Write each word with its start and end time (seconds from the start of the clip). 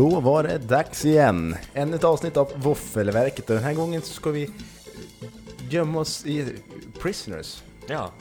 Då 0.00 0.20
var 0.20 0.42
det 0.42 0.58
dags 0.58 1.04
igen. 1.04 1.56
Ännu 1.74 1.96
ett 1.96 2.04
avsnitt 2.04 2.36
av 2.36 2.52
Våffelverket 2.56 3.50
och 3.50 3.54
den 3.56 3.64
här 3.64 3.74
gången 3.74 4.02
så 4.02 4.12
ska 4.12 4.30
vi 4.30 4.50
gömma 5.70 6.00
oss 6.00 6.26
i 6.26 6.56
Prisoners. 7.02 7.62
Ja, 7.88 8.12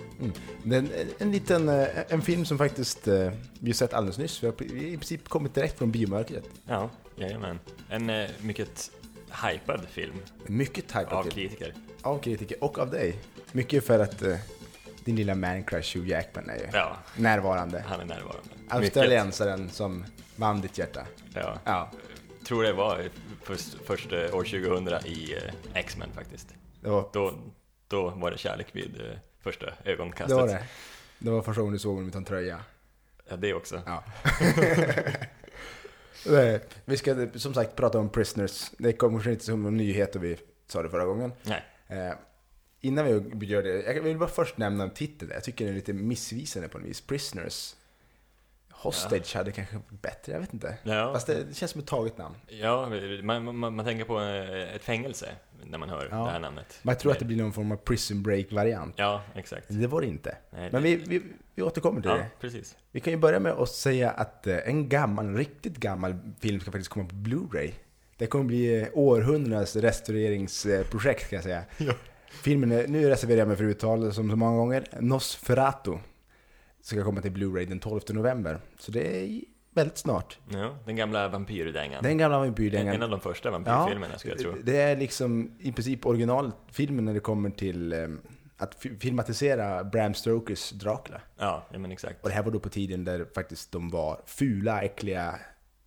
Mm. 0.64 0.74
En, 0.74 0.90
en 1.20 1.32
liten 1.32 1.70
eh, 1.70 1.88
en 2.08 2.22
film 2.22 2.46
som 2.46 2.58
faktiskt 2.58 3.08
eh, 3.08 3.32
vi 3.60 3.74
sett 3.74 3.94
alldeles 3.94 4.18
nyss. 4.18 4.44
Vi 4.44 4.48
har 4.48 4.64
i 4.64 4.98
princip 4.98 5.30
kommit 5.30 5.54
direkt 5.56 5.78
från 5.78 5.92
biomörkret. 5.92 6.44
ja, 6.66 6.90
jajamän. 7.16 7.60
En 7.90 8.10
eh, 8.10 8.30
mycket 8.42 8.92
hypad 9.46 9.82
film 9.92 10.16
Mycket 10.46 10.88
tajpat 10.88 11.14
av 11.14 11.24
till. 11.24 11.32
kritiker. 11.32 11.74
Av 12.02 12.20
kritiker 12.20 12.64
och 12.64 12.80
av 12.80 12.90
dig. 12.92 13.16
Mycket 13.52 13.86
för 13.86 14.00
att 14.00 14.24
din 15.06 15.16
lilla 15.16 15.36
man 15.36 15.64
crush 15.64 15.98
Hugh 15.98 16.10
Jackman 16.10 16.50
är 16.50 16.56
ju 16.56 16.68
Ja, 16.74 16.98
närvarande. 17.16 17.84
han 17.88 18.00
är 18.00 18.06
närvarande. 18.06 18.50
Australiensaren 18.70 19.70
som 19.70 20.06
vann 20.40 20.62
ditt 20.62 20.78
hjärta. 20.78 21.08
Ja. 21.34 21.60
Ja, 21.64 21.92
Tror 22.46 22.64
det 22.64 22.74
var 22.74 23.10
först, 23.44 23.78
först 23.86 24.12
eh, 24.12 24.36
år 24.36 24.44
2000 24.44 24.88
i 25.06 25.34
eh, 25.34 25.54
X-Men 25.74 26.10
faktiskt. 26.16 26.48
var 26.90 27.10
Då, 27.14 27.34
då 27.88 28.10
var 28.10 28.32
det 28.32 28.38
kärlek 28.38 28.68
vid 28.72 29.02
eh, 29.02 29.18
första 29.42 29.74
ögonkastet. 29.84 30.30
det. 30.30 30.42
Var 30.42 30.48
det. 30.48 30.64
det 31.20 31.32
var 31.32 31.42
första 31.42 31.62
gången 31.62 31.74
du 31.74 31.80
såg 31.80 31.94
honom 31.96 32.10
utan 32.10 32.26
tröja. 32.26 32.60
Ja, 33.30 33.36
det 33.36 33.54
också. 33.54 33.82
Ja. 33.86 34.04
Vi 36.86 36.98
ska 36.98 37.28
som 37.36 37.54
sagt 37.54 37.76
prata 37.76 38.00
om 38.00 38.10
Prisoners. 38.10 38.72
Det 38.78 38.94
kommer 38.94 39.18
kanske 39.18 39.32
inte 39.32 39.46
som 39.46 39.64
någon 39.64 39.78
nyhet 39.78 40.16
och 40.16 40.24
vi 40.24 40.38
sa 40.68 40.84
det 40.84 40.90
förra 40.90 41.06
gången. 41.06 41.32
Nej, 41.44 41.64
Eh, 41.90 42.14
innan 42.82 43.30
vi 43.40 43.46
gör 43.46 43.64
det, 43.64 43.94
jag 43.94 44.02
vill 44.02 44.18
bara 44.18 44.30
först 44.30 44.58
nämna 44.58 44.90
titeln. 44.90 45.32
Jag 45.34 45.44
tycker 45.44 45.66
den 45.66 45.74
är 45.74 45.76
lite 45.76 45.94
missvisande 45.94 46.68
på 46.70 46.78
något 46.78 46.88
vis. 46.88 47.02
Prisoners. 47.02 47.76
Hostage 48.82 49.36
hade 49.36 49.52
kanske 49.52 49.76
varit 49.76 50.02
bättre, 50.02 50.32
jag 50.32 50.40
vet 50.40 50.54
inte. 50.54 50.78
Ja. 50.84 51.14
Fast 51.14 51.28
det, 51.28 51.44
det 51.44 51.54
känns 51.54 51.72
som 51.72 51.82
ett 51.82 51.88
taget 51.88 52.18
namn. 52.18 52.36
ja 52.48 52.90
man, 53.24 53.56
man, 53.58 53.76
man 53.76 53.86
tänker 53.86 54.06
på 54.06 54.20
eh, 54.22 54.76
ett 54.76 54.84
fängelse 54.84 55.30
när 55.64 55.78
man 55.78 55.90
hör 55.90 56.08
Ja. 56.12 56.18
det 56.26 56.32
här 56.32 56.40
namnet. 56.40 56.80
Jag 56.82 57.00
tror 57.00 57.12
att 57.12 57.20
det 57.20 57.26
blir 57.26 57.38
någon 57.38 57.54
form 57.54 57.72
av 57.72 57.76
prison 57.76 58.24
break-variant. 58.24 58.94
Ja, 58.98 59.22
exakt. 59.36 59.66
Det 59.70 59.88
var 59.88 60.02
det 60.02 60.08
inte. 60.08 60.38
Nej, 60.50 60.70
Men 60.72 60.84
det- 60.84 60.90
vi, 60.90 60.96
vi, 60.96 61.22
vi 61.56 61.62
återkommer 61.64 62.02
till 62.02 62.10
Ja, 62.12 62.18
det. 62.18 62.28
precis. 62.40 62.78
Vi 62.92 63.00
kan 63.00 63.14
ju 63.14 63.20
börja 63.20 63.40
med 63.40 63.52
att 63.52 63.70
säga 63.70 64.12
att 64.12 64.48
eh, 64.48 64.58
en 64.66 64.90
gammal, 64.90 65.26
en 65.26 65.38
riktigt 65.38 65.78
gammal 65.78 66.16
film 66.40 66.60
ska 66.60 66.72
faktiskt 66.72 66.90
komma 66.92 67.10
på 67.10 67.16
Blu-ray. 67.16 67.72
Det 68.18 68.28
kommer 68.28 68.46
bli 68.46 68.82
eh, 68.82 68.88
århundradets 68.94 69.76
restaureringsprojekt 69.76 71.30
kan 71.30 71.38
jag 71.38 71.44
säga. 71.44 71.64
Filmen, 72.32 72.72
är, 72.72 72.88
nu 72.88 73.10
reserverar 73.10 73.40
jag 73.40 73.48
mig 73.48 73.58
för 73.58 73.64
uttal 73.64 74.14
som 74.14 74.30
så 74.30 74.36
många 74.36 74.58
gånger, 74.58 74.84
Nosferatu. 75.00 75.98
Ska 76.90 77.04
komma 77.04 77.22
till 77.22 77.32
Blu-ray 77.32 77.66
den 77.66 77.80
12 77.80 78.02
november. 78.10 78.60
Så 78.80 78.92
det 78.92 79.18
är 79.24 79.42
väldigt 79.74 79.98
snart. 79.98 80.38
Ja, 80.50 80.76
den 80.86 80.96
gamla 80.96 81.28
vampyrdängan. 81.28 82.04
Den 82.04 82.18
gamla 82.18 82.40
vampyrdängan. 82.40 82.96
en 82.96 83.04
av 83.04 83.10
de 83.10 83.20
första 83.20 83.52
vampyrfilmerna 83.52 84.18
skulle 84.18 84.34
jag 84.34 84.42
tro. 84.42 84.54
Det 84.64 84.78
är 84.82 84.98
liksom 84.98 85.52
i 85.60 85.72
princip 85.72 86.06
originalfilmen 86.06 87.06
när 87.06 87.14
det 87.14 87.20
kommer 87.20 87.50
till 87.50 87.94
eh, 87.94 88.00
att 88.58 88.76
fi- 88.76 88.96
filmatisera 89.00 89.84
Bram 89.84 90.14
Stokers 90.14 90.70
Dracula. 90.70 91.22
Ja, 91.38 91.66
ja 91.72 91.80
men 91.80 91.92
exakt. 91.92 92.24
Och 92.24 92.30
det 92.30 92.36
här 92.36 92.44
var 92.44 92.52
då 92.52 92.60
på 92.60 92.70
tiden 92.70 93.04
där 93.06 93.26
faktiskt 93.36 93.72
de 93.72 93.90
var 93.90 94.22
fula, 94.26 94.82
äckliga, 94.82 95.36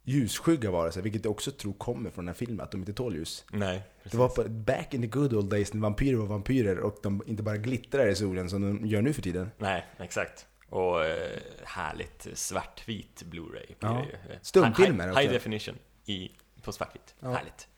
ljusskygga 0.05 0.71
varelser, 0.71 1.03
vilket 1.03 1.25
jag 1.25 1.31
också 1.33 1.51
tror 1.51 1.73
kommer 1.73 2.11
från 2.11 2.25
den 2.25 2.35
här 2.35 2.39
filmen, 2.39 2.61
att 2.61 2.71
de 2.71 2.81
inte 2.81 2.93
tål 2.93 3.15
ljus. 3.15 3.45
Nej, 3.53 3.77
Det 3.79 4.03
precis. 4.03 4.19
var 4.19 4.29
på 4.29 4.45
back 4.49 4.95
in 4.95 5.01
the 5.01 5.07
good 5.09 5.33
old 5.35 5.51
days 5.51 5.75
när 5.75 5.81
vampyrer 5.81 6.17
var 6.17 6.27
vampyrer 6.27 6.79
och 6.79 6.97
de 7.03 7.23
inte 7.27 7.43
bara 7.43 7.57
glittrar 7.57 8.07
i 8.09 8.15
solen 8.15 8.51
som 8.51 8.63
de 8.63 8.87
gör 8.87 9.03
nu 9.03 9.13
för 9.13 9.23
tiden. 9.23 9.51
Nej, 9.59 9.87
exakt. 9.99 10.47
Och 10.73 11.05
eh, 11.07 11.39
härligt 11.65 12.27
svartvit 12.35 13.23
Blu-ray 13.23 13.67
blir 13.67 13.77
Ja. 13.79 14.07
det 14.27 14.33
ju. 14.33 14.39
Stumfilmer 14.43 15.09
high, 15.09 15.19
high 15.21 15.33
definition 15.33 15.79
i, 16.07 16.31
på 16.63 16.73
svartvitt. 16.73 17.15
Ja. 17.21 17.29
Härligt. 17.31 17.69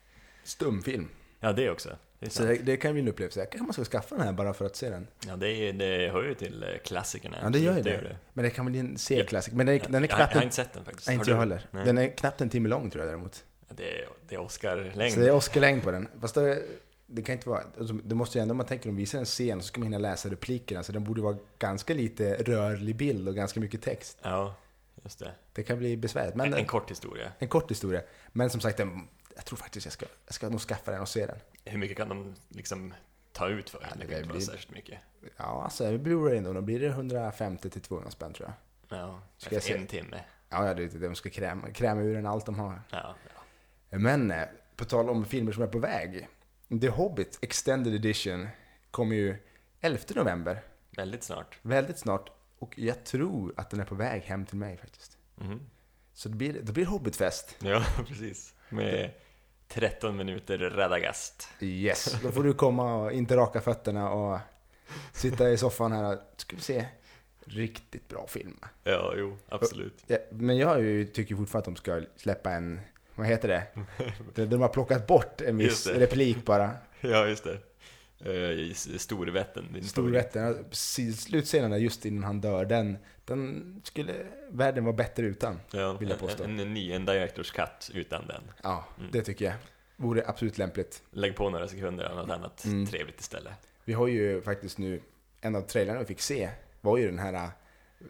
Stumfilm. 0.43 1.09
Ja, 1.39 1.51
det 1.53 1.69
också. 1.69 1.97
Det 2.19 2.29
Så 2.29 2.43
det, 2.43 2.55
det 2.55 2.77
kan 2.77 2.91
bli 2.93 3.01
en 3.01 3.07
upplevelse. 3.07 3.39
Jag 3.39 3.51
kanske 3.51 3.73
ska 3.85 3.97
skaffa 3.97 4.15
den 4.15 4.25
här 4.25 4.33
bara 4.33 4.53
för 4.53 4.65
att 4.65 4.75
se 4.75 4.89
den. 4.89 5.07
Ja, 5.27 5.35
det, 5.35 5.49
är, 5.49 5.73
det 5.73 6.11
hör 6.11 6.23
ju 6.23 6.33
till 6.33 6.63
eh, 6.63 6.69
klassikerna. 6.83 7.37
Ja, 7.41 7.49
det 7.49 7.59
gör 7.59 7.73
ju 7.73 7.79
Absolut, 7.79 8.03
det. 8.03 8.17
Men 8.33 8.43
det 8.43 8.49
kan 8.51 8.65
bli 8.65 8.79
en 8.79 8.97
serieklassiker. 8.97 9.57
Men 9.57 9.65
den 9.65 9.75
är, 9.75 9.79
den 9.79 9.95
är 9.95 9.99
jag, 9.99 10.09
knappt 10.09 10.31
jag 10.33 10.37
har 10.37 10.41
en, 10.41 10.43
inte 10.43 10.55
sett 10.55 10.73
den 10.73 10.85
faktiskt. 10.85 11.07
nej, 11.07 11.15
Har 11.17 11.21
inte 11.21 11.31
jag 11.31 11.37
heller. 11.37 11.67
Den 11.71 11.97
är 11.97 12.07
knappt 12.17 12.41
en 12.41 12.49
timme 12.49 12.69
lång 12.69 12.89
tror 12.89 13.03
jag 13.03 13.11
däremot. 13.13 13.43
Ja, 13.67 13.73
Det 13.77 13.99
är, 14.01 14.07
det 14.27 14.35
är 14.35 14.39
Oscar-längd. 14.39 15.13
Så 15.13 15.19
det 15.19 15.27
är 15.27 15.31
Oscar-längd 15.35 15.83
på 15.83 15.91
den. 15.91 16.07
Fast 16.21 16.35
det, 16.35 16.63
det 17.07 17.21
kan 17.21 17.33
inte 17.33 17.49
vara... 17.49 17.63
Alltså, 17.79 17.93
det 17.93 18.15
måste 18.15 18.37
ju 18.37 18.41
ändå, 18.41 18.51
om 18.51 18.57
man 18.57 18.65
tänker 18.65 18.89
om 18.89 18.95
de 18.95 19.01
visar 19.01 19.19
en 19.19 19.25
scen 19.25 19.61
så 19.61 19.67
ska 19.67 19.79
man 19.79 19.85
hinna 19.87 19.97
läsa 19.97 20.29
replikerna. 20.29 20.83
Så 20.83 20.91
den 20.91 21.03
borde 21.03 21.21
vara 21.21 21.37
ganska 21.59 21.93
lite 21.93 22.35
rörlig 22.43 22.95
bild 22.95 23.27
och 23.27 23.35
ganska 23.35 23.59
mycket 23.59 23.81
text. 23.81 24.17
Ja, 24.21 24.55
just 25.03 25.19
det. 25.19 25.31
Det 25.53 25.63
kan 25.63 25.77
bli 25.77 25.97
besvärligt. 25.97 26.35
Men 26.35 26.53
en, 26.53 26.59
en, 26.59 26.65
kort 26.65 26.91
historia. 26.91 27.31
en 27.39 27.47
kort 27.47 27.71
historia. 27.71 28.01
Men 28.31 28.49
som 28.49 28.61
sagt, 28.61 28.77
den, 28.77 29.07
jag 29.35 29.45
tror 29.45 29.57
faktiskt 29.57 29.85
jag 29.85 29.93
ska, 29.93 30.05
jag 30.25 30.33
ska 30.35 30.49
nog 30.49 30.61
skaffa 30.61 30.91
den 30.91 31.01
och 31.01 31.09
se 31.09 31.25
den. 31.25 31.37
Hur 31.65 31.77
mycket 31.77 31.97
kan 31.97 32.09
de 32.09 32.35
liksom 32.49 32.93
ta 33.31 33.49
ut 33.49 33.69
för? 33.69 33.79
Ja, 33.81 33.87
det 33.93 33.99
det 33.99 34.05
kan 34.07 34.15
inte 34.17 34.27
vara 34.29 34.37
blir- 34.37 34.45
särskilt 34.45 34.71
mycket. 34.71 34.99
Ja, 35.37 35.63
alltså 35.63 35.83
Blu-ray 35.83 36.43
då, 36.43 36.53
då 36.53 36.61
blir 36.61 36.79
det 36.79 36.87
150 36.87 37.69
till 37.69 37.81
200 37.81 38.11
spänn 38.11 38.33
tror 38.33 38.49
jag. 38.89 38.99
Ja, 38.99 39.21
Ska 39.37 39.55
jag 39.55 39.69
en 39.69 39.87
timme. 39.87 40.19
Ja, 40.49 40.73
det 40.73 40.87
det. 40.87 40.97
De 40.99 41.15
ska 41.15 41.29
kräma, 41.29 41.71
kräma 41.71 42.01
ur 42.01 42.15
den 42.15 42.25
allt 42.25 42.45
de 42.45 42.59
har. 42.59 42.81
Ja, 42.91 43.15
ja. 43.89 43.97
Men 43.97 44.31
eh, 44.31 44.43
på 44.75 44.85
tal 44.85 45.09
om 45.09 45.25
filmer 45.25 45.51
som 45.51 45.63
är 45.63 45.67
på 45.67 45.79
väg. 45.79 46.27
The 46.81 46.89
Hobbit 46.89 47.39
Extended 47.41 47.95
Edition 47.95 48.47
kommer 48.91 49.15
ju 49.15 49.37
11 49.81 49.99
november. 50.15 50.63
Väldigt 50.97 51.23
snart. 51.23 51.59
Väldigt 51.61 51.97
snart. 51.97 52.31
Och 52.59 52.79
jag 52.79 53.03
tror 53.03 53.53
att 53.57 53.69
den 53.69 53.79
är 53.79 53.85
på 53.85 53.95
väg 53.95 54.21
hem 54.21 54.45
till 54.45 54.57
mig 54.57 54.77
faktiskt. 54.77 55.17
Mhm. 55.35 55.59
Så 56.13 56.29
det 56.29 56.35
blir, 56.35 56.53
det 56.53 56.71
blir 56.71 56.85
Hobbitfest. 56.85 57.55
Ja, 57.59 57.83
precis. 58.07 58.53
Med 58.69 59.11
13 59.67 60.17
minuter 60.17 60.57
Radagast. 60.57 61.49
Yes, 61.59 62.15
då 62.23 62.31
får 62.31 62.43
du 62.43 62.53
komma 62.53 62.95
och 62.95 63.11
inte 63.11 63.37
raka 63.37 63.61
fötterna 63.61 64.09
och 64.09 64.39
sitta 65.11 65.49
i 65.49 65.57
soffan 65.57 65.91
här 65.91 66.13
och 66.13 66.19
ska 66.37 66.55
vi 66.55 66.61
se. 66.61 66.85
Riktigt 67.47 68.07
bra 68.07 68.27
film. 68.27 68.59
Ja, 68.83 69.13
jo, 69.17 69.37
absolut. 69.49 70.11
Men 70.29 70.57
jag 70.57 70.77
tycker 71.13 71.35
fortfarande 71.35 71.69
att 71.69 71.75
de 71.75 71.75
ska 71.75 72.01
släppa 72.15 72.51
en, 72.51 72.79
vad 73.15 73.27
heter 73.27 73.47
det? 73.47 73.63
De, 74.35 74.45
de 74.45 74.61
har 74.61 74.69
plockat 74.69 75.07
bort 75.07 75.41
en 75.41 75.57
viss 75.57 75.87
replik 75.87 76.45
bara. 76.45 76.71
Ja, 77.01 77.27
just 77.27 77.43
det. 77.43 77.57
Uh, 78.25 78.73
Storvätten. 78.73 79.83
Storrätten, 79.83 80.65
slutscenen 81.15 81.71
där 81.71 81.77
just 81.77 82.05
innan 82.05 82.23
han 82.23 82.41
dör, 82.41 82.65
den, 82.65 82.97
den 83.25 83.81
skulle 83.83 84.13
världen 84.51 84.83
vara 84.83 84.95
bättre 84.95 85.25
utan. 85.25 85.59
Ja, 85.71 85.93
vill 85.93 86.09
jag 86.09 86.19
påstå. 86.19 86.43
En, 86.43 86.59
en 86.59 86.73
ny, 86.73 86.91
en 86.91 87.05
Directors 87.05 87.51
Cut 87.51 87.91
utan 87.93 88.27
den. 88.27 88.41
Ja, 88.63 88.85
Mm. 88.99 89.09
det 89.11 89.21
tycker 89.21 89.45
jag. 89.45 89.53
Vore 89.97 90.23
absolut 90.27 90.57
lämpligt. 90.57 91.03
Lägg 91.11 91.35
på 91.35 91.49
några 91.49 91.67
sekunder 91.67 92.05
av 92.05 92.15
något 92.15 92.29
annat 92.29 92.65
Mm. 92.65 92.85
trevligt 92.85 93.19
istället. 93.19 93.53
Vi 93.85 93.93
har 93.93 94.07
ju 94.07 94.41
faktiskt 94.41 94.77
nu, 94.77 95.01
en 95.41 95.55
av 95.55 95.61
trailerna 95.61 95.99
vi 95.99 96.05
fick 96.05 96.21
se 96.21 96.49
var 96.81 96.97
ju 96.97 97.05
den 97.05 97.19
här 97.19 97.33
äh, 97.33 97.49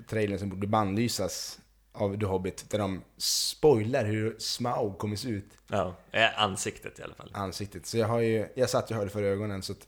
trailern 0.07 0.39
som 0.39 0.49
borde 0.49 0.67
bannlysas 0.67 1.59
av 1.95 2.19
The 2.19 2.25
Hobbit, 2.25 2.69
där 2.69 2.79
de 2.79 3.01
spoilar 3.17 4.05
hur 4.05 4.35
Smaug 4.39 4.97
kommer 4.97 5.15
se 5.15 5.29
ut, 5.29 5.57
Ja, 5.67 5.95
eh, 6.11 6.41
ansiktet 6.43 6.99
i 6.99 7.03
alla 7.03 7.15
fall. 7.15 7.31
ansiktet. 7.33 7.85
Så 7.85 7.97
jag 7.97 8.07
har 8.07 8.19
ju, 8.19 8.47
jag 8.55 8.69
satt 8.69 8.91
och 8.91 8.97
hörde 8.97 9.09
för 9.09 9.23
ögonen 9.23 9.61
så 9.61 9.71
att 9.73 9.87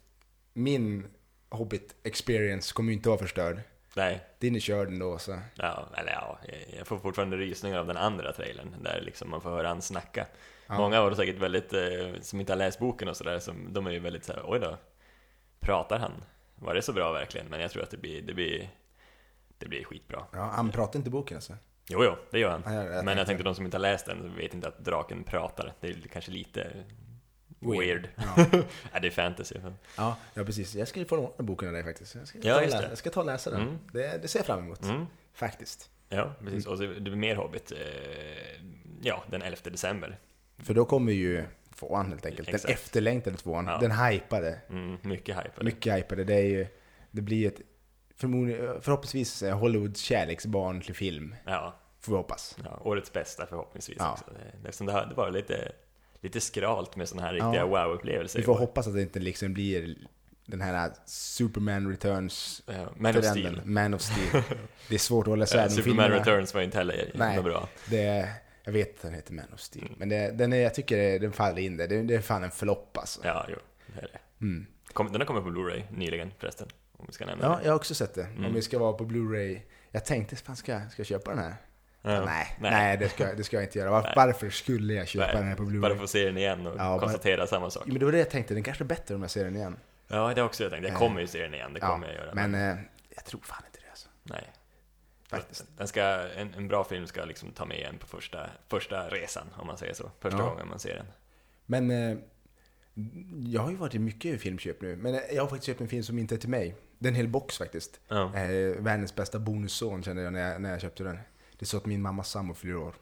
min 0.53 1.07
Hobbit-experience 1.49 2.73
kommer 2.73 2.89
ju 2.91 2.95
inte 2.97 3.09
vara 3.09 3.19
förstörd. 3.19 3.61
Nej, 3.95 4.23
Din 4.39 4.55
är 4.55 4.59
körd 4.59 4.87
ändå 4.87 5.17
så. 5.17 5.39
ja, 5.55 5.87
eller 5.97 6.11
ja, 6.11 6.39
jag- 6.77 6.87
får 6.87 6.97
fortfarande 6.99 7.37
rysningar 7.37 7.77
av 7.79 7.87
den 7.87 7.97
andra 7.97 8.33
trailern, 8.33 8.75
där 8.83 9.01
liksom 9.01 9.29
man 9.29 9.41
får 9.41 9.49
höra 9.49 9.67
han 9.67 9.81
snacka. 9.81 10.27
Ja. 10.67 10.77
Många 10.77 11.01
var 11.01 11.11
säkert 11.11 11.37
väldigt, 11.37 11.73
eh, 11.73 12.21
som 12.21 12.39
inte 12.39 12.51
har 12.51 12.57
läst 12.57 12.79
boken 12.79 13.07
och 13.07 13.17
sådär, 13.17 13.41
de 13.69 13.87
är 13.87 13.91
ju 13.91 13.99
väldigt 13.99 14.25
såhär, 14.25 14.41
oj 14.45 14.59
då, 14.59 14.77
pratar 15.59 15.99
han? 15.99 16.11
Var 16.55 16.73
det 16.73 16.81
så 16.81 16.93
bra 16.93 17.11
verkligen? 17.11 17.47
Men 17.47 17.61
jag 17.61 17.71
tror 17.71 17.83
att 17.83 17.91
det 17.91 17.97
blir, 17.97 18.21
det 18.21 18.33
blir, 18.33 18.69
det 19.57 19.67
blir 19.67 19.83
skitbra. 19.83 20.23
Ja, 20.33 20.39
han 20.55 20.71
pratar 20.71 20.99
inte 20.99 21.07
i 21.09 21.11
boken 21.11 21.37
alltså. 21.37 21.53
Jo, 21.89 22.03
jo, 22.03 22.15
det 22.31 22.39
gör 22.39 22.49
han. 22.49 22.63
Ja, 22.65 22.83
jag- 22.83 23.05
Men 23.05 23.17
jag 23.17 23.27
tänkte- 23.27 23.43
de 23.43 23.55
som 23.55 23.65
inte 23.65 23.77
har 23.77 23.81
läst 23.81 24.05
den 24.05 24.35
vet 24.35 24.53
inte 24.53 24.67
att 24.67 24.85
draken 24.85 25.23
pratar. 25.23 25.73
Det 25.79 25.87
är 25.87 25.93
kanske 26.13 26.31
lite 26.31 26.67
weird. 27.59 28.09
Ja. 28.15 28.45
Ja, 28.93 28.99
det 28.99 29.07
är 29.07 29.11
fantasy. 29.11 29.55
Ja, 29.97 30.15
ja, 30.33 30.43
precis. 30.43 30.75
Jag 30.75 30.87
ska 30.87 30.99
ju 30.99 31.05
få 31.05 31.15
låna 31.15 31.29
boken 31.37 31.67
av 31.67 31.73
dig 31.73 31.83
faktiskt. 31.83 32.15
Jag 32.15 32.27
ska, 32.27 32.39
Ja, 32.41 32.59
läsa, 32.61 32.89
jag 32.89 32.97
ska 32.97 33.09
ta 33.09 33.19
och 33.19 33.25
läsa 33.25 33.49
den. 33.51 33.61
Mm. 33.61 33.77
Det, 33.91 34.21
det 34.21 34.27
ser 34.27 34.39
jag 34.39 34.45
fram 34.45 34.59
emot. 34.59 34.83
Mm. 34.83 35.05
Faktiskt. 35.33 35.89
Ja, 36.09 36.33
precis. 36.39 36.65
Och 36.65 36.77
så 36.77 36.83
det 36.83 36.99
blir 37.01 37.15
mer 37.15 37.35
Hobbit. 37.35 37.71
Eh, 37.71 37.77
ja, 39.01 39.23
den 39.29 39.41
11 39.41 39.57
december. 39.63 40.17
För 40.57 40.73
då 40.73 40.85
kommer 40.85 41.11
ju 41.11 41.43
tvåan 41.75 42.07
helt 42.09 42.25
enkelt. 42.25 42.45
Den 42.47 42.55
Exakt. 42.55 42.73
efterlängtade 42.73 43.37
tvåan. 43.37 43.65
Ja. 43.67 43.77
Den 43.77 43.91
hypade. 43.91 44.59
Mm, 44.69 44.97
mycket 45.01 45.35
hype. 45.37 45.63
Mycket 45.63 45.95
hypade. 45.97 46.23
Det 46.23 46.33
är 46.35 46.43
ju... 46.45 46.67
Det 47.11 47.21
blir 47.21 47.47
ett... 47.47 47.61
Förhoppningsvis 48.17 49.43
eh, 49.43 49.57
Hollywoods 49.59 49.99
kärleksbarn 50.01 50.81
till 50.81 50.95
film. 50.95 51.35
Ja, 51.45 51.75
Får 51.99 52.11
vi 52.11 52.17
hoppas. 52.17 52.57
ja, 52.63 52.79
årets 52.83 53.13
bästa 53.13 53.45
förhoppningsvis 53.45 53.97
Ja. 53.99 54.11
också. 54.11 54.25
Det, 54.61 54.67
eftersom 54.67 54.87
det, 54.87 54.93
har, 54.93 55.05
det 55.05 55.15
var 55.15 55.31
lite, 55.31 55.71
lite 56.21 56.41
skralt 56.41 56.95
med 56.95 57.09
sådana 57.09 57.27
här 57.27 57.33
Ja. 57.35 57.45
riktiga 57.45 57.65
wow-upplevelser. 57.65 58.37
Vi 58.39 58.43
får 58.45 58.53
år. 58.53 58.57
hoppas 58.57 58.87
att 58.87 58.93
det 58.93 59.01
inte 59.01 59.19
liksom 59.19 59.53
blir 59.53 59.95
den 60.45 60.61
här 60.61 60.91
Superman 61.05 61.89
Returns 61.91 62.63
Ja, 62.65 62.73
Man 62.97 63.17
of 63.17 63.21
trenden. 63.23 63.53
Steel. 63.53 63.61
Man 63.65 63.93
of 63.93 64.01
Steel. 64.01 64.43
Det 64.89 64.95
är 64.95 64.99
svårt 64.99 65.23
att 65.27 65.29
hålla 65.31 65.43
isär 65.43 65.63
de 65.63 65.69
Superman 65.69 65.83
filmerna. 66.05 66.15
Returns 66.21 66.53
var 66.53 66.61
inte 66.61 66.77
heller 66.77 67.11
Nej. 67.15 67.41
bra. 67.43 67.69
Det 67.89 68.29
Jag 68.63 68.71
vet 68.71 68.95
att 68.95 69.01
den 69.01 69.13
heter 69.13 69.33
Man 69.33 69.45
of 69.53 69.59
Steel. 69.59 69.85
Mm. 69.85 69.95
Men 69.99 70.09
det, 70.09 70.31
den 70.31 70.53
är, 70.53 70.57
jag 70.57 70.73
tycker 70.73 71.19
den 71.19 71.31
faller 71.33 71.61
in 71.61 71.77
där. 71.77 71.87
Det, 71.87 72.01
det 72.03 72.15
är 72.15 72.21
fan 72.21 72.43
en 72.43 72.51
flopp 72.51 72.97
alltså. 72.97 73.19
Ja, 73.23 73.45
jo, 73.49 73.55
det 73.87 73.99
är 74.01 74.09
det. 74.13 74.45
Mm. 74.45 74.65
Den 75.11 75.21
har 75.21 75.25
kommit 75.25 75.43
på 75.43 75.49
Blu-ray 75.49 75.83
nyligen 75.91 76.31
förresten, 76.39 76.67
om 76.97 77.05
vi 77.07 77.13
ska 77.13 77.25
nämna 77.25 77.45
Ja, 77.45 77.55
det. 77.57 77.63
jag 77.63 77.71
har 77.71 77.75
också 77.75 77.95
sett 77.95 78.13
det. 78.13 78.23
Mm. 78.23 78.45
Om 78.45 78.53
vi 78.53 78.61
ska 78.61 78.79
vara 78.79 78.93
på 78.93 79.05
Blu-ray. 79.05 79.59
Jag 79.91 80.05
tänkte, 80.05 80.35
fan 80.35 80.55
ska, 80.55 80.71
jag- 80.71 80.91
ska 80.91 80.99
jag 80.99 81.07
köpa 81.07 81.29
den 81.29 81.39
här? 81.39 81.55
Ja. 82.01 82.25
Nej, 82.25 82.57
nej. 82.59 82.97
det, 82.97 83.09
ska, 83.09 83.33
det 83.33 83.43
ska 83.43 83.55
jag 83.57 83.63
inte 83.63 83.79
göra. 83.79 83.89
Var, 83.91 84.01
Nej. 84.01 84.13
varför 84.15 84.49
skulle 84.49 84.93
jag 84.93 85.07
köpa 85.07 85.25
Nej, 85.25 85.35
den 85.35 85.47
här 85.47 85.55
på 85.55 85.63
Blu-ray? 85.63 85.79
Bara 85.81 85.95
få 85.95 86.07
se 86.07 86.25
den 86.25 86.37
igen 86.37 86.67
och 86.67 86.73
Ja, 86.73 86.77
bara- 86.77 86.99
konstatera 86.99 87.47
samma 87.47 87.69
sak. 87.69 87.83
Men 87.85 87.99
det 87.99 88.05
var 88.05 88.11
det 88.11 88.17
jag 88.17 88.29
tänkte, 88.29 88.53
den 88.53 88.63
kanske 88.63 88.83
är 88.83 88.85
bättre 88.85 89.15
om 89.15 89.21
jag 89.21 89.31
ser 89.31 89.43
den 89.43 89.55
igen. 89.55 89.77
Ja, 90.07 90.33
det 90.33 90.41
har 90.41 90.45
också 90.47 90.63
jag 90.63 90.71
tänkt. 90.71 90.83
Jag 90.87 90.93
Eh, 90.93 90.99
kommer 90.99 91.21
ju 91.21 91.27
se 91.27 91.41
den 91.43 91.53
igen, 91.53 91.73
det 91.73 91.79
kommer 91.79 92.07
jag 92.07 92.15
göra. 92.15 92.33
Men 92.33 92.55
eh, 92.55 92.77
jag 93.15 93.25
tror 93.25 93.41
fan 93.41 93.63
inte 93.67 93.79
det 93.85 93.89
alltså. 93.89 94.09
nej. 94.23 94.43
Faktiskt. 95.29 95.65
Den 95.77 95.87
ska, 95.87 96.03
en, 96.35 96.53
en 96.53 96.67
bra 96.67 96.83
film 96.83 97.07
ska 97.07 97.25
liksom 97.25 97.51
ta 97.51 97.65
med 97.65 97.87
en 97.89 97.97
på 97.97 98.07
första, 98.07 98.49
första 98.67 99.09
resan, 99.09 99.47
om 99.55 99.67
man 99.67 99.77
säger 99.77 99.93
så. 99.93 100.11
Första 100.19 100.37
gången 100.41 100.67
man 100.67 100.79
ser 100.79 100.95
den. 100.95 101.05
Men 101.65 101.91
eh, 101.91 102.17
jag 103.45 103.61
har 103.61 103.69
ju 103.71 103.75
varit 103.75 103.95
i 103.95 103.99
mycket 103.99 104.41
filmköp 104.41 104.81
nu. 104.81 104.95
Men 104.95 105.13
jag 105.33 105.43
har 105.43 105.47
faktiskt 105.49 105.65
köpt 105.67 105.81
en 105.81 105.87
film 105.87 106.03
som 106.03 106.19
inte 106.19 106.35
är 106.35 106.39
till 106.39 106.49
mig. 106.49 106.75
Det 106.99 107.07
är 107.07 107.11
en 107.11 107.15
hel 107.15 107.27
box 107.27 107.57
faktiskt. 107.57 107.99
Ja. 108.07 108.35
Eh, 108.35 108.81
världens 108.81 109.15
bästa 109.15 109.39
bonusson 109.39 110.03
kände 110.03 110.21
jag 110.21 110.33
när, 110.33 110.51
jag 110.51 110.61
när 110.61 110.71
jag 110.71 110.81
köpte 110.81 111.03
den. 111.03 111.15
Det 111.51 111.63
är 111.63 111.65
så 111.65 111.77
att 111.77 111.85
min 111.85 112.01
mammas 112.01 112.29
sambo 112.29 112.53
fyller 112.53 112.75
år. 112.77 112.93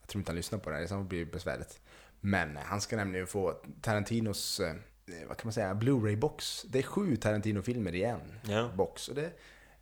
Jag 0.00 0.08
tror 0.08 0.20
inte 0.20 0.30
han 0.30 0.36
lyssnar 0.36 0.58
på 0.58 0.70
det 0.70 0.76
här, 0.76 0.98
det 0.98 1.04
blir 1.04 1.24
besvärligt. 1.24 1.80
Men 2.20 2.56
eh, 2.56 2.62
han 2.62 2.80
ska 2.80 2.96
nämligen 2.96 3.26
få 3.26 3.54
Tarantinos, 3.80 4.60
eh, 4.60 4.74
vad 5.28 5.36
kan 5.36 5.46
man 5.46 5.52
säga, 5.52 5.74
Blu-ray-box. 5.74 6.64
Det 6.68 6.78
är 6.78 6.82
sju 6.82 7.16
Tarantino-filmer 7.16 7.94
i 7.94 8.02
en 8.04 8.20
Ja. 8.48 8.70
box. 8.76 9.08
Och 9.08 9.14
det, 9.14 9.30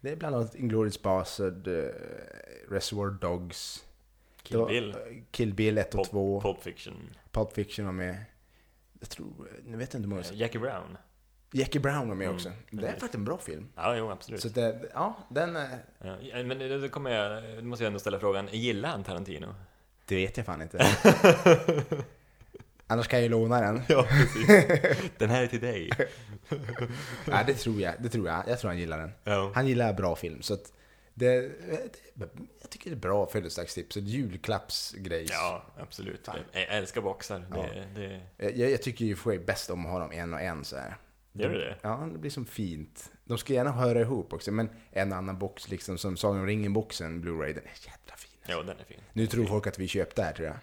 det 0.01 0.11
är 0.11 0.17
bland 0.17 0.35
annat 0.37 0.55
Inglourious 0.55 1.03
Bastard, 1.03 1.69
eh, 1.69 1.85
Reservoir 2.71 3.11
Dogs, 3.11 3.85
Kill 4.43 4.65
Bill, 4.67 4.97
Kill 5.31 5.55
Bill 5.55 5.79
1 5.79 5.87
och 5.87 5.93
Pulp, 5.95 6.11
2, 6.11 6.41
Pulp 6.41 6.63
Fiction, 6.63 7.11
Pulp 7.33 7.53
Fiction 7.53 7.85
var 7.87 7.93
med. 7.93 8.25
Jag 9.01 9.09
tror, 9.11 9.49
nu 9.67 9.77
vet 9.77 9.93
jag 9.95 9.99
inte 10.01 10.07
hur 10.09 10.15
många. 10.15 10.21
eh, 10.23 10.35
Jackie 10.37 10.61
Brown. 10.61 10.97
Jackie 11.53 11.81
Brown 11.81 12.09
var 12.09 12.15
med 12.15 12.25
Mm. 12.25 12.35
också. 12.37 12.53
Det 12.71 12.87
är 12.87 12.91
faktiskt 12.91 13.15
en 13.15 13.25
bra 13.25 13.39
film. 13.39 13.69
Ja, 13.77 13.97
jo, 13.97 14.11
absolut. 14.11 14.41
Så 14.43 14.49
det, 14.49 14.91
ja, 14.95 15.17
den, 15.31 15.57
eh, 15.57 15.63
Ja, 16.03 16.43
men 16.43 16.59
det 16.59 16.89
kommer 16.89 17.11
jag, 17.11 17.43
då 17.59 17.65
måste 17.65 17.85
jag 17.85 17.87
ändå 17.87 17.99
ställa 17.99 18.19
frågan, 18.21 18.49
gillar 18.53 18.89
han 18.89 19.05
Tarantino? 19.05 19.55
det 20.05 20.15
vet 20.17 20.37
jag 20.37 20.47
fan 20.47 20.63
inte. 20.63 20.79
Annars 22.87 23.09
kan 23.09 23.19
jag 23.19 23.23
ju 23.23 23.29
låna 23.29 23.61
den. 23.61 23.83
Ja, 23.89 24.07
precis. 24.11 24.47
Den 25.19 25.31
här 25.31 25.43
är 25.43 25.47
till 25.47 25.61
dig. 25.61 25.91
Nej, 27.27 27.45
det 27.47 27.55
tror 27.55 27.81
jag. 27.81 27.95
Det 27.99 28.09
tror 28.09 28.29
jag. 28.29 28.43
Jag 28.49 28.59
tror 28.61 28.69
han 28.71 28.79
gillar 28.79 28.99
den. 28.99 29.11
Ja. 29.25 29.53
Han 29.55 29.67
gillar 29.67 29.93
bra 29.93 30.17
film. 30.17 30.43
Så 30.43 30.55
att 30.55 30.73
det, 31.15 31.41
det, 32.15 32.29
jag 32.61 32.71
tycker 32.71 32.91
det 32.91 32.97
är 32.97 33.01
bra 33.01 33.27
födelsedagstips. 33.27 33.97
Ett 33.97 34.05
julklappsgrej. 34.05 35.27
Ja, 35.31 35.63
absolut. 35.79 36.27
Fan. 36.27 36.39
Jag 36.53 36.63
älskar 36.69 37.01
boxar. 37.01 37.45
Ja. 37.55 37.67
Det, 37.95 38.21
Jag, 38.37 38.71
jag 38.71 38.83
tycker 38.83 39.05
ju 39.05 39.17
för 39.17 39.39
bäst 39.39 39.71
om 39.71 39.87
att 39.87 39.93
ha 39.93 39.99
dem 39.99 40.13
en 40.13 40.35
och 40.35 40.41
en 40.41 40.65
så 40.65 40.77
här. 40.77 40.97
Gör 41.43 41.49
du 41.49 41.59
det? 41.59 41.77
Ja, 41.83 42.09
det 42.13 42.19
blir 42.19 42.31
som 42.31 42.47
fint. 42.47 43.11
De 43.25 43.39
ska 43.39 43.53
gärna 43.53 43.73
höra 43.73 44.01
ihop 44.01 44.33
också, 44.33 44.53
men 44.53 44.71
en 44.93 45.13
annan 45.13 45.39
box 45.39 45.69
liksom 45.71 45.99
som 45.99 46.17
Sagan 46.17 46.41
om 46.41 46.47
ringen-boxen, 46.47 47.25
Blu-ray, 47.25 47.47
den 47.55 47.65
är 47.65 47.73
jävla 47.87 48.17
fin. 48.17 48.41
ja, 48.47 48.63
den 48.63 48.79
är 48.81 48.85
fin. 48.85 49.01
Nu 49.13 49.27
tror 49.27 49.47
folk 49.47 49.67
att 49.67 49.79
vi 49.79 49.89
köpte 49.89 50.21
det 50.23 50.27
här 50.27 50.33
tror 50.33 50.47
jag. 50.49 50.57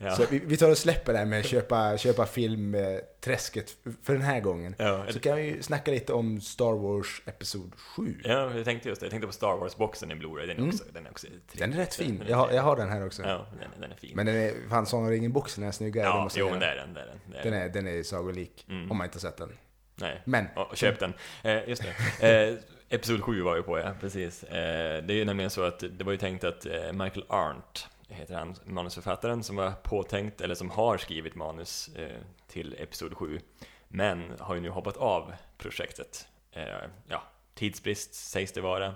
Ja. 0.00 0.16
Så 0.16 0.24
vi, 0.30 0.38
vi 0.38 0.56
tar 0.56 0.70
och 0.70 0.78
släpper 0.78 1.12
det 1.12 1.18
här 1.18 1.26
med 1.26 1.40
att 1.40 1.46
köpa, 1.46 1.98
köpa 1.98 2.26
filmträsket 2.26 3.76
för 4.02 4.12
den 4.12 4.22
här 4.22 4.40
gången. 4.40 4.74
Ja, 4.78 5.04
Så 5.10 5.20
kan 5.20 5.36
vi 5.36 5.42
ju 5.42 5.62
snacka 5.62 5.90
lite 5.90 6.12
om 6.12 6.40
Star 6.40 6.72
Wars 6.72 7.22
Episod 7.26 7.72
7. 7.76 8.20
ja, 8.24 8.54
jag 8.54 8.64
tänkte 8.64 8.88
just 8.88 9.00
det. 9.00 9.04
Jag 9.04 9.10
tänkte 9.10 9.26
på 9.26 9.32
Star 9.32 9.56
Wars-boxen 9.56 10.10
i 10.12 10.14
Blu-ray. 10.14 10.40
Den 10.40 10.50
är 10.50 10.54
Mm. 10.54 10.68
också, 10.68 10.84
den 10.92 11.06
är 11.06 11.10
också 11.10 11.26
trevlig. 11.26 11.58
Den 11.58 11.72
är 11.72 11.76
rätt 11.76 11.94
fin. 11.94 12.22
Jag 12.28 12.36
har, 12.36 12.50
jag 12.52 12.62
har 12.62 12.76
den 12.76 12.88
här 12.88 13.06
också. 13.06 13.22
Ja, 13.22 13.46
den, 13.60 13.80
den 13.80 13.92
är 13.92 13.96
fin. 13.96 14.12
Men 14.16 14.26
den 14.26 14.34
är, 14.36 14.54
fan 14.68 14.86
Sagan 14.86 15.04
om 15.04 15.10
ringen-boxen 15.10 15.64
är 15.64 15.70
snyggare. 15.72 16.04
det 16.04 16.08
ja, 16.10 16.28
jo, 16.34 16.50
men 16.50 16.60
det 16.60 16.66
är 16.66 16.76
den. 16.76 16.94
Det 16.94 17.00
är 17.00 17.06
den. 17.06 17.18
Det 17.32 17.38
är 17.38 17.42
Den 17.42 17.52
den. 17.52 17.62
är, 17.62 17.68
den 17.68 17.86
är 17.86 18.02
sagolik, 18.02 18.66
Mm. 18.68 18.90
om 18.90 18.96
man 18.96 19.04
inte 19.04 19.16
har 19.16 19.20
sett 19.20 19.36
den. 19.36 19.52
Nej, 20.00 20.22
Men, 20.24 20.46
och, 20.56 20.76
köp 20.76 20.98
den. 20.98 21.14
Eh, 21.42 21.68
just 21.68 21.82
det. 22.20 22.48
Eh, 22.50 22.58
Episod 22.90 23.22
7 23.22 23.42
var 23.42 23.56
ju 23.56 23.62
på, 23.62 23.78
ja. 23.78 23.94
Precis. 24.00 24.44
Eh, 24.44 25.04
det 25.04 25.14
är 25.14 25.16
ju 25.16 25.24
nämligen 25.24 25.50
så 25.50 25.62
att 25.62 25.84
det 25.90 26.04
var 26.04 26.12
ju 26.12 26.18
tänkt 26.18 26.44
att 26.44 26.66
eh, 26.66 26.92
Michael 26.92 27.24
Arndt, 27.28 27.88
heter 28.08 28.34
han, 28.34 28.54
manusförfattaren, 28.64 29.42
som 29.42 29.56
var 29.56 29.70
påtänkt, 29.70 30.40
eller 30.40 30.54
som 30.54 30.70
har 30.70 30.98
skrivit 30.98 31.34
manus 31.34 31.90
eh, 31.96 32.16
till 32.46 32.76
Episod 32.78 33.14
7, 33.14 33.40
men 33.88 34.32
har 34.38 34.54
ju 34.54 34.60
nu 34.60 34.68
hoppat 34.68 34.96
av 34.96 35.32
projektet. 35.58 36.28
Eh, 36.52 36.62
ja, 37.08 37.22
tidsbrist 37.54 38.14
sägs 38.14 38.52
det 38.52 38.60
vara. 38.60 38.94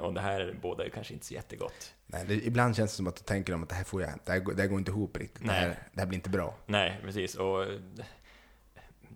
Och 0.00 0.14
det 0.14 0.20
här 0.20 0.54
båda 0.62 0.84
är 0.84 0.88
kanske 0.88 1.14
inte 1.14 1.26
så 1.26 1.34
jättegott. 1.34 1.94
nej, 2.06 2.24
det, 2.26 2.34
ibland 2.34 2.76
känns 2.76 2.90
det 2.90 2.96
som 2.96 3.06
att 3.06 3.16
du 3.16 3.22
tänker 3.22 3.54
om 3.54 3.62
att 3.62 3.68
det 3.68 3.74
här, 3.74 3.84
får 3.84 4.02
jag, 4.02 4.10
det 4.24 4.32
här, 4.32 4.40
det 4.40 4.62
här 4.62 4.68
går 4.68 4.78
inte 4.78 4.90
ihop 4.90 5.16
riktigt. 5.16 5.46
Det 5.46 5.52
här, 5.52 5.78
det 5.92 6.00
här 6.00 6.06
blir 6.06 6.16
inte 6.16 6.30
bra. 6.30 6.54
Nej, 6.66 7.00
precis. 7.02 7.34
Och 7.34 7.66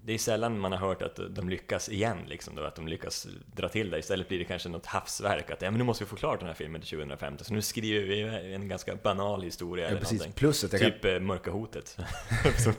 det 0.06 0.12
är 0.14 0.18
sällan 0.18 0.58
man 0.60 0.72
har 0.72 0.78
hört 0.78 1.02
att 1.02 1.18
de 1.30 1.48
lyckas 1.48 1.88
igen, 1.88 2.18
liksom 2.26 2.54
då, 2.54 2.62
att 2.62 2.76
de 2.76 2.88
lyckas 2.88 3.26
dra 3.56 3.68
till 3.68 3.90
det. 3.90 3.98
Istället 3.98 4.28
blir 4.28 4.38
det 4.38 4.44
kanske 4.44 4.68
något 4.68 4.86
havsverk, 4.86 5.50
att 5.50 5.62
ja, 5.62 5.70
men 5.70 5.78
nu 5.78 5.84
måste 5.84 6.04
vi 6.04 6.08
få 6.08 6.16
klart 6.16 6.38
den 6.40 6.46
här 6.48 6.54
filmen 6.54 6.80
till 6.80 6.90
2015, 6.90 7.44
så 7.44 7.54
nu 7.54 7.62
skriver 7.62 8.00
vi 8.06 8.54
en 8.54 8.68
ganska 8.68 8.96
banal 8.96 9.42
historia 9.42 9.84
Ja, 9.84 9.90
eller 9.90 10.00
precis. 10.00 10.18
någonting. 10.18 10.32
Plus 10.38 10.64
att 10.64 10.72
jag 10.72 10.80
kan, 10.82 10.90
Typ 10.90 11.04
eh, 11.04 11.20
Mörka 11.20 11.50
Hotet. 11.50 11.98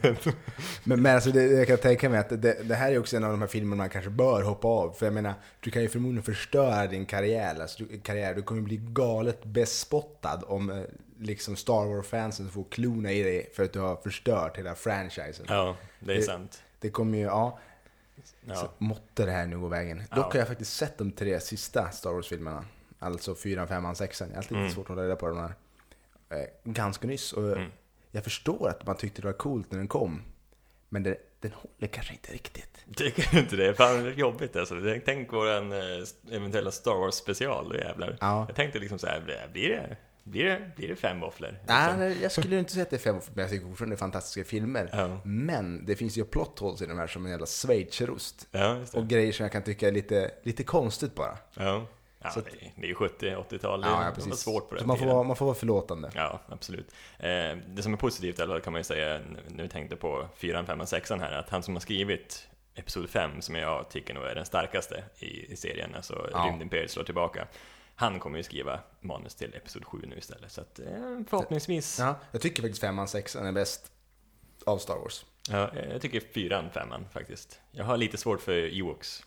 Men, 0.84 1.02
men 1.02 1.14
alltså 1.14 1.30
det, 1.30 1.42
jag 1.42 1.66
kan 1.66 1.78
tänka 1.78 2.08
mig 2.08 2.18
att 2.18 2.28
det, 2.42 2.62
det 2.68 2.74
här 2.74 2.92
är 2.92 2.98
också 2.98 3.16
en 3.16 3.24
av 3.24 3.30
de 3.30 3.40
här 3.40 3.48
filmerna 3.48 3.76
man 3.76 3.90
kanske 3.90 4.10
bör 4.10 4.42
hoppa 4.42 4.68
av. 4.68 4.92
För 4.92 5.06
jag 5.06 5.12
menar, 5.14 5.34
du 5.60 5.70
kan 5.70 5.82
ju 5.82 5.88
förmodligen 5.88 6.22
förstöra 6.22 6.86
din 6.86 7.06
karriär. 7.06 7.60
Alltså, 7.60 7.84
du, 7.84 8.00
karriär. 8.00 8.34
du 8.34 8.42
kommer 8.42 8.62
bli 8.62 8.76
galet 8.82 9.44
bespottad 9.44 10.42
om 10.46 10.70
eh, 10.70 10.82
liksom 11.20 11.56
Star 11.56 11.84
Wars-fansen 11.86 12.48
får 12.50 12.64
klona 12.70 13.12
i 13.12 13.22
dig 13.22 13.50
för 13.54 13.62
att 13.64 13.72
du 13.72 13.78
har 13.80 13.96
förstört 13.96 14.58
hela 14.58 14.74
franchisen. 14.74 15.46
ja, 15.48 15.76
det 16.00 16.12
är 16.12 16.16
Det- 16.16 16.22
sant. 16.22 16.62
Det 16.78 16.90
kommer 16.90 17.18
ju, 17.18 17.24
ja, 17.24 17.58
Ja. 18.44 18.54
så 18.54 18.68
måtte 18.78 19.24
det 19.24 19.30
här 19.32 19.46
nu 19.46 19.58
gå 19.58 19.68
vägen. 19.68 20.02
Ja. 20.10 20.16
Dock 20.16 20.32
har 20.32 20.38
jag 20.38 20.48
faktiskt 20.48 20.76
sett 20.76 20.98
de 20.98 21.12
tre 21.12 21.40
sista 21.40 21.90
Star 21.90 22.10
Wars-filmerna. 22.12 22.64
Alltså 22.98 23.34
fyran, 23.34 23.68
femman, 23.68 23.96
sexan. 23.96 24.28
Jag 24.28 24.34
har 24.34 24.38
alltid 24.42 24.56
Mm. 24.58 24.70
svårt 24.70 24.84
att 24.84 24.88
hålla 24.88 25.02
reda 25.02 25.16
på 25.16 25.28
de 25.28 25.38
här. 25.38 25.54
Eh, 26.30 26.46
ganska 26.64 27.06
nyss. 27.06 27.32
Och 27.32 27.52
Mm. 27.52 27.70
jag 28.10 28.24
förstår 28.24 28.68
att 28.68 28.86
man 28.86 28.96
tyckte 28.96 29.22
det 29.22 29.28
var 29.28 29.32
coolt 29.32 29.70
när 29.70 29.78
den 29.78 29.88
kom. 29.88 30.22
Men 30.88 31.02
det, 31.02 31.16
den 31.40 31.52
håller 31.52 31.92
kanske 31.92 32.12
inte 32.12 32.32
riktigt. 32.32 32.84
Tycker 32.96 33.28
du 33.32 33.38
inte 33.38 33.56
det? 33.56 33.74
Fan, 33.74 34.04
det 34.04 34.10
är 34.10 34.14
jobbigt 34.14 34.56
alltså. 34.56 34.74
Tänk- 35.04 35.32
en 35.32 35.72
eh, 35.72 36.06
eventuella 36.36 36.70
Star 36.70 36.94
Wars 36.94 37.14
special, 37.14 37.76
jävlar. 37.78 38.16
Ja. 38.20 38.44
Jag 38.48 38.56
tänkte 38.56 38.78
liksom 38.78 38.98
så 38.98 39.06
här, 39.06 39.20
blir 39.52 39.68
det, 39.68 39.96
blir 40.26 40.44
det, 40.44 40.70
blir 40.76 40.88
det 40.88 40.96
fem 40.96 41.20
våfflor? 41.20 41.58
Nej, 41.66 41.82
Liksom. 41.86 42.00
nej, 42.00 42.18
jag 42.22 42.32
skulle 42.32 42.58
inte 42.58 42.72
säga 42.72 42.82
att 42.82 42.90
det 42.90 42.96
är 42.96 43.00
fem, 43.00 43.20
men 43.34 43.42
jag 43.42 43.50
tycker 43.50 43.66
fortfarande 43.66 43.94
det 43.94 43.96
är 43.96 44.00
fantastiska 44.00 44.44
filmer. 44.44 44.88
Ja. 44.92 45.20
Men 45.24 45.84
det 45.86 45.96
finns 45.96 46.18
ju 46.18 46.24
plot 46.24 46.58
holes 46.58 46.82
i 46.82 46.86
de 46.86 46.98
här 46.98 47.06
som 47.06 47.24
en 47.24 47.30
jävla 47.30 47.46
schweizerost. 47.46 48.48
Ja. 48.50 48.78
Och 48.92 49.08
grejer 49.08 49.32
som 49.32 49.42
jag 49.44 49.52
kan 49.52 49.62
tycka 49.62 49.88
är 49.88 49.92
lite, 49.92 50.30
lite 50.42 50.64
konstigt 50.64 51.14
bara. 51.14 51.38
Ja, 51.54 51.86
ja 52.22 52.30
Så 52.30 52.40
det, 52.40 52.46
att- 52.46 52.56
det 52.76 52.82
är 52.82 52.88
ju 52.88 52.94
70-80-tal, 52.94 53.80
det 53.80 53.86
Ja, 53.88 54.12
var 54.26 54.34
svårt 54.36 54.68
på 54.68 54.74
den 54.74 54.82
Så 54.82 54.88
man 54.88 54.98
får, 54.98 55.06
vara, 55.06 55.22
man 55.22 55.36
får 55.36 55.46
vara 55.46 55.54
förlåtande. 55.56 56.10
Ja, 56.14 56.40
absolut. 56.48 56.94
Eh, 57.18 57.28
det 57.68 57.82
som 57.82 57.92
är 57.92 57.96
positivt 57.96 58.38
i 58.38 58.42
alla 58.42 58.52
fall 58.54 58.60
kan 58.60 58.72
man 58.72 58.80
ju 58.80 58.84
säga, 58.84 59.20
nu 59.48 59.68
tänkte 59.68 59.96
på 59.96 60.28
4, 60.36 60.64
5 60.66 60.80
och 60.80 60.88
6 60.88 61.10
här, 61.10 61.32
att 61.32 61.48
han 61.50 61.62
som 61.62 61.74
har 61.74 61.80
skrivit 61.80 62.48
Episod 62.78 63.10
5, 63.10 63.42
som 63.42 63.54
jag 63.54 63.88
tycker 63.90 64.14
nog 64.14 64.24
är 64.24 64.34
den 64.34 64.46
starkaste 64.46 65.04
i, 65.18 65.52
i 65.52 65.56
serien, 65.56 65.94
alltså 65.94 66.28
Ja. 66.32 66.38
Rymdimperiet 66.48 66.90
slår 66.90 67.04
tillbaka, 67.04 67.46
han 67.96 68.18
kommer 68.20 68.36
ju 68.38 68.42
skriva 68.42 68.80
manus 69.00 69.34
till 69.34 69.54
Episod 69.54 69.84
7 69.84 69.98
nu 70.06 70.16
istället, 70.18 70.52
så 70.52 70.60
att 70.60 70.78
eh, 70.78 70.86
förhoppningsvis, 71.28 71.98
ja. 71.98 72.04
Ja, 72.06 72.16
jag 72.32 72.40
tycker 72.42 72.62
faktiskt 72.62 72.80
femman, 72.80 73.08
sexan 73.08 73.46
är 73.46 73.52
bäst 73.52 73.92
av 74.66 74.78
Star 74.78 74.96
Wars. 74.96 75.24
eh, 75.50 75.90
jag 75.92 76.02
tycker 76.02 76.20
4, 76.34 76.64
5 76.74 76.88
faktiskt. 77.12 77.60
Jag 77.72 77.84
har 77.84 77.96
lite 77.96 78.16
svårt 78.16 78.40
för 78.40 78.78
Ewoks, 78.78 79.22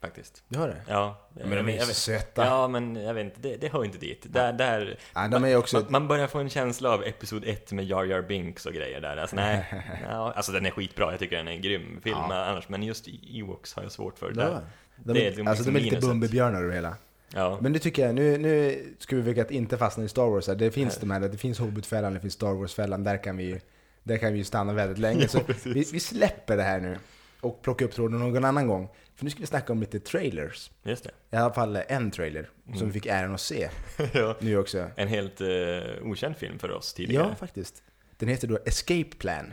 faktiskt. 0.00 0.42
Du 0.48 0.58
har 0.58 0.68
det? 0.68 0.82
Ja, 0.88 1.28
Men 1.34 1.50
de 1.50 1.56
är 1.56 1.62
ju 1.62 1.70
jag 1.72 1.80
så 1.82 1.86
vet- 1.88 1.96
söta. 1.96 2.44
Ja, 2.46 2.68
men 2.68 2.96
jag 2.96 3.14
vet 3.14 3.24
inte, 3.24 3.40
det, 3.40 3.56
det 3.56 3.68
hör 3.72 3.84
inte 3.84 3.98
dit. 3.98 4.26
Där, 4.32 4.52
där, 4.52 4.98
Ja, 5.14 5.28
de 5.28 5.44
är 5.44 5.56
också... 5.56 5.76
man, 5.80 5.86
man 5.92 6.08
börjar 6.08 6.26
få 6.26 6.38
en 6.38 6.50
känsla 6.50 6.90
av 6.90 7.04
Episod 7.04 7.44
1 7.44 7.72
med 7.72 7.84
Jar 7.84 8.04
Jar 8.04 8.22
Binks 8.22 8.66
och 8.66 8.72
grejer 8.72 9.00
där. 9.00 9.16
Alltså, 9.16 9.36
nej, 9.36 9.82
ja, 10.10 10.32
alltså 10.32 10.52
den 10.52 10.66
är 10.66 10.70
skitbra, 10.70 11.10
jag 11.10 11.18
tycker 11.20 11.36
den 11.36 11.48
är 11.48 11.52
en 11.52 11.62
grym 11.62 12.00
film 12.02 12.16
Ja. 12.18 12.44
annars, 12.44 12.68
men 12.68 12.82
just 12.82 13.06
Ewoks 13.30 13.74
har 13.74 13.82
jag 13.82 13.92
svårt 13.92 14.18
för. 14.18 14.28
Ja, 14.28 14.34
Där. 14.34 14.60
de, 14.96 15.12
det 15.12 15.20
är 15.20 15.26
liksom 15.26 15.48
alltså, 15.48 15.64
de 15.64 15.76
är 15.76 15.80
lite. 15.80 15.96
Bumbibjörnar 16.00 16.64
och 16.64 16.72
hela. 16.72 16.96
Ja, 17.34 17.58
Men 17.62 17.72
nu 17.72 17.78
tycker 17.78 18.06
jag, 18.06 18.14
nu, 18.14 18.38
nu 18.38 18.82
ska 18.98 19.16
vi 19.16 19.22
försöka 19.22 19.42
att 19.42 19.50
inte 19.50 19.78
fastna 19.78 20.04
i 20.04 20.08
Star 20.08 20.26
Wars 20.30 20.48
här. 20.48 20.54
Det 20.54 20.70
finns 20.70 20.94
Nej. 20.94 21.00
de 21.00 21.10
här, 21.10 21.20
det 21.20 21.38
finns 21.38 21.58
Hobbitfällan, 21.58 22.14
det 22.14 22.20
finns 22.20 22.34
Star 22.34 22.52
Wars-fällan. 22.54 23.04
Där 23.04 23.22
kan 23.22 23.36
vi 23.36 23.44
ju, 23.44 23.60
där 24.02 24.16
kan 24.16 24.32
vi 24.32 24.38
ju 24.38 24.44
stanna 24.44 24.72
väldigt 24.72 24.98
länge. 24.98 25.28
Så 25.28 25.40
vi, 25.64 25.84
vi 25.92 26.00
släpper 26.00 26.56
det 26.56 26.62
här 26.62 26.80
nu 26.80 26.98
och 27.40 27.62
plockar 27.62 27.86
upp 27.86 27.92
tråden 27.92 28.18
någon 28.20 28.44
annan 28.44 28.66
gång. 28.66 28.88
För 29.14 29.24
nu 29.24 29.30
ska 29.30 29.40
vi 29.40 29.46
snacka 29.46 29.72
om 29.72 29.80
lite 29.80 30.00
trailers. 30.00 30.70
just 30.82 31.04
det. 31.04 31.10
I 31.30 31.36
alla 31.36 31.54
fall 31.54 31.78
en 31.88 32.10
trailer 32.10 32.50
Mm. 32.66 32.78
som 32.78 32.86
vi 32.88 32.92
fick 32.92 33.06
äran 33.06 33.34
att 33.34 33.40
se 33.40 33.68
ja. 34.12 34.36
nu 34.40 34.58
också. 34.58 34.90
En 34.96 35.08
helt 35.08 35.40
eh, 35.40 35.46
okänd 36.02 36.36
film 36.36 36.58
för 36.58 36.70
oss 36.70 36.94
tidigare. 36.94 37.26
Ja, 37.30 37.34
faktiskt. 37.34 37.82
Den 38.18 38.28
heter 38.28 38.48
då 38.48 38.58
Escape 38.64 39.16
Plan 39.18 39.52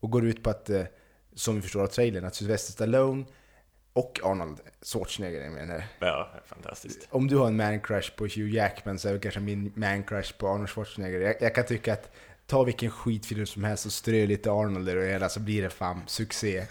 och 0.00 0.10
går 0.10 0.26
ut 0.26 0.42
på 0.42 0.50
att, 0.50 0.70
eh, 0.70 0.82
som 1.34 1.56
vi 1.56 1.62
förstår 1.62 1.82
av 1.82 1.86
trailern, 1.86 2.24
att 2.24 2.34
Sylvester 2.34 2.72
Stallone 2.72 3.24
och 4.00 4.20
Arnold 4.22 4.60
Schwarzenegger 4.82 5.50
med 5.50 5.68
där. 5.68 5.86
Ja, 5.98 6.28
fantastiskt. 6.46 7.08
Om 7.10 7.26
du 7.26 7.36
har 7.36 7.46
en 7.46 7.56
man 7.56 7.80
crush 7.80 8.16
på 8.16 8.24
Hugh 8.24 8.54
Jackman 8.54 8.98
så 8.98 9.08
är 9.08 9.12
det 9.12 9.18
kanske 9.18 9.40
min 9.40 9.72
man 9.74 10.02
crush 10.04 10.38
på 10.38 10.48
Arnold 10.48 10.68
Schwarzenegger. 10.68 11.20
Jag, 11.20 11.34
jag 11.40 11.54
kan 11.54 11.66
tycka 11.66 11.92
att 11.92 12.10
ta 12.46 12.64
vilken 12.64 12.90
skitfilm 12.90 13.46
som 13.46 13.64
helst 13.64 13.86
och 13.86 13.92
strö 13.92 14.26
lite 14.26 14.50
Arnold 14.50 14.86
där 14.86 14.96
och 14.96 15.04
hela 15.04 15.28
så 15.28 15.40
blir 15.40 15.62
det 15.62 15.70
fan 15.70 16.00
succé. 16.06 16.64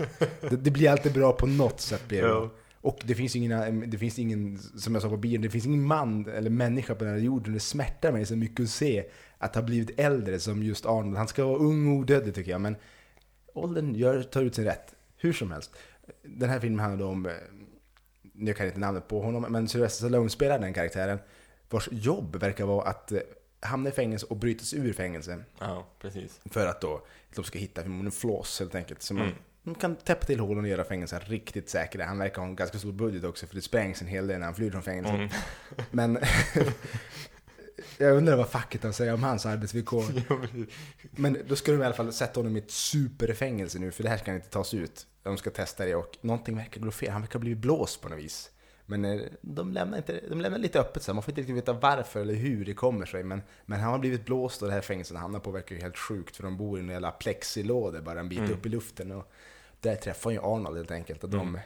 det, 0.50 0.56
det 0.56 0.72
blir 0.72 0.90
alltid 0.90 1.14
bra 1.14 1.32
på 1.32 1.48
något 1.48 1.82
sätt 1.82 2.08
blir 2.08 2.22
det. 2.22 2.50
Och 2.82 3.00
det 3.04 3.16
finns, 3.16 3.36
ingen, 3.36 3.90
det 3.90 3.98
finns 3.98 4.20
ingen, 4.20 4.58
som 4.58 4.94
jag 4.94 5.02
sa 5.02 5.10
på 5.10 5.18
bion, 5.18 5.42
det 5.42 5.50
finns 5.50 5.66
ingen 5.66 5.84
man 5.84 6.26
eller 6.30 6.50
människa 6.50 6.96
på 6.96 7.04
den 7.04 7.14
här 7.14 7.20
jorden. 7.20 7.54
Det 7.54 7.60
smärtar 7.60 8.12
mig 8.12 8.26
så 8.26 8.36
mycket 8.36 8.64
att 8.64 8.70
se 8.70 9.06
att 9.38 9.56
ha 9.56 9.62
blivit 9.62 10.00
äldre 10.00 10.40
som 10.40 10.64
just 10.64 10.86
Arnold. 10.86 11.18
Han 11.18 11.28
ska 11.28 11.46
vara 11.46 11.58
ung 11.58 11.88
och 11.88 11.94
odödlig 11.94 12.36
tycker 12.36 12.52
jag, 12.52 12.62
men 12.62 12.76
åldern 13.54 13.96
gör, 13.96 14.24
tar 14.24 14.42
ut 14.42 14.56
sin 14.56 14.66
rätt. 14.66 14.96
Hur 15.18 15.34
som 15.34 15.52
helst. 15.52 15.72
Den 16.24 16.50
här 16.50 16.60
filmen 16.60 16.80
handlar 16.80 17.06
om, 17.06 17.26
eh, 17.26 17.32
jag 18.34 18.58
kan 18.58 18.66
inte 18.68 18.80
namnet 18.80 19.08
på 19.08 19.22
honom, 19.22 19.46
men 19.50 19.68
Sylvester 19.68 19.98
Stallone 20.08 20.30
spelar 20.30 20.60
den 20.60 20.74
karaktären 20.74 21.20
vars 21.70 21.90
jobb 21.92 22.36
verkar 22.36 22.66
vara 22.66 22.90
att 22.90 23.12
eh, 23.12 23.20
hamna 23.62 23.90
i 23.90 23.92
fängelse 23.92 24.26
och 24.30 24.38
bryta 24.38 24.64
sig 24.64 24.80
ur 24.80 24.94
fängelse. 24.94 25.44
Ja, 25.60 25.88
precis. 26.02 26.40
För 26.46 26.68
att 26.68 26.82
då 26.82 27.06
de 27.36 27.44
ska 27.44 27.60
hitta 27.60 27.82
en 27.82 28.12
flås 28.12 28.60
helt 28.60 28.76
enkelt. 28.76 29.02
Så 29.02 29.14
man, 29.14 29.24
Mm. 29.24 29.36
de 29.64 29.76
kan 29.76 29.96
täppa 29.96 30.26
till 30.26 30.40
hålen 30.40 30.64
och 30.64 30.70
göra 30.70 30.84
fängelsen 30.84 31.20
riktigt 31.26 31.70
säkra. 31.70 32.06
Han 32.06 32.18
verkar 32.18 32.42
ha 32.42 32.48
en 32.50 32.56
ganska 32.56 32.78
stor 32.80 32.92
budget 32.92 33.24
också 33.24 33.48
för 33.48 33.56
det 33.56 33.62
sprängs 33.62 34.02
en 34.02 34.08
hel 34.08 34.28
del 34.28 34.40
när 34.40 34.46
han 34.46 34.56
flyr 34.56 34.72
från 34.72 34.82
fängelset. 34.84 35.16
Mm. 35.16 35.30
Men 35.92 36.18
jag 37.98 38.18
undrar 38.18 38.36
vad 38.38 38.50
facket 38.50 38.84
har 38.84 38.90
att 38.90 38.96
säga 38.96 39.14
om 39.14 39.24
hans 39.24 39.46
arbetsvillkor. 39.46 40.04
Men 41.12 41.38
då 41.48 41.56
ska 41.56 41.72
de 41.72 41.82
i 41.82 41.86
alla 41.86 41.96
fall 41.96 42.14
sätta 42.14 42.40
honom 42.40 42.56
i 42.56 42.60
ett 42.60 42.72
superfängelse 42.72 43.80
nu 43.80 43.92
för 43.92 44.04
det 44.04 44.10
här 44.10 44.18
ska 44.18 44.34
inte 44.34 44.50
tas 44.50 44.74
ut. 44.74 45.08
De 45.24 45.38
ska 45.38 45.50
testa 45.50 45.86
det 45.86 45.96
och 45.96 46.18
någonting 46.22 46.56
verkar 46.58 46.82
gå 46.82 46.92
fel. 46.92 47.10
Han 47.12 47.22
verkar 47.22 47.34
ha 47.34 47.40
blivit 47.40 47.58
blåst 47.60 48.02
på 48.02 48.10
något 48.10 48.20
vis. 48.20 48.52
Men 48.86 49.06
eh, 49.06 49.22
de 49.42 49.74
lämnar, 49.74 49.98
inte, 49.98 50.20
de 50.30 50.42
lämnar 50.42 50.60
lite 50.60 50.80
öppet 50.80 51.04
så 51.04 51.14
man 51.14 51.24
får 51.24 51.32
inte 51.32 51.42
riktigt 51.42 51.56
veta 51.56 51.74
varför 51.74 52.22
eller 52.22 52.34
hur 52.34 52.66
det 52.66 52.74
kommer 52.74 53.06
sig. 53.06 53.24
Men, 53.24 53.42
men 53.66 53.80
han 53.80 53.92
har 53.92 54.00
blivit 54.00 54.26
blåst 54.26 54.62
och 54.62 54.68
det 54.68 54.74
här 54.74 54.82
fängelset 54.82 55.16
han 55.16 55.22
hamnar 55.22 55.40
på 55.40 55.52
verkar 55.52 55.76
ju 55.76 55.82
helt 55.82 55.98
sjukt 55.98 56.36
för 56.36 56.44
de 56.44 56.58
bor 56.58 56.78
i 56.80 56.82
en 56.82 56.90
jävla 56.90 57.12
plexilådor 57.12 58.02
bara 58.02 58.20
en 58.20 58.30
bit 58.30 58.40
Mm. 58.40 58.52
upp 58.52 58.66
i 58.66 58.70
luften. 58.70 59.12
Och 59.12 59.32
där 59.82 59.96
träffar 59.96 60.32
ju 60.32 60.40
Arnold 60.40 60.78
helt 60.78 60.92
enkelt 60.92 61.24
och 61.24 61.30
de, 61.30 61.42
Mm. 61.50 61.62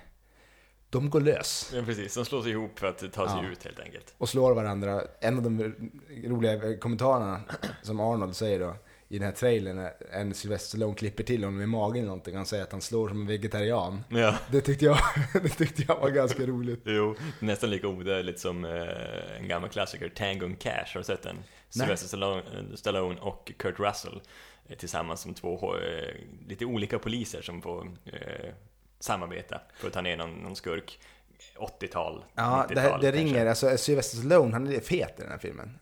De 0.93 1.09
går 1.09 1.21
lös. 1.21 1.71
Ja, 1.75 1.81
precis. 1.85 2.15
De 2.15 2.25
slår 2.25 2.41
sig 2.41 2.51
ihop 2.51 2.79
för 2.79 2.87
att 2.87 3.13
ta 3.13 3.29
sig 3.29 3.39
Ja. 3.43 3.51
ut 3.51 3.63
helt 3.63 3.79
enkelt. 3.79 4.13
och 4.17 4.29
slår 4.29 4.53
varandra. 4.55 5.01
En 5.19 5.37
av 5.37 5.43
de 5.43 5.75
roliga 6.25 6.77
kommentarerna 6.77 7.41
som 7.81 7.99
Arnold 7.99 8.35
säger 8.35 8.59
då 8.59 8.75
i 9.09 9.17
den 9.19 9.25
här 9.27 9.35
trailern, 9.35 9.75
när 9.75 9.93
en 10.11 10.33
Sylvester 10.33 10.67
Stallone 10.67 10.95
klipper 10.95 11.23
till 11.23 11.43
honom 11.43 11.61
i 11.61 11.65
magen 11.65 11.95
eller 11.97 12.07
någonting, 12.07 12.35
han 12.35 12.45
säger 12.45 12.63
att 12.63 12.71
han 12.71 12.81
slår 12.81 13.09
som 13.09 13.21
en 13.21 13.27
vegetarian. 13.27 14.03
Ja. 14.09 14.35
Det 14.51 14.61
tyckte 14.61 14.85
jag, 14.85 14.97
det 15.43 15.49
tyckte 15.49 15.83
jag 15.87 15.99
var 15.99 16.09
ganska 16.09 16.45
roligt. 16.45 16.81
Jo, 16.85 17.15
nästan 17.39 17.69
lika 17.69 17.87
odödligt 17.87 18.39
som 18.39 18.65
eh, 18.65 19.37
en 19.39 19.47
gammal 19.47 19.69
klassiker, 19.69 20.09
Tango 20.09 20.45
and 20.45 20.59
Cash, 20.59 20.85
har 20.93 20.99
du 20.99 21.03
sett 21.03 21.21
den? 21.23 21.37
Sylvester 21.69 22.07
Stallone, 22.07 22.43
Stallone 22.75 23.19
och 23.19 23.51
Kurt 23.57 23.79
Russell 23.79 24.21
eh, 24.67 24.77
tillsammans 24.77 25.21
som 25.21 25.33
två 25.33 25.75
eh, 25.77 26.13
lite 26.47 26.65
olika 26.65 26.99
poliser 26.99 27.41
som 27.41 27.61
får 27.61 27.87
samarbeta 29.03 29.61
för 29.75 29.87
att 29.87 29.93
ta 29.93 30.01
ner 30.01 30.17
någon, 30.17 30.29
någon 30.33 30.55
skurk. 30.55 30.99
80-tal, 31.57 32.23
Ja, 32.35 32.65
90-tal 32.69 33.01
det, 33.01 33.11
det 33.11 33.17
ringer, 33.17 33.45
alltså 33.45 33.77
Sylvester 33.77 34.17
Stallone, 34.17 34.53
han 34.53 34.67
är 34.67 34.79
fet 34.79 35.19
i 35.19 35.21
den 35.21 35.31
här 35.31 35.37
filmen. 35.37 35.79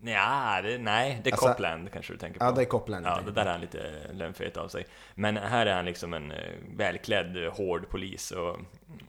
Nja, 0.00 0.60
det, 0.62 0.78
nej, 0.78 1.20
det 1.24 1.30
är 1.30 1.32
Alltså- 1.32 1.48
Copland 1.48 1.92
kanske 1.92 2.12
du 2.12 2.18
tänker 2.18 2.40
på. 2.40 2.44
Ja, 2.44 2.52
det 2.52 2.60
är 2.62 2.64
Copland. 2.64 3.06
Ja, 3.06 3.20
det 3.26 3.32
där 3.32 3.46
är 3.46 3.50
han 3.50 3.60
lite 3.60 3.92
lönnfet 4.12 4.56
av 4.56 4.68
sig. 4.68 4.86
Men 5.14 5.36
här 5.36 5.66
är 5.66 5.74
han 5.74 5.84
liksom 5.84 6.14
en 6.14 6.30
eh, 6.32 6.38
välklädd, 6.76 7.44
eh, 7.44 7.52
hård 7.52 7.88
polis 7.88 8.30
och 8.30 8.56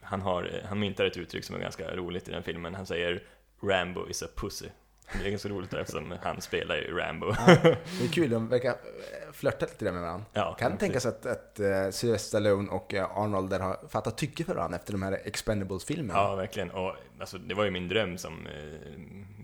han, 0.02 0.22
har, 0.22 0.44
eh, 0.44 0.68
han 0.70 0.80
myntar 0.80 1.06
ett 1.06 1.18
uttryck 1.18 1.44
som 1.44 1.56
är 1.56 1.60
ganska 1.60 1.96
roligt 1.96 2.28
i 2.28 2.32
den 2.32 2.44
filmen. 2.44 2.76
Han 2.76 2.86
säger 2.86 3.24
Rambo 3.64 4.10
is 4.10 4.24
a 4.24 4.28
pussy. 4.36 4.68
Det 5.12 5.26
är 5.26 5.30
ganska 5.30 5.50
roligt 5.50 5.74
eftersom 5.74 6.14
han 6.22 6.42
spelar 6.42 6.76
ju 6.76 6.98
Rambo. 6.98 7.34
Ja, 7.48 7.58
det 8.00 8.06
är 8.06 8.12
kul, 8.12 8.30
de 8.30 8.48
verkar 8.48 8.70
eh, 8.70 9.32
flörta 9.34 9.66
lite 9.66 9.86
där 9.86 9.92
med 9.92 10.02
varandra. 10.02 10.26
Ja, 10.34 10.56
Kan 10.60 10.78
tänka 10.78 11.00
sig 11.00 11.10
att, 11.10 11.26
att 11.26 11.60
uh, 11.60 11.92
Sylvester 11.92 12.18
Stallone 12.18 12.70
och 12.72 12.94
eh, 12.94 13.18
Arnold 13.18 13.50
där 13.50 13.60
har 13.60 13.80
fattat 13.90 14.18
tycke 14.18 14.44
för 14.44 14.56
varandra 14.56 14.78
efter 14.78 14.92
de 14.92 15.04
här 15.04 15.20
Expendables-filmerna. 15.24 16.20
Ja, 16.20 16.36
verkligen. 16.36 16.72
Och 16.72 16.96
alltså, 17.20 17.38
det 17.38 17.54
var 17.54 17.64
ju 17.64 17.72
min 17.72 17.88
dröm 17.88 18.18
som 18.18 18.48
eh, 18.48 18.90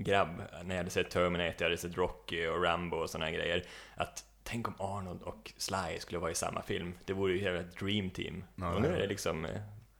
grabb, 0.01 0.41
när 0.63 0.75
jag 0.75 0.77
hade 0.77 0.89
sett 0.89 1.09
Terminator, 1.09 1.55
jag 1.59 1.65
hade 1.65 1.77
sett 1.77 1.97
Rocky 1.97 2.47
och 2.47 2.63
Rambo 2.63 2.97
och 2.97 3.09
sådana 3.09 3.31
grejer, 3.31 3.63
att 3.95 4.23
tänk 4.43 4.67
om 4.67 4.73
Arnold 4.77 5.21
och 5.21 5.53
Sly 5.57 5.99
skulle 5.99 6.19
vara 6.19 6.31
i 6.31 6.35
samma 6.35 6.61
film. 6.61 6.93
Det 7.05 7.13
vore 7.13 7.33
ju 7.33 7.39
hela 7.39 7.59
ett 7.59 7.79
dream 7.79 8.09
team. 8.09 8.43
Ja, 8.55 8.73
och 8.73 8.81
nu 8.81 8.87
är 8.87 8.99
det 8.99 9.07
liksom 9.07 9.45
eh, 9.45 9.51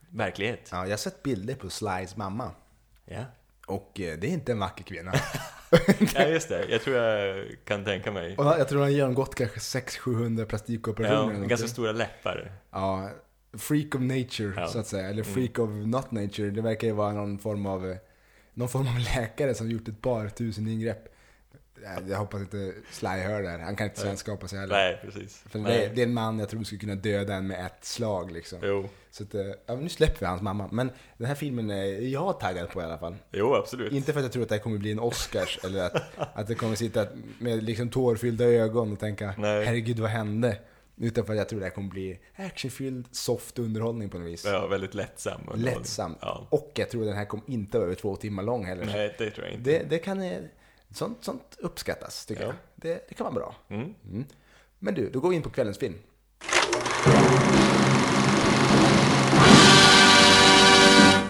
verklighet. 0.10 0.70
Ja, 0.72 0.84
jag 0.84 0.92
har 0.92 0.98
sett 0.98 1.24
bilder 1.24 1.56
på 1.56 1.70
Slys 1.70 2.16
mamma. 2.16 2.52
Ja. 3.06 3.24
Och 3.70 4.00
eh, 4.00 4.18
det 4.20 4.28
är 4.28 4.32
inte 4.32 4.52
en 4.52 4.60
vacker 4.60 4.84
kvinna. 4.84 5.14
ja, 6.16 6.26
just 6.28 6.50
det. 6.50 6.66
Jag 6.70 6.82
tror 6.82 6.96
jag 6.98 7.46
kan 7.66 7.86
tänka 7.86 8.12
mig. 8.12 8.38
Och 8.38 8.46
jag 8.46 8.68
tror 8.70 8.80
han 8.80 8.90
har 8.90 8.96
genomgått 8.96 9.36
kanske 9.36 9.60
600-700 9.60 10.46
plastikoperationer. 10.46 11.42
Ja, 11.42 11.48
ganska 11.48 11.68
stora 11.68 11.92
läppar. 11.92 12.52
Ja, 12.72 13.10
freak 13.58 13.96
of 13.96 14.02
nature 14.02 14.54
Ja. 14.56 14.68
så 14.68 14.80
att 14.80 14.88
säga. 14.88 15.10
Eller 15.10 15.24
Mm. 15.24 15.34
freak 15.34 15.60
of 15.60 15.70
not 15.70 16.12
nature. 16.12 16.50
Det 16.52 16.62
verkar 16.62 16.88
ju 16.88 16.94
vara 16.94 17.14
någon 17.14 17.40
form 17.40 17.66
av, 17.66 17.90
eh, 17.90 17.98
någon 18.54 18.70
form 18.70 18.88
av 18.88 19.00
läkare 19.16 19.54
som 19.54 19.72
gjort 19.72 19.88
ett 19.88 20.02
par 20.02 20.30
tusen 20.30 20.68
ingrepp. 20.68 21.16
Ja, 21.84 21.90
Jag 22.10 22.18
hoppas 22.18 22.42
inte 22.42 22.74
Sly 22.92 23.08
hör 23.10 23.42
det 23.42 23.50
här. 23.50 23.60
Han 23.60 23.76
kan 23.76 23.88
inte 23.88 24.00
Nej. 24.00 24.06
svenskapa 24.06 24.48
sig 24.48 24.60
heller. 24.60 24.76
Nej, 24.76 25.00
precis. 25.04 25.44
För 25.50 25.60
det, 25.60 25.64
Nej. 25.64 25.92
det 25.96 26.02
är 26.02 26.06
en 26.06 26.14
man 26.14 26.40
jag 26.40 26.50
tror 26.50 26.64
skulle 26.64 26.80
kunna 26.80 26.96
döda 26.96 27.34
en 27.36 27.48
med 27.48 27.66
ett 27.66 27.86
slag 27.86 28.32
liksom. 28.32 28.60
Jo. 28.64 28.90
Så 29.12 29.24
att, 29.24 29.36
eh, 29.36 29.42
ja, 29.66 29.76
nu 29.76 29.90
släpper 29.90 30.20
vi 30.20 30.26
hans 30.26 30.42
mamma. 30.42 30.70
Men 30.72 30.92
den 31.18 31.28
här 31.28 31.36
filmen 31.36 31.70
är 31.70 31.86
jag 32.08 32.40
taggad 32.40 32.70
på 32.70 32.82
i 32.82 32.84
alla 32.84 32.98
fall. 32.98 33.16
jo, 33.32 33.56
absolut. 33.56 33.92
Inte 33.94 34.14
för 34.14 34.20
att 34.20 34.24
jag 34.26 34.32
tror 34.32 34.44
att 34.44 34.50
det 34.50 34.56
här 34.56 34.62
kommer 34.62 34.78
bli 34.78 34.92
en 34.92 35.00
Oscars 35.00 35.60
eller 35.66 35.84
att, 35.86 36.02
att 36.34 36.48
det 36.48 36.56
kommer 36.56 36.76
sitta 36.76 37.06
med 37.40 37.64
liksom 37.64 37.90
tårfyllda 37.90 38.46
ögon 38.46 38.94
och 38.94 39.00
tänka 39.00 39.34
Nej. 39.38 39.66
herregud 39.66 40.00
vad 40.00 40.10
hände? 40.10 40.58
Utan 41.02 41.26
för 41.26 41.34
att 41.34 41.38
jag 41.40 41.50
tror 41.50 41.60
det 41.60 41.66
här 41.66 41.74
kommer 41.74 41.90
bli 41.90 42.20
actionfylld, 42.36 43.08
soft 43.12 43.60
underhållning 43.60 44.10
på 44.10 44.18
något 44.20 44.28
vis. 44.28 44.46
Ja, 44.46 44.68
väldigt 44.68 44.94
lättsam. 44.94 45.42
och- 45.42 45.58
Lättsam. 45.58 46.16
Ja. 46.22 46.48
Och 46.50 46.72
jag 46.76 46.90
tror 46.90 47.06
den 47.06 47.16
här 47.16 47.26
kommer 47.26 47.44
inte 47.48 47.78
vara 47.78 47.86
över 47.86 47.96
två 47.96 48.16
timmar 48.16 48.44
lång 48.44 48.66
heller. 48.66 48.86
Nej, 48.86 49.16
det 49.18 49.32
tror 49.32 49.46
jag 49.48 49.56
inte. 49.56 49.72
Det, 49.72 49.84
det 49.90 49.98
kan, 49.98 50.22
eh, 50.22 50.38
sånt, 50.92 51.24
sånt 51.24 51.56
uppskattas 51.60 52.26
tycker 52.26 52.42
Ja. 52.42 52.48
jag. 52.48 52.56
Det, 52.76 53.06
det 53.10 53.16
kan 53.16 53.24
vara 53.26 53.34
bra. 53.36 53.56
Mm. 53.70 53.94
Mm. 54.06 54.26
Men 54.80 54.94
du, 54.94 55.10
då 55.10 55.20
går 55.20 55.30
vi 55.30 55.36
in 55.36 55.42
på 55.42 55.50
kvällens 55.50 55.78
film. 55.78 55.96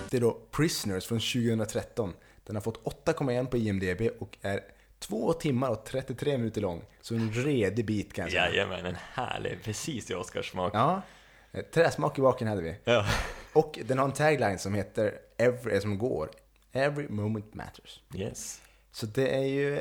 Det 0.10 0.18
är 0.18 0.22
då 0.22 0.38
Prisoners 0.52 1.06
från 1.06 1.20
2013. 1.20 2.14
Den 2.44 2.56
har 2.56 2.62
fått 2.62 2.84
8,1 2.84 3.46
på 3.48 3.58
IMDB 3.58 4.02
och 4.20 4.38
är 4.42 4.60
2 5.00 5.34
timmar 5.34 5.70
och 5.70 5.86
33 5.86 6.38
minuter 6.38 6.62
lång. 6.62 6.82
Så 7.02 7.16
en 7.16 7.32
redig 7.34 7.86
bit 7.86 8.14
kan 8.14 8.24
jag 8.24 8.32
säga. 8.32 8.50
Jajamän, 8.50 8.86
en 8.86 8.96
härlig, 9.14 9.60
precis 9.64 10.12
i 10.12 10.14
Oscarssmak. 10.14 10.72
Ja. 10.76 11.02
Eh, 11.52 11.62
Träsmak 11.74 12.20
i 12.20 12.22
baken 12.22 12.48
hade 12.48 12.62
vi. 12.62 12.76
Ja. 12.84 13.06
Och 13.54 13.80
den 13.86 13.98
har 13.98 14.06
en 14.06 14.12
tagline 14.12 14.60
som 14.60 14.74
heter 14.74 15.14
Every, 15.38 15.74
eh, 15.76 15.80
som 15.82 15.98
går 15.98 16.30
Every 16.72 17.10
moment 17.10 17.54
matters. 17.54 18.02
Yes. 18.16 18.62
Så 19.00 19.06
det 19.06 19.36
är 19.36 19.44
ju, 19.46 19.80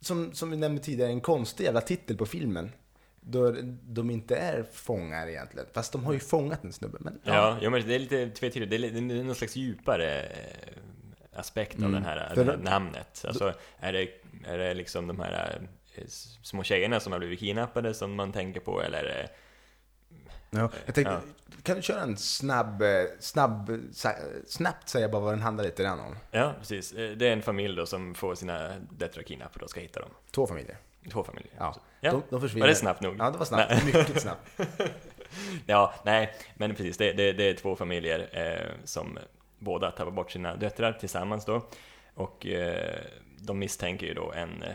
som, 0.00 0.32
som 0.32 0.50
vi 0.50 0.56
nämnde 0.56 0.82
tidigare, 0.82 1.10
en 1.10 1.20
konstig 1.20 1.64
jävla 1.64 1.80
titel 1.80 2.16
på 2.16 2.26
filmen. 2.26 2.72
Då 3.20 3.54
de 3.82 4.10
inte 4.10 4.36
är 4.36 4.62
fångar 4.72 5.28
egentligen. 5.28 5.66
Fast 5.72 5.92
de 5.92 6.04
har 6.04 6.12
ju 6.12 6.18
fångat 6.18 6.64
en 6.64 6.72
snubbe. 6.72 6.98
Men, 7.00 7.20
Ja, 7.24 7.58
ja 7.62 7.70
men 7.70 7.86
det 7.88 7.94
är 7.94 7.98
lite 7.98 8.30
tvetydigt. 8.30 8.70
Det 8.70 8.76
är, 8.76 9.00
någon 9.00 9.34
slags 9.34 9.56
djupare 9.56 10.22
eh, 10.22 11.38
aspekt 11.40 11.74
av 11.74 11.80
Mm. 11.80 11.92
den 11.92 12.02
här, 12.04 12.32
det 12.34 12.44
här 12.44 12.56
namnet. 12.56 13.24
Alltså, 13.28 13.54
är 13.78 13.92
det, 13.92 14.08
är 14.46 14.58
det 14.58 14.74
liksom 14.74 15.06
de 15.06 15.20
här 15.20 15.60
eh, 15.94 16.04
små 16.42 16.62
tjejerna 16.62 17.00
som 17.00 17.12
har 17.12 17.18
blivit 17.18 17.40
kidnappade 17.40 17.94
som 17.94 18.14
man 18.14 18.32
tänker 18.32 18.60
på, 18.60 18.82
eller 18.82 18.98
är 18.98 19.04
det... 19.04 19.28
Ja, 20.56 20.70
jag 20.86 20.94
tänkte, 20.94 21.12
Ja. 21.12 21.20
kan 21.62 21.76
du 21.76 21.82
köra 21.82 22.00
en 22.02 22.16
snabb, 22.16 22.82
eh, 22.82 22.88
snabb, 23.20 23.80
snabbt 24.46 24.88
säga 24.88 25.08
bara 25.08 25.22
vad 25.22 25.32
den 25.32 25.42
handlar 25.42 25.64
lite 25.64 25.82
grann 25.82 26.00
om? 26.00 26.16
Ja, 26.30 26.54
precis. 26.58 26.92
Eh, 26.92 27.10
Det 27.16 27.28
är 27.28 27.32
en 27.32 27.42
familj 27.42 27.76
då 27.76 27.86
som 27.86 28.14
får 28.14 28.34
sina 28.34 28.72
döttrar 28.90 29.22
kidnappade 29.22 29.64
och 29.64 29.70
ska 29.70 29.80
hitta 29.80 30.00
dem. 30.00 30.10
Två 30.30 30.46
familjer. 30.46 30.76
Två 31.12 31.24
familjer. 31.24 31.52
Ja. 31.58 31.74
Ja. 32.00 32.10
De, 32.12 32.22
de 32.30 32.40
försvinner. 32.40 32.66
Var 32.66 32.68
det 32.68 32.74
snabbt 32.74 33.00
nog? 33.02 33.16
Ja, 33.18 33.30
det 33.30 33.38
var 33.38 33.44
snabbt. 33.44 33.70
Nej. 33.72 33.84
Mycket 33.84 34.20
snabbt. 34.22 34.50
Ja, 35.66 35.94
nej, 36.04 36.34
men 36.54 36.74
precis. 36.74 36.96
Det, 36.96 37.12
det, 37.12 37.32
det 37.32 37.44
är 37.50 37.54
två 37.54 37.76
familjer 37.76 38.28
eh, 38.32 38.84
som 38.84 39.18
båda 39.58 39.90
tappar 39.90 40.10
bort 40.10 40.30
sina 40.30 40.56
döttrar 40.56 40.92
tillsammans 40.92 41.44
då. 41.44 41.66
Och 42.14 42.46
eh, 42.46 43.00
de 43.40 43.58
misstänker 43.58 44.06
ju 44.06 44.14
då 44.14 44.32
en 44.32 44.62
eh, 44.62 44.74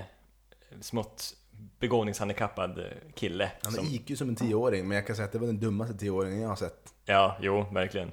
smått 0.82 1.34
begåvningshandikappad 1.80 2.80
eh, 2.80 2.86
kille. 3.16 3.52
Han 3.64 3.72
som, 3.72 3.86
är 3.86 3.90
IQ 3.94 4.18
som 4.18 4.30
en 4.30 4.36
tioåring, 4.36 4.88
men 4.88 4.96
jag 4.96 5.08
kan 5.08 5.16
säga 5.16 5.26
att 5.26 5.32
det 5.32 5.40
var 5.40 5.48
den 5.48 5.60
dummaste 5.60 5.98
tioåringen 5.98 6.42
jag 6.42 6.50
har 6.50 6.56
sett. 6.56 6.94
Ja, 7.06 7.38
jo, 7.42 7.66
verkligen. 7.72 8.12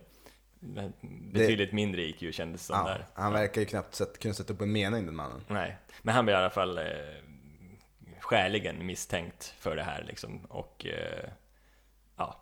Betydligt 1.32 1.72
mindre 1.72 2.02
IQ 2.02 2.34
kändes 2.34 2.66
som 2.66 2.76
Ja, 2.76 2.84
där. 2.92 3.06
han 3.14 3.32
verkar 3.32 3.60
ju 3.60 3.66
knappt 3.66 3.94
sätt, 3.94 4.18
kunna 4.18 4.34
sätta 4.34 4.52
upp 4.52 4.60
en 4.60 4.72
mening 4.72 5.06
den 5.06 5.14
mannen. 5.16 5.40
Nej, 5.48 5.78
men 6.02 6.14
han 6.14 6.24
blir 6.24 6.34
i 6.34 6.38
alla 6.38 6.50
fall 6.50 6.78
eh, 6.78 6.84
skäligen 8.20 8.86
misstänkt 8.86 9.54
för 9.58 9.76
det 9.76 9.82
här 9.82 10.04
liksom. 10.08 10.44
Och 10.44 10.86
eh, 10.86 11.30
ja, 12.16 12.40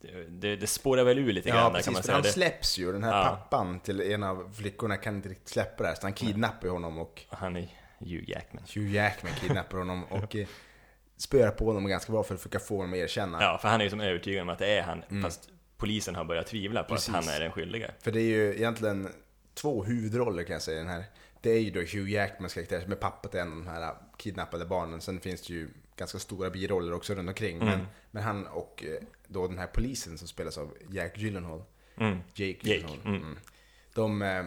det, 0.00 0.24
det, 0.28 0.56
det 0.56 0.66
spårar 0.66 1.04
väl 1.04 1.18
ur 1.18 1.32
lite 1.32 1.48
grann 1.48 1.58
Ja, 1.58 1.70
där 1.70 1.70
kan 1.70 1.74
man 1.74 1.82
precis. 1.82 1.96
För 1.96 2.02
säga. 2.02 2.14
han 2.14 2.22
Det, 2.22 2.28
släpps 2.32 2.78
ju. 2.78 2.92
Den 2.92 3.04
här 3.04 3.24
Ja. 3.24 3.28
pappan 3.30 3.80
till 3.80 4.00
en 4.00 4.22
av 4.22 4.52
flickorna 4.54 4.96
kan 4.96 5.16
inte 5.16 5.28
riktigt 5.28 5.48
släppa 5.48 5.82
det 5.82 5.88
här, 5.88 5.96
så 5.96 6.02
han 6.02 6.12
kidnappar 6.12 6.66
ju 6.66 6.72
honom 6.72 6.98
och 6.98 7.22
han 7.28 7.56
är 7.56 7.68
Hugh 7.98 8.30
Jackman. 8.30 8.62
Hugh 8.74 8.94
Jackman 8.94 9.32
kidnappar 9.40 9.78
honom. 9.78 10.04
Och 10.04 10.36
eh, 10.36 10.46
spöar 11.16 11.50
på 11.50 11.64
honom 11.64 11.86
ganska 11.86 12.12
bra 12.12 12.22
för 12.22 12.34
att 12.34 12.40
försöka 12.40 12.58
få 12.58 12.76
honom 12.76 12.92
att 12.92 12.96
erkänna. 12.98 13.42
Ja, 13.42 13.58
för 13.62 13.68
han 13.68 13.80
är 13.80 13.84
ju 13.84 13.90
som 13.90 14.00
övertygad 14.00 14.42
om 14.42 14.48
att 14.48 14.58
det 14.58 14.66
är 14.66 14.82
han, 14.82 15.22
fast 15.22 15.48
polisen 15.76 16.14
har 16.14 16.24
börjat 16.24 16.46
tvivla 16.46 16.82
på 16.82 16.86
Mm. 16.88 16.96
Precis. 16.96 17.08
att 17.14 17.24
han 17.24 17.34
är 17.34 17.40
den 17.40 17.52
skyldiga. 17.52 17.90
För 18.00 18.12
det 18.12 18.20
är 18.20 18.24
ju 18.36 18.54
egentligen 18.56 19.08
två 19.54 19.84
huvudroller 19.84 20.42
kan 20.44 20.52
jag 20.52 20.62
säga 20.62 20.76
i 20.76 20.82
den 20.82 20.90
här. 20.92 21.04
Det 21.40 21.50
är 21.50 21.60
ju 21.60 21.70
då 21.70 21.80
Hugh 21.80 22.10
Jackmans 22.10 22.54
karaktär 22.54 22.80
som 22.80 22.92
är 22.92 22.96
pappa 22.96 23.28
till 23.28 23.40
en 23.40 23.52
av 23.52 23.56
de 23.64 23.66
här 23.66 23.94
kidnappade 24.16 24.64
barnen. 24.64 25.00
Sen 25.00 25.20
finns 25.20 25.42
det 25.42 25.52
ju 25.54 25.68
ganska 25.96 26.18
stora 26.18 26.50
biroller 26.50 26.92
också 26.92 27.14
runt 27.14 27.28
omkring. 27.28 27.56
Mm. 27.56 27.68
Men, 27.68 27.86
men 28.10 28.22
han 28.22 28.46
och 28.46 28.84
eh, 28.86 29.02
då 29.26 29.48
den 29.48 29.58
här 29.58 29.66
polisen 29.66 30.18
som 30.18 30.28
spelas 30.28 30.58
av 30.58 30.74
Jack 30.90 31.18
Gyllenhaal. 31.18 31.62
Mm. 32.00 32.18
Jake 32.34 32.68
Jake, 32.68 32.68
Gyllenhaal. 32.68 32.98
mm. 33.04 33.22
Mm. 33.22 33.38
De, 33.94 34.22
eh, 34.22 34.44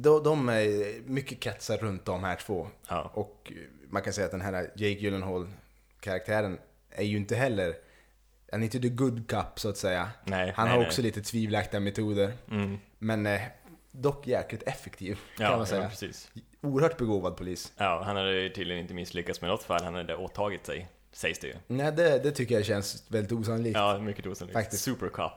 de, 0.00 0.22
de 0.22 0.48
är 0.48 1.00
mycket 1.10 1.40
kretsar 1.40 1.78
runt 1.78 2.04
de 2.04 2.24
här 2.24 2.36
två. 2.36 2.68
Ja. 2.88 3.10
Och 3.14 3.52
man 3.90 4.02
kan 4.02 4.12
säga 4.12 4.24
att 4.24 4.30
den 4.30 4.40
här 4.40 4.70
Jake 4.76 5.00
Gyllenhaal-karaktären 5.00 6.58
är 6.90 7.04
ju 7.04 7.16
inte 7.16 7.36
heller, 7.36 7.74
han 8.52 8.60
är 8.60 8.64
inte 8.64 8.80
the 8.80 8.88
good 8.88 9.28
cup 9.28 9.46
så 9.60 9.68
att 9.68 9.76
säga. 9.76 10.10
Nej, 10.24 10.52
Han 10.56 10.64
nej, 10.64 10.72
har 10.72 10.78
nej. 10.78 10.86
också 10.88 11.02
lite 11.02 11.22
tvivelaktiga 11.22 11.80
metoder. 11.80 12.32
Mm. 12.50 12.78
Men 12.98 13.26
eh, 13.26 13.40
dock 13.90 14.26
jäkligt 14.26 14.62
effektiv 14.62 15.18
kan 15.36 15.44
Ja, 15.44 15.50
man 15.50 15.58
ja, 15.58 15.66
säga. 15.66 15.88
precis. 15.88 16.30
Oerhört 16.60 16.96
begåvad 16.96 17.36
polis. 17.36 17.72
Ja, 17.76 18.02
han 18.04 18.16
hade 18.16 18.40
ju 18.40 18.48
tydligen 18.48 18.82
inte 18.82 18.94
misslyckats 18.94 19.40
med 19.40 19.50
något 19.50 19.62
fall, 19.62 19.84
han 19.84 19.94
hade 19.94 20.16
åtagit 20.16 20.66
sig, 20.66 20.88
sägs 21.12 21.38
det 21.38 21.46
ju. 21.46 21.54
Nej, 21.66 21.92
det, 21.92 22.18
det 22.18 22.30
tycker 22.30 22.54
jag 22.54 22.64
känns 22.64 23.04
väldigt 23.08 23.32
osannolikt. 23.32 23.76
Ja, 23.76 23.92
Ja, 23.94 24.00
mycket 24.00 24.26
osannolikt. 24.26 24.58
Faktiskt. 24.58 24.82
Supercop. 24.84 25.32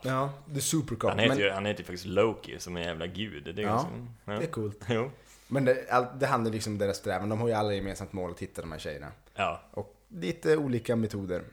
the 0.56 0.62
supercop. 0.62 1.10
Han 1.10 1.20
heter, 1.20 1.36
Men 1.36 1.44
ju, 1.44 1.50
han 1.50 1.66
heter 1.66 1.80
ju 1.80 1.86
faktiskt 1.86 2.06
Loki, 2.06 2.60
som 2.60 2.78
en 2.78 2.84
jävla 2.84 3.08
gud. 3.08 3.44
Det 3.56 3.62
är 3.62 3.66
Ja, 3.66 3.70
ganska, 3.70 3.90
ja. 4.26 4.34
det 4.34 4.44
är 4.46 4.52
coolt. 4.52 4.80
Jo. 4.90 5.12
Men 5.48 5.66
det, 5.66 5.90
all, 5.90 6.06
det 6.20 6.26
handlar 6.28 6.52
liksom 6.52 6.74
om 6.74 6.80
deras 6.80 6.98
strävan. 6.98 7.30
De 7.30 7.42
har 7.42 7.48
ju 7.48 7.54
alla 7.54 7.74
gemensamt 7.74 8.14
mål 8.14 8.32
att 8.32 8.40
hitta 8.40 8.62
de 8.62 8.72
här 8.72 8.80
tjejerna. 8.80 9.12
Ja, 9.36 9.62
Och 9.72 9.96
lite 10.08 10.58
olika 10.58 10.96
metoder. 10.96 11.44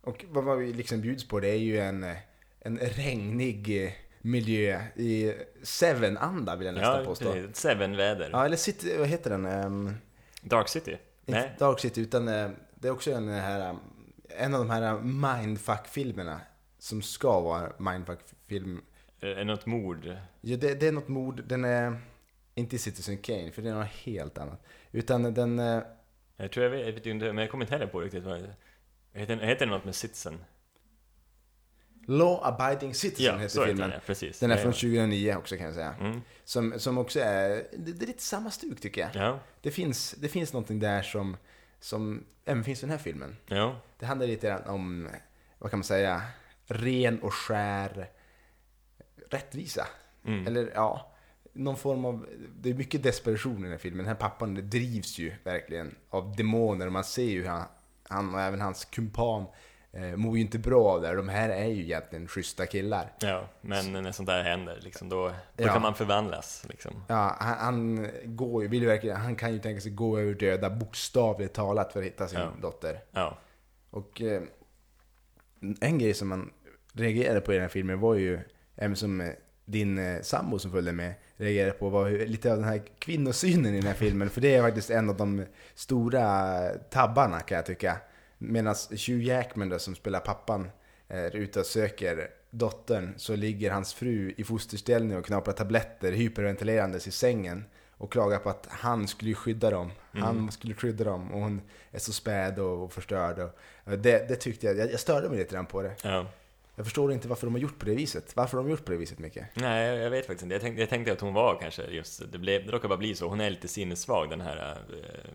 Och 0.00 0.24
vad, 0.28 0.44
vad 0.44 0.58
vi 0.58 0.72
liksom 0.72 1.00
bjuds 1.00 1.28
på 1.28 1.40
det 1.40 1.48
är 1.48 1.58
ju 1.58 1.78
en, 1.78 2.06
en 2.60 2.78
regnig 2.78 3.84
eh, 3.84 3.92
miljö 4.20 4.80
i 4.96 5.34
Seven-anda 5.62 6.56
vill 6.56 6.66
jag 6.66 6.74
nästan 6.74 6.98
ja 6.98 7.04
påstå. 7.04 7.34
Seven-väder. 7.52 8.30
Ja, 8.32 8.44
eller 8.44 8.56
City, 8.56 8.96
vad 8.98 9.08
heter 9.08 9.30
den? 9.30 9.46
Um, 9.46 9.94
Dark 10.42 10.68
City? 10.68 10.96
inte 11.26 11.40
Nej. 11.40 11.56
Dark 11.58 11.80
City, 11.80 12.00
utan 12.00 12.28
eh, 12.28 12.50
det 12.84 12.88
är 12.88 12.92
också 12.92 13.12
en, 13.12 13.28
här, 13.28 13.70
um, 13.70 13.80
en 14.28 14.54
av 14.54 14.60
de 14.60 14.70
här 14.70 15.00
mindfuck-filmerna 15.00 16.40
som 16.78 17.02
ska 17.02 17.40
vara 17.40 17.72
mindfuck-film. 17.78 18.82
Är 19.20 19.34
det 19.34 19.44
något 19.44 19.66
mord? 19.66 20.16
Ja, 20.40 20.56
det, 20.56 20.74
det 20.74 20.88
är 20.88 20.92
något 20.92 21.08
mord, 21.08 21.42
den 21.46 21.64
är 21.64 21.96
inte 22.54 22.78
Citizen 22.78 23.18
Kane, 23.18 23.50
för 23.50 23.62
det 23.62 23.68
är 23.70 23.74
något 23.74 23.86
helt 23.86 24.38
annat. 24.38 24.62
Utan 24.92 25.34
den, 25.34 25.58
eh, 25.58 25.82
Jag 26.36 26.52
tror 26.52 26.64
jag 26.64 26.70
vet, 26.70 27.06
jag 27.06 27.16
men 27.16 27.38
jag 27.38 27.50
kommer 27.50 27.64
inte 27.64 27.74
heller 27.74 27.86
på 27.86 28.00
riktigt 28.00 28.24
vad 28.24 28.40
det 28.40 29.20
heter. 29.20 29.36
Heter 29.36 29.66
det 29.66 29.72
något 29.72 29.84
med 29.84 29.94
Citizen? 29.94 30.44
Law 32.06 32.40
Abiding 32.42 32.94
Citizen 32.94 33.24
Ja, 33.34 33.36
heter 33.38 33.66
filmen. 33.66 33.90
den, 33.90 34.00
precis. 34.06 34.40
Den 34.40 34.50
är 34.50 34.56
från 34.56 34.66
ja. 34.66 34.72
2009. 34.72 34.98
2009 35.00 35.36
också 35.36 35.56
kan 35.56 35.66
jag 35.66 35.74
säga. 35.74 35.94
Mm. 36.00 36.20
Som, 36.44 36.74
som 36.78 36.98
också 36.98 37.20
är, 37.20 37.48
det, 37.72 37.92
det 37.92 38.04
är 38.04 38.06
lite 38.06 38.22
samma 38.22 38.50
stuk 38.50 38.80
tycker 38.80 39.00
jag. 39.00 39.10
Ja, 39.14 39.38
Det 39.60 39.70
finns, 39.70 40.14
det 40.18 40.28
finns 40.28 40.52
någonting 40.52 40.80
där 40.80 41.02
som, 41.02 41.36
som 41.84 42.24
även 42.44 42.64
finns 42.64 42.78
i 42.78 42.86
den 42.86 42.90
här 42.90 42.98
filmen. 42.98 43.36
ja, 43.46 43.76
Det 43.98 44.06
handlar 44.06 44.26
lite 44.26 44.46
grann 44.46 44.62
om, 44.66 45.08
vad 45.58 45.70
kan 45.70 45.78
man 45.78 45.84
säga, 45.84 46.22
ren 46.66 47.18
och 47.22 47.34
skär 47.34 48.10
rättvisa. 49.30 49.86
mm. 50.26 50.46
Eller 50.46 50.72
ja, 50.74 51.12
någon 51.52 51.76
form 51.76 52.04
av, 52.04 52.26
det 52.60 52.70
är 52.70 52.74
mycket 52.74 53.02
desperation 53.02 53.58
i 53.58 53.62
den 53.62 53.70
här 53.70 53.78
filmen. 53.78 53.98
Den 53.98 54.06
här 54.06 54.14
pappan 54.14 54.70
drivs 54.70 55.18
ju 55.18 55.32
verkligen 55.44 55.94
av 56.10 56.36
demoner 56.36 56.88
man 56.90 57.04
ser 57.04 57.24
ju 57.24 57.40
hur 57.42 57.48
han, 57.48 57.64
han 58.08 58.34
och 58.34 58.40
även 58.40 58.60
hans 58.60 58.84
kumpan 58.84 59.46
eh, 59.96 60.16
mår 60.16 60.36
ju 60.36 60.40
inte 60.42 60.58
bra 60.58 60.84
av 60.88 61.02
det. 61.02 61.14
De 61.14 61.28
här 61.28 61.48
är 61.48 61.64
ju 61.66 61.82
egentligen 61.82 62.28
schyssta 62.28 62.66
killar. 62.66 63.12
ja, 63.20 63.48
men 63.60 63.92
när 63.92 64.12
sånt 64.12 64.26
där 64.28 64.42
händer, 64.42 64.78
liksom, 64.82 65.08
då, 65.08 65.28
då 65.56 65.64
Ja. 65.64 65.72
kan 65.72 65.82
man 65.82 65.94
förvandlas. 65.94 66.64
Liksom. 66.68 66.92
Ja, 67.08 67.36
han, 67.40 67.56
han 67.58 68.08
går 68.24 68.62
ju, 68.62 68.68
vill 68.68 68.80
ju 68.82 68.88
verkligen, 68.88 69.16
han 69.16 69.36
kan 69.36 69.52
ju 69.52 69.58
tänka 69.58 69.80
sig 69.80 69.90
gå 69.92 70.18
över 70.18 70.34
döda 70.34 70.70
bokstavligt 70.70 71.54
talat 71.54 71.92
för 71.92 72.00
att 72.00 72.06
hitta 72.06 72.28
sin 72.28 72.38
Ja. 72.38 72.48
dotter. 72.62 73.00
Ja, 73.12 73.38
Och 73.90 74.22
eh, 74.22 74.42
en 75.80 75.98
grej 75.98 76.14
som 76.14 76.28
man 76.28 76.50
reagerade 76.92 77.40
på 77.40 77.52
i 77.52 77.54
den 77.56 77.62
här 77.62 77.68
filmen 77.68 78.00
var 78.00 78.14
ju, 78.14 78.38
även 78.76 78.96
som 78.96 79.20
eh, 79.20 79.28
din 79.64 79.98
eh, 79.98 80.20
sambo 80.22 80.58
som 80.58 80.70
följde 80.70 80.92
med 80.92 81.14
reagerade 81.36 81.72
på, 81.72 81.88
var 81.88 82.08
hur, 82.08 82.26
lite 82.26 82.50
av 82.52 82.58
den 82.58 82.68
här 82.68 82.82
kvinnosynen 82.98 83.74
i 83.74 83.78
den 83.80 83.86
här 83.86 83.94
filmen. 83.94 84.30
För 84.30 84.40
det 84.40 84.54
är 84.54 84.62
faktiskt 84.62 84.90
en 84.90 85.10
av 85.10 85.16
de 85.16 85.44
stora 85.74 86.58
tabbarna 86.90 87.40
kan 87.40 87.56
jag 87.56 87.66
tycka. 87.66 87.96
Medan 88.38 88.74
Hugh 88.90 89.24
Jackman 89.24 89.68
då, 89.68 89.78
som 89.78 89.94
spelar 89.94 90.20
pappan 90.20 90.70
är 91.08 91.36
ute 91.36 91.60
och 91.60 91.66
söker 91.66 92.30
dottern 92.50 93.14
så 93.16 93.36
ligger 93.36 93.70
hans 93.70 93.94
fru 93.94 94.34
i 94.36 94.44
fosterställning 94.44 95.16
och 95.18 95.24
knaprar 95.26 95.54
tabletter 95.54 96.12
hyperventilerandes 96.12 97.06
i 97.06 97.10
sängen 97.10 97.64
och 97.96 98.12
klagar 98.12 98.38
på 98.38 98.50
att 98.50 98.66
han 98.70 99.08
skulle 99.08 99.34
skydda 99.34 99.70
dem. 99.70 99.90
Han 100.12 100.52
skulle 100.52 100.74
skydda 100.74 101.04
dem 101.04 101.32
och 101.32 101.40
hon 101.40 101.60
är 101.90 101.98
så 101.98 102.12
späd 102.12 102.58
och 102.58 102.92
förstörd. 102.92 103.38
Och 103.84 103.98
det, 103.98 104.28
det 104.28 104.36
tyckte 104.36 104.66
jag, 104.66 104.76
jag, 104.78 104.92
jag 104.92 105.00
störde 105.00 105.28
mig 105.28 105.38
lite 105.38 105.54
grann 105.54 105.66
på 105.66 105.82
det. 105.82 105.92
ja. 106.02 106.26
Jag 106.76 106.86
förstår 106.86 107.12
inte 107.12 107.28
varför 107.28 107.46
de 107.46 107.54
har 107.54 107.60
gjort 107.60 107.78
på 107.78 107.84
det 107.86 107.94
viset. 107.94 108.36
Varför 108.36 108.56
har 108.56 108.64
de 108.64 108.70
gjort 108.70 108.84
på 108.84 108.92
det 108.92 108.98
viset 108.98 109.18
Micke? 109.18 109.38
Nej, 109.54 109.96
jag- 109.98 110.10
vet 110.10 110.26
faktiskt 110.26 110.42
inte. 110.42 110.54
Jag 110.54 110.62
tänkte, 110.62 110.80
jag 110.82 110.90
tänkte 110.90 111.12
att 111.12 111.20
hon 111.20 111.34
var 111.34 111.58
kanske 111.60 111.82
just, 111.84 112.32
det, 112.32 112.38
blev, 112.38 112.66
det 112.66 112.72
råkar 112.72 112.88
bara 112.88 112.98
bli 112.98 113.14
så. 113.14 113.28
Hon 113.28 113.40
är 113.40 113.50
lite 113.50 113.68
sinnessvag 113.68 114.30
den 114.30 114.40
här 114.40 114.76
äh, 114.90 115.30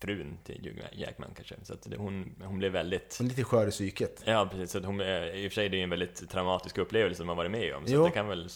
frun 0.00 0.38
till 0.44 0.60
Hugh 0.64 0.82
Jackman 1.00 1.30
kanske. 1.36 1.54
Så 1.62 1.72
att 1.72 1.82
det, 1.90 1.96
hon, 1.96 2.34
hon 2.44 2.58
blev 2.58 2.72
väldigt... 2.72 3.16
Hon 3.18 3.26
är 3.26 3.30
lite 3.30 3.44
skör 3.44 3.66
i 3.66 3.70
psyket. 3.70 4.22
Ja, 4.26 4.48
precis. 4.50 4.70
Så 4.70 4.78
att 4.78 4.84
hon, 4.84 5.00
eh, 5.00 5.06
I 5.26 5.46
och 5.48 5.52
för 5.52 5.54
sig, 5.54 5.68
det 5.68 5.76
är 5.76 5.78
ju 5.78 5.84
en 5.84 5.90
väldigt 5.90 6.30
traumatisk 6.30 6.78
upplevelse 6.78 7.24
man 7.24 7.36
varit 7.36 7.50
med 7.50 7.74
om. 7.74 7.86
Så 7.86 8.04
det 8.04 8.10
kan 8.10 8.28
väl... 8.28 8.48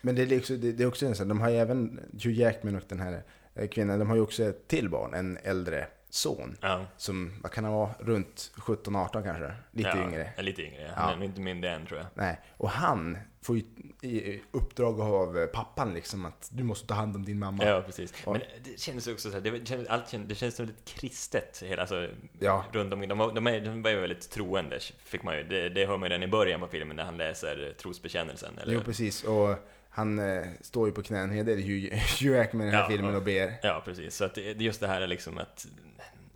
Men 0.00 0.14
det 0.14 0.22
är, 0.22 0.38
också, 0.38 0.56
det, 0.56 0.72
det 0.72 0.82
är 0.82 0.88
också 0.88 1.06
en 1.06 1.14
sån, 1.14 1.28
de 1.28 1.40
har 1.40 1.50
ju 1.50 1.56
även, 1.56 2.00
Hugh 2.12 2.38
Jackman 2.40 2.76
och 2.76 2.82
den 2.88 3.00
här 3.00 3.22
eh, 3.54 3.68
kvinnan, 3.68 3.98
de 3.98 4.08
har 4.08 4.16
ju 4.16 4.22
också 4.22 4.44
ett 4.44 4.68
till 4.68 4.88
barn, 4.88 5.14
en 5.14 5.38
äldre 5.42 5.86
son. 6.10 6.56
Ja, 6.60 6.86
Som, 6.96 7.32
vad 7.42 7.52
kan 7.52 7.64
han 7.64 7.72
vara, 7.72 7.90
runt 7.98 8.52
17-18 8.56 9.22
kanske? 9.22 9.52
Lite 9.72 9.88
ja, 9.88 10.02
yngre. 10.02 10.32
Lite 10.38 10.62
yngre. 10.62 10.90
Han 10.94 11.08
Ja. 11.08 11.12
är 11.12 11.16
nog 11.16 11.24
inte 11.24 11.40
mindre 11.40 11.70
än, 11.70 11.86
tror 11.86 11.98
jag. 12.00 12.06
Nej, 12.14 12.40
och 12.56 12.70
han 12.70 13.18
får 13.46 13.56
ju 13.56 13.62
i 14.08 14.40
uppdrag 14.52 15.00
av 15.00 15.38
eh, 15.38 15.46
pappan 15.46 15.94
liksom 15.94 16.24
att 16.26 16.48
du 16.52 16.62
måste 16.64 16.86
ta 16.86 16.94
hand 16.94 17.16
om 17.16 17.24
din 17.24 17.38
mamma. 17.38 17.64
Ja, 17.64 17.82
precis. 17.86 18.14
Och- 18.24 18.32
Men 18.32 18.42
det 18.64 18.80
kändes 18.80 19.06
också 19.06 19.30
så 19.30 19.34
här, 19.36 19.40
det 19.50 19.68
kändes, 19.68 19.88
allt 19.88 20.08
kändes, 20.10 20.28
det 20.28 20.34
känns 20.34 20.54
som 20.56 20.66
lite 20.66 20.92
kristet, 21.00 21.62
hela, 21.66 21.82
alltså, 21.82 22.08
Ja. 22.38 22.64
runt 22.72 22.92
omkring. 22.92 23.08
De, 23.08 23.18
var- 23.18 23.32
de, 23.32 23.46
är, 23.46 23.60
de 23.60 23.82
var 23.82 23.90
ju 23.90 24.00
väldigt 24.00 24.30
troende, 24.30 24.78
fick 25.04 25.22
man 25.22 25.36
ju. 25.36 25.42
Det, 25.42 25.68
det 25.68 25.86
hör 25.86 25.96
man 25.98 26.06
ju 26.08 26.12
redan 26.12 26.22
i 26.22 26.26
början 26.32 26.60
på 26.60 26.66
filmen 26.66 26.96
när 26.96 27.04
han 27.04 27.16
läser 27.16 27.74
trosbekännelsen. 27.78 28.58
Eller? 28.62 28.74
Jo, 28.74 28.80
precis. 28.84 29.24
Och 29.24 29.54
han 29.90 30.18
eh, 30.18 30.44
står 30.60 30.88
ju 30.88 30.92
på 30.94 31.02
knä 31.02 31.18
en 31.18 31.30
hel 31.30 31.46
del, 31.46 31.58
Hugh 31.62 31.96
Jackman 32.20 32.62
i 32.62 32.64
den 32.70 32.74
här 32.74 32.82
Ja, 32.82 32.88
filmen 32.88 33.10
ja. 33.10 33.16
och 33.16 33.22
ber. 33.24 33.52
Ja, 33.62 33.82
precis. 33.84 34.16
Så 34.16 34.24
att 34.24 34.34
det, 34.34 34.40
det 34.42 34.50
är 34.62 34.66
just 34.66 34.80
det 34.80 34.86
här 34.86 35.00
är 35.00 35.06
liksom 35.06 35.38
att... 35.38 35.66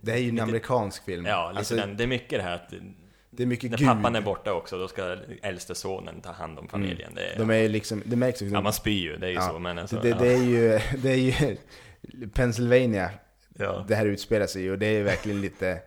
Det 0.03 0.11
är 0.11 0.17
ju 0.17 0.29
en 0.29 0.39
amerikansk 0.39 1.05
film. 1.05 1.25
Ja, 1.25 1.47
lite 1.49 1.57
Alltså, 1.59 1.75
den, 1.75 1.97
det 1.97 2.03
är 2.03 2.07
mycket 2.07 2.29
det 2.39 2.43
här 2.43 2.55
att 2.55 2.73
det 3.31 3.43
är 3.43 3.47
mycket 3.47 3.71
när 3.71 3.77
Gud. 3.77 3.87
pappan 3.87 4.15
är 4.15 4.21
borta 4.21 4.53
också, 4.53 4.77
då 4.77 4.87
ska 4.87 5.17
äldste 5.41 5.75
sonen 5.75 6.21
ta 6.21 6.31
hand 6.31 6.59
om 6.59 6.67
familjen. 6.67 7.11
Det, 7.15 7.21
är, 7.25 7.37
De 7.37 7.49
är 7.49 7.55
ju 7.57 7.67
liksom, 7.69 8.03
det 8.05 8.15
märks 8.15 8.41
också. 8.41 8.53
ja, 8.53 8.61
man 8.61 8.73
spyr 8.73 9.01
ju, 9.03 9.17
det 9.17 9.27
är 9.27 9.31
ju 9.31 9.41
så, 9.41 9.59
men 9.59 9.77
alltså, 9.77 9.99
det, 10.01 10.09
ja. 10.09 10.17
det, 10.19 10.33
är 10.33 10.43
ju, 10.43 10.79
det 11.01 11.09
är 11.09 11.15
ju 11.15 11.57
Pennsylvania 12.33 13.09
ja. 13.57 13.85
det 13.87 13.95
här 13.95 14.05
utspelar 14.05 14.47
sig 14.47 14.65
i 14.65 14.69
och 14.69 14.79
det 14.79 14.85
är 14.85 15.03
verkligen 15.03 15.41
lite... 15.41 15.81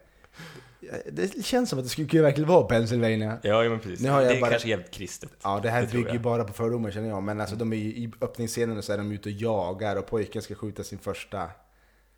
Det 1.13 1.45
känns 1.45 1.71
som 1.71 1.79
att 1.79 1.85
det 1.85 1.89
skulle 1.89 2.09
kunna 2.09 2.23
verkligen 2.23 2.49
vara 2.49 2.65
Pennsylvania. 2.65 3.39
Ja, 3.43 3.65
ja, 3.65 3.71
men 3.71 3.81
precis. 3.81 4.01
Nu 4.01 4.11
har 4.11 4.21
jag 4.23 4.31
det 4.31 4.37
är 4.37 4.41
bara- 4.41 4.51
kanske 4.51 4.69
jävligt 4.69 4.91
kristet. 4.91 5.31
Ja, 5.43 5.61
det 5.63 5.71
här 5.71 5.83
Det 5.83 5.93
bygger 5.93 6.13
ju 6.13 6.19
bara 6.19 6.45
på 6.45 6.53
fördomar 6.53 6.91
känner 6.91 7.09
jag. 7.09 7.23
Men 7.23 7.41
alltså 7.41 7.57
de 7.57 7.73
är 7.73 7.77
ju, 7.77 7.89
i 7.89 8.13
öppningsscenen 8.21 8.83
så 8.83 8.93
är 8.93 8.99
de 8.99 9.13
ute 9.13 9.29
och 9.29 9.33
jagar 9.35 9.97
och 9.97 10.07
pojken 10.07 10.43
ska 10.43 10.55
skjuta 10.55 10.85
sin 10.85 10.99
första, 10.99 11.51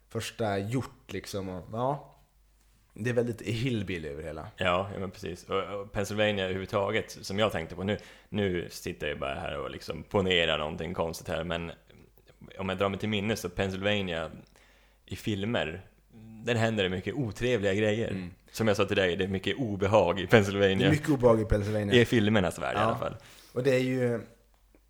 första 0.09 0.59
hjort 0.59 1.13
liksom. 1.13 1.49
Och, 1.49 1.69
ja, 1.73 2.16
det 2.99 3.11
är 3.11 3.15
väldigt 3.15 3.43
hillbilly 3.43 4.09
över 4.09 4.23
hela. 4.23 4.49
Ja, 4.57 4.91
ja 4.93 4.99
men 5.01 5.11
precis. 5.11 5.45
Och, 5.49 5.93
Pennsylvania 5.93 6.45
överhuvudtaget, 6.45 7.11
som 7.23 7.39
jag 7.39 7.53
tänkte 7.53 7.75
på 7.77 7.83
nu, 7.85 7.99
nu 8.29 8.67
sitter 8.71 9.07
jag 9.09 9.19
bara 9.19 9.35
här 9.35 9.59
och 9.59 9.71
liksom 9.71 10.03
ponerar 10.03 10.59
någonting 10.59 10.95
konstigt 10.95 11.29
här, 11.29 11.45
men 11.45 11.73
om 12.59 12.69
jag 12.69 12.79
drar 12.79 12.89
mig 12.89 12.99
till 12.99 13.09
minnes 13.09 13.41
så 13.41 13.49
Pennsylvania 13.49 14.31
i 15.07 15.17
filmer, 15.17 15.83
där 16.45 16.55
händer 16.55 16.85
det 16.85 16.91
mycket 16.91 17.15
otrevliga 17.15 17.75
grejer. 17.75 18.29
Som 18.53 18.69
jag 18.69 18.77
sa 18.77 18.85
till 18.85 18.97
dig, 18.97 19.17
det 19.17 19.25
är 19.25 19.29
mycket 19.29 19.57
obehag 19.57 20.19
i 20.19 20.23
Det 20.23 20.29
Pennsylvania. 20.29 20.87
är 20.87 20.91
mycket 20.91 21.09
obehag 21.09 21.41
i 21.41 21.45
Pennsylvania. 21.45 21.95
I 21.95 22.05
filmernas 22.05 22.59
värld 22.59 22.77
i 22.77 22.79
Ja. 22.79 22.85
alla 22.85 22.99
fall. 22.99 23.17
Och 23.53 23.63
det 23.63 23.75
är 23.75 23.79
ju... 23.81 24.21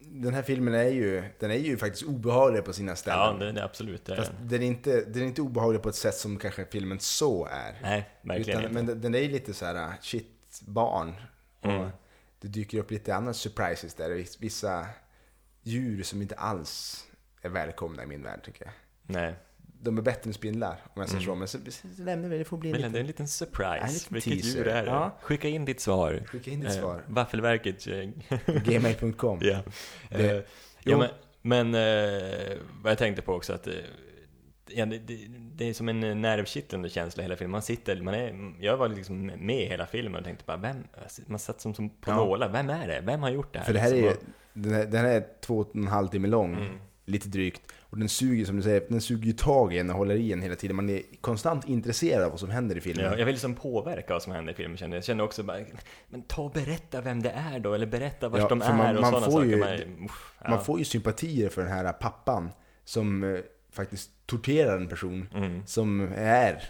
Den 0.08 0.34
här 0.34 0.42
filmen 0.42 0.74
är 0.74 0.88
ju, 0.88 1.24
den 1.38 1.50
är 1.50 1.54
ju 1.54 1.76
faktiskt 1.76 2.02
obehaglig 2.04 2.64
på 2.64 2.72
sina 2.72 2.96
ställen. 2.96 3.36
Ja, 3.40 3.52
det 3.52 3.60
är 3.60 3.64
absolut 3.64 4.04
det. 4.04 4.16
Fast 4.16 4.32
den. 4.38 4.48
den 4.48 4.62
är, 4.62 4.66
inte, 4.66 5.00
den 5.04 5.22
är 5.22 5.26
inte 5.26 5.42
obehaglig 5.42 5.82
på 5.82 5.88
ett 5.88 5.94
sätt 5.94 6.14
som 6.14 6.38
kanske 6.38 6.64
filmen 6.64 7.00
så 7.00 7.46
är. 7.46 7.78
Nej, 7.82 8.10
verkligen 8.22 8.60
Utan, 8.60 8.62
inte. 8.70 8.74
men 8.74 8.86
den- 8.86 9.00
den 9.00 9.14
är 9.14 9.18
ju 9.18 9.28
lite 9.28 9.54
så 9.54 9.64
här, 9.66 9.92
shit, 10.00 10.60
barn. 10.66 11.14
Och 11.60 11.66
Mm. 11.70 11.88
det 12.40 12.48
dyker 12.48 12.78
upp 12.78 12.90
lite 12.90 13.14
andra 13.14 13.32
surprises 13.32 13.94
där. 13.94 14.10
Viss- 14.10 14.36
Vissa 14.40 14.86
djur 15.62 16.02
som 16.02 16.22
inte 16.22 16.34
alls 16.34 17.04
är 17.42 17.48
välkomna 17.48 18.02
i 18.02 18.06
min 18.06 18.22
värld 18.22 18.40
tycker 18.44 18.64
jag. 18.64 18.72
Nej. 19.02 19.34
De 19.80 19.98
är 19.98 20.02
bättre 20.02 20.28
än 20.28 20.34
spindlar, 20.34 20.76
om 20.94 21.00
jag 21.02 21.08
säger 21.08 21.22
Mm. 21.30 21.46
så. 21.46 21.58
Men 21.60 21.72
så, 21.72 21.88
så 21.96 22.02
lämnar 22.02 22.28
vi 22.28 22.38
det, 22.38 22.44
får 22.44 22.56
bli 22.58 22.70
en 22.72 22.80
Men 22.80 22.92
det 22.92 22.98
är 22.98 23.00
en 23.00 23.06
liten 23.06 23.28
surprise. 23.28 23.78
En 23.86 23.92
liten 23.92 24.14
Vilket 24.14 24.32
teaser. 24.32 24.58
djur 24.58 24.68
är 24.68 24.82
det? 24.84 24.90
Ja. 24.90 25.16
Skicka 25.22 25.48
in 25.48 25.64
ditt 25.64 25.80
svar. 25.80 26.22
Skicka 26.26 26.50
in 26.50 26.60
ditt 26.60 26.68
Eh, 26.70 26.74
svar. 26.80 27.02
Vaffelverket. 27.06 27.84
Gmail.com. 28.64 29.38
Ja. 29.42 29.62
Det- 30.10 30.36
Eh, 30.36 30.42
ja, 30.82 30.98
men, 30.98 31.08
men 31.42 31.74
eh, 31.74 32.56
vad 32.82 32.90
jag 32.92 32.98
tänkte 32.98 33.22
på 33.22 33.32
också 33.34 33.52
att 33.52 33.66
eh, 33.66 33.72
ja, 34.68 34.86
det, 34.86 34.98
det, 34.98 35.18
det 35.54 35.68
är 35.68 35.72
som 35.74 35.88
en 35.88 36.02
eh, 36.04 36.14
nervkittlande 36.14 36.88
känsla 36.88 37.22
hela 37.22 37.36
filmen. 37.36 37.50
Man 37.50 37.62
sitter, 37.62 38.00
man 38.02 38.14
är, 38.14 38.54
jag 38.60 38.76
var 38.76 38.88
liksom 38.88 39.26
med 39.26 39.62
i 39.62 39.66
hela 39.66 39.86
filmen 39.86 40.18
och 40.18 40.24
tänkte 40.24 40.44
bara, 40.46 40.56
vem, 40.56 40.76
man 41.26 41.38
satt 41.38 41.60
som, 41.60 41.74
som 41.74 41.88
på 41.90 42.10
Ja. 42.10 42.16
nålar, 42.16 42.48
vem 42.48 42.70
är 42.70 42.88
det? 42.88 43.00
Vem 43.04 43.22
har 43.22 43.30
gjort 43.30 43.52
det 43.52 43.58
här? 43.58 43.66
För 43.66 43.72
det 43.72 43.78
här 43.80 43.92
är 43.92 43.96
ju, 43.96 44.12
den 44.52 44.72
här, 44.74 44.84
den 44.86 45.04
här 45.04 45.10
är 45.14 45.26
två 45.40 45.58
och 45.58 45.76
en 45.76 45.86
halv 45.88 46.08
timme 46.08 46.28
lång, 46.28 46.54
Mm. 46.54 46.78
lite 47.04 47.28
drygt. 47.28 47.62
Och 47.90 47.98
den 47.98 48.08
suger, 48.08 48.44
som 48.44 48.56
du 48.56 48.62
säger, 48.62 48.82
den 48.88 49.00
suger 49.00 49.26
ju 49.26 49.32
tag 49.32 49.74
i 49.74 49.78
en 49.78 49.90
och 49.90 49.96
håller 49.96 50.14
i 50.14 50.32
en 50.32 50.42
hela 50.42 50.54
tiden. 50.54 50.76
Man 50.76 50.88
är 50.90 51.02
konstant 51.20 51.68
intresserad 51.68 52.24
av 52.24 52.30
vad 52.30 52.40
som 52.40 52.50
händer 52.50 52.76
i 52.76 52.80
filmen. 52.80 53.04
ja, 53.04 53.18
jag 53.18 53.26
vill 53.26 53.34
liksom 53.34 53.54
påverka 53.54 54.12
vad 54.12 54.22
som 54.22 54.32
händer 54.32 54.52
i 54.52 54.56
filmen 54.56 54.76
kände 54.76 54.96
jag. 54.96 55.04
Kände 55.04 55.22
också 55.24 55.42
bara, 55.42 55.58
men 56.08 56.22
ta 56.22 56.42
och 56.42 56.50
berätta 56.52 57.00
vem 57.00 57.22
det 57.22 57.30
är 57.30 57.58
då, 57.58 57.74
eller 57.74 57.86
berätta 57.86 58.28
vart 58.28 58.40
Ja, 58.40 58.48
de 58.48 58.62
är 58.62 58.76
man- 58.76 58.96
och 58.96 59.02
man 59.02 59.10
sådana 59.10 59.26
får 59.26 59.32
saker. 59.32 59.46
ju- 59.46 59.86
Man, 59.96 60.04
uff, 60.04 60.34
ja. 60.44 60.50
Man 60.50 60.64
får 60.64 60.78
ju 60.78 60.84
sympatier 60.84 61.48
för 61.48 61.62
den 61.62 61.70
här 61.70 61.92
pappan 61.92 62.50
som 62.84 63.24
eh, 63.24 63.40
faktiskt 63.72 64.10
torterar 64.26 64.76
en 64.76 64.88
person 64.88 65.28
mm, 65.34 65.62
som 65.66 66.08
är 66.16 66.62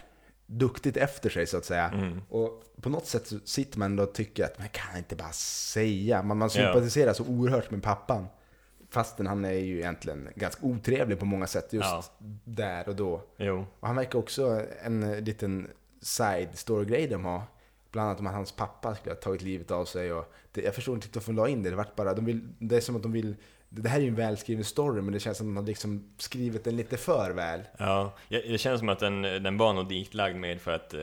duktigt 0.45 0.97
efter 0.97 1.29
sig 1.29 1.47
så 1.47 1.57
att 1.57 1.65
säga. 1.65 1.87
mm. 1.89 2.21
Och 2.29 2.63
på 2.81 2.89
något 2.89 3.05
sätt 3.07 3.27
så 3.27 3.39
sitter 3.45 3.79
man 3.79 3.91
ändå 3.91 4.03
och 4.03 4.13
tycker 4.13 4.43
att 4.45 4.59
man 4.59 4.69
kan 4.71 4.97
inte 4.97 5.15
bara 5.15 5.31
säga. 5.31 6.23
Man, 6.23 6.37
man 6.37 6.49
sympatiserar 6.49 7.13
så 7.13 7.23
oerhört 7.25 7.71
med 7.71 7.83
pappan. 7.83 8.27
Fastän 8.89 9.27
han 9.27 9.45
är 9.45 9.51
ju 9.51 9.77
egentligen 9.77 10.29
ganska 10.35 10.65
otrevlig 10.65 11.19
på 11.19 11.25
många 11.25 11.47
sätt 11.47 11.73
just 11.73 11.85
Ja. 11.89 12.03
där 12.43 12.89
och 12.89 12.95
då. 12.95 13.21
Jo, 13.37 13.65
Och 13.79 13.87
han 13.87 13.95
verkar 13.95 14.19
också 14.19 14.61
en 14.83 15.11
liten 15.23 15.67
side 16.01 16.49
story-grej 16.53 17.07
de 17.07 17.25
har. 17.25 17.41
Bland 17.91 18.07
annat 18.09 18.19
om 18.19 18.27
att 18.27 18.33
hans 18.33 18.51
pappa 18.51 18.95
skulle 18.95 19.15
ha 19.15 19.21
tagit 19.21 19.41
livet 19.41 19.71
av 19.71 19.85
sig. 19.85 20.13
Och 20.13 20.33
det, 20.51 20.61
jag 20.61 20.75
förstår 20.75 20.95
inte 20.95 21.07
varför 21.13 21.33
de 21.33 21.37
la 21.37 21.47
in 21.47 21.63
det. 21.63 21.69
Det, 21.69 21.75
vart 21.75 21.95
bara, 21.95 22.13
de 22.13 22.25
vill, 22.25 22.47
det 22.59 22.75
är 22.77 22.81
som 22.81 22.95
att 22.95 23.03
de 23.03 23.11
vill... 23.11 23.35
Det 23.69 23.89
här 23.89 23.97
är 23.99 24.01
ju 24.03 24.07
en 24.07 24.15
välskriven 24.15 24.63
story, 24.63 25.01
men 25.01 25.13
det 25.13 25.19
känns 25.19 25.37
som 25.37 25.47
att 25.47 25.55
de 25.55 25.57
har 25.57 25.67
liksom 25.67 26.09
skrivit 26.17 26.63
den 26.63 26.75
lite 26.75 26.97
för 26.97 27.31
väl. 27.31 27.61
Ja, 27.77 28.13
det 28.29 28.57
känns 28.61 28.79
som 28.79 28.89
att 28.89 28.99
den, 28.99 29.21
den 29.21 29.57
var 29.57 29.73
nog 29.73 29.87
ditlagd 29.89 30.35
med 30.37 30.61
för 30.61 30.71
att 30.71 30.93
eh, 30.93 30.99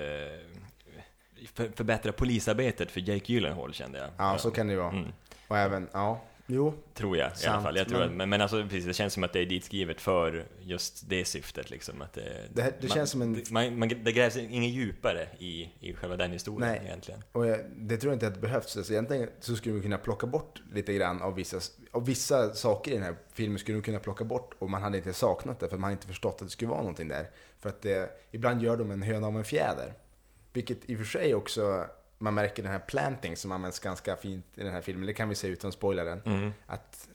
för, 1.54 1.68
förbättra 1.76 2.12
polisarbetet 2.12 2.90
för 2.90 3.00
Jake 3.00 3.32
Gyllenhaal 3.32 3.74
kände 3.74 3.98
jag. 3.98 4.08
Ja, 4.16 4.38
så 4.38 4.50
kan 4.50 4.66
det 4.66 4.72
ju 4.72 4.78
vara. 4.78 4.90
Mm, 4.92 5.12
Och 5.48 5.58
även, 5.58 5.88
ja, 5.92 6.20
jo. 6.46 6.74
tror 6.94 7.16
jag 7.16 7.24
i 7.26 7.28
alla 7.28 7.34
Sant, 7.34 7.62
fall. 7.64 7.76
Jag 7.76 7.88
tror 7.88 7.98
men- 7.98 8.08
att, 8.08 8.14
men, 8.14 8.28
men 8.28 8.40
alltså, 8.40 8.62
precis, 8.62 8.84
det 8.84 8.94
känns 8.94 9.12
som 9.12 9.24
att 9.24 9.32
det 9.32 9.40
är 9.40 9.46
ditskrivet 9.46 10.00
för 10.00 10.44
just 10.60 11.08
det 11.08 11.24
syftet 11.24 11.70
liksom. 11.70 12.02
Att 12.02 12.12
det, 12.12 12.48
Det 12.54 12.62
här- 12.62 12.72
det 12.80 12.88
man, 12.88 12.94
känns 12.96 13.10
som 13.10 13.22
en- 13.22 13.42
Man, 13.50 13.78
man, 13.78 13.88
det 13.88 14.12
grävs 14.12 14.36
inget 14.36 14.70
djupare 14.70 15.28
i, 15.38 15.70
i 15.80 15.94
själva 15.94 16.16
den 16.16 16.32
historien 16.32 16.70
Nej. 16.70 16.82
egentligen. 16.84 17.22
Och 17.32 17.46
jag, 17.46 17.58
det 17.76 17.96
tror 17.96 18.10
jag 18.12 18.16
inte 18.16 18.26
att 18.26 18.34
det 18.34 18.40
behövs. 18.40 18.76
Alltså 18.76 18.92
egentligen 18.92 19.28
så 19.40 19.56
skulle 19.56 19.74
vi 19.74 19.82
kunna 19.82 19.98
plocka 19.98 20.26
bort 20.26 20.62
lite 20.72 20.92
grann 20.92 21.22
av 21.22 21.34
vissa, 21.34 21.60
av 21.92 22.06
vissa 22.06 22.54
saker 22.54 22.90
i 22.90 22.94
den 22.94 23.02
här 23.02 23.16
filmen 23.32 23.58
skulle 23.58 23.76
vi 23.78 23.82
kunna 23.84 23.98
plocka 23.98 24.24
bort 24.24 24.54
och 24.58 24.70
man 24.70 24.82
hade 24.82 24.96
inte 24.98 25.12
saknat 25.12 25.60
det 25.60 25.68
för 25.68 25.76
man 25.76 25.82
hade 25.84 25.92
inte 25.92 26.06
förstått 26.06 26.34
att 26.34 26.46
det 26.46 26.50
skulle 26.50 26.70
vara 26.70 26.80
någonting 26.80 27.08
där. 27.08 27.30
För 27.60 27.68
att 27.68 27.82
det, 27.82 28.10
ibland 28.30 28.62
gör 28.62 28.76
de 28.76 28.90
en 28.90 29.02
höna 29.02 29.26
av 29.26 29.36
en 29.38 29.44
fjäder. 29.44 29.92
Vilket 30.52 30.90
i 30.90 30.94
och 30.94 30.98
för 30.98 31.06
sig 31.06 31.34
också, 31.34 31.86
man 32.24 32.34
märker 32.34 32.62
den 32.62 32.72
här 32.72 32.78
planting 32.78 33.36
som 33.36 33.52
används 33.52 33.78
ganska 33.78 34.16
fint 34.16 34.46
i 34.54 34.62
den 34.62 34.72
här 34.72 34.80
filmen. 34.80 35.06
Det 35.06 35.12
kan 35.12 35.28
vi 35.28 35.34
se 35.34 35.48
utan 35.48 35.72
spoiler 35.72 36.04
den. 36.04 36.22
Mm. 36.26 36.52
Att 36.66 37.08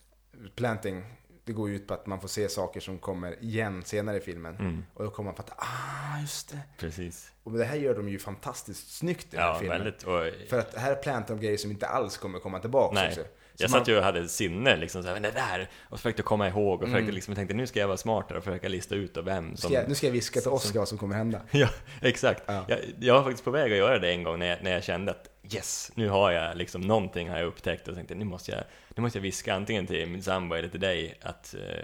planting, 0.56 1.04
det 1.44 1.54
går 1.54 1.70
ju 1.70 1.76
ut 1.76 1.88
på 1.88 1.94
att 1.94 2.06
man 2.06 2.22
får 2.22 2.28
se 2.28 2.50
saker 2.50 2.80
som 2.80 3.00
kommer 3.00 3.44
igen 3.44 3.84
senare 3.86 4.18
i 4.18 4.20
filmen. 4.20 4.56
Mm. 4.56 4.86
Och 4.94 5.04
då 5.04 5.12
kommer 5.12 5.28
man 5.28 5.36
fatta, 5.36 5.54
ah 5.58 6.22
just 6.22 6.50
det. 6.52 6.60
Precis. 6.78 7.32
Och 7.44 7.52
det 7.52 7.66
här 7.66 7.76
gör 7.76 7.96
de 7.96 8.10
ju 8.10 8.20
fantastiskt 8.20 8.96
snyggt 8.98 9.34
i 9.34 9.38
den 9.38 9.40
här 9.46 9.54
Ja, 9.54 9.60
filmen. 9.60 9.78
väldigt. 9.84 10.04
Och, 10.04 10.50
För 10.50 10.60
att 10.60 10.76
här 10.76 10.96
plantar 10.96 11.36
de 11.36 11.42
grejer 11.42 11.58
som 11.58 11.72
inte 11.72 11.88
alls 11.88 12.18
kommer 12.18 12.40
komma 12.40 12.60
tillbaka 12.60 12.96
Nej. 12.96 13.08
också. 13.10 13.26
Jag 13.60 13.70
satt 13.70 13.88
ju 13.88 13.98
och 13.98 14.04
hade 14.04 14.28
sinne 14.28 14.76
liksom 14.78 15.02
såhär, 15.04 15.14
men 15.16 15.24
det 15.24 15.32
där! 15.32 15.70
Och 15.90 15.98
försökte 16.00 16.22
komma 16.22 16.48
ihåg 16.48 16.74
och 16.82 16.88
försökte 16.88 17.04
Mm. 17.04 17.16
liksom, 17.16 17.36
tänkte 17.36 17.56
nu 17.56 17.68
ska 17.68 17.80
jag 17.80 17.88
vara 17.88 17.98
smartare 17.98 18.38
och 18.38 18.44
försöka 18.44 18.68
lista 18.68 18.96
ut 18.96 19.18
vem 19.24 19.56
som... 19.58 19.70
Ska 19.70 19.80
jag, 19.80 19.90
nu 19.90 19.96
ska 19.96 20.08
jag 20.08 20.14
viska 20.14 20.40
till 20.42 20.50
Oskar 20.50 20.80
vad 20.80 20.88
som 20.88 20.98
kommer 20.98 21.16
hända. 21.16 21.42
Ja, 21.52 21.70
exakt. 22.02 22.44
Ja. 22.46 22.66
Jag, 22.68 22.80
jag 23.00 23.14
var 23.14 23.24
faktiskt 23.24 23.44
på 23.44 23.52
väg 23.52 23.72
att 23.72 23.78
göra 23.78 24.00
det 24.00 24.12
en 24.12 24.24
gång 24.24 24.40
när 24.40 24.46
jag, 24.46 24.64
när 24.64 24.72
jag 24.72 24.84
kände 24.84 25.12
att 25.12 25.30
yes, 25.54 25.92
nu 25.96 26.10
har 26.10 26.32
jag 26.32 26.58
liksom 26.58 26.82
någonting 26.82 27.30
har 27.30 27.38
jag 27.38 27.48
upptäckt 27.48 27.88
och 27.88 27.96
tänkte 27.96 28.16
nu 28.16 28.26
måste 28.26 28.52
jag, 28.52 28.64
nu 28.96 29.02
måste 29.02 29.18
jag 29.18 29.24
viska 29.24 29.54
antingen 29.56 29.88
till 29.88 30.08
min 30.10 30.24
sambo 30.24 30.56
eller 30.56 30.70
till 30.70 30.80
dig 30.80 31.18
att 31.22 31.54
eh, 31.56 31.84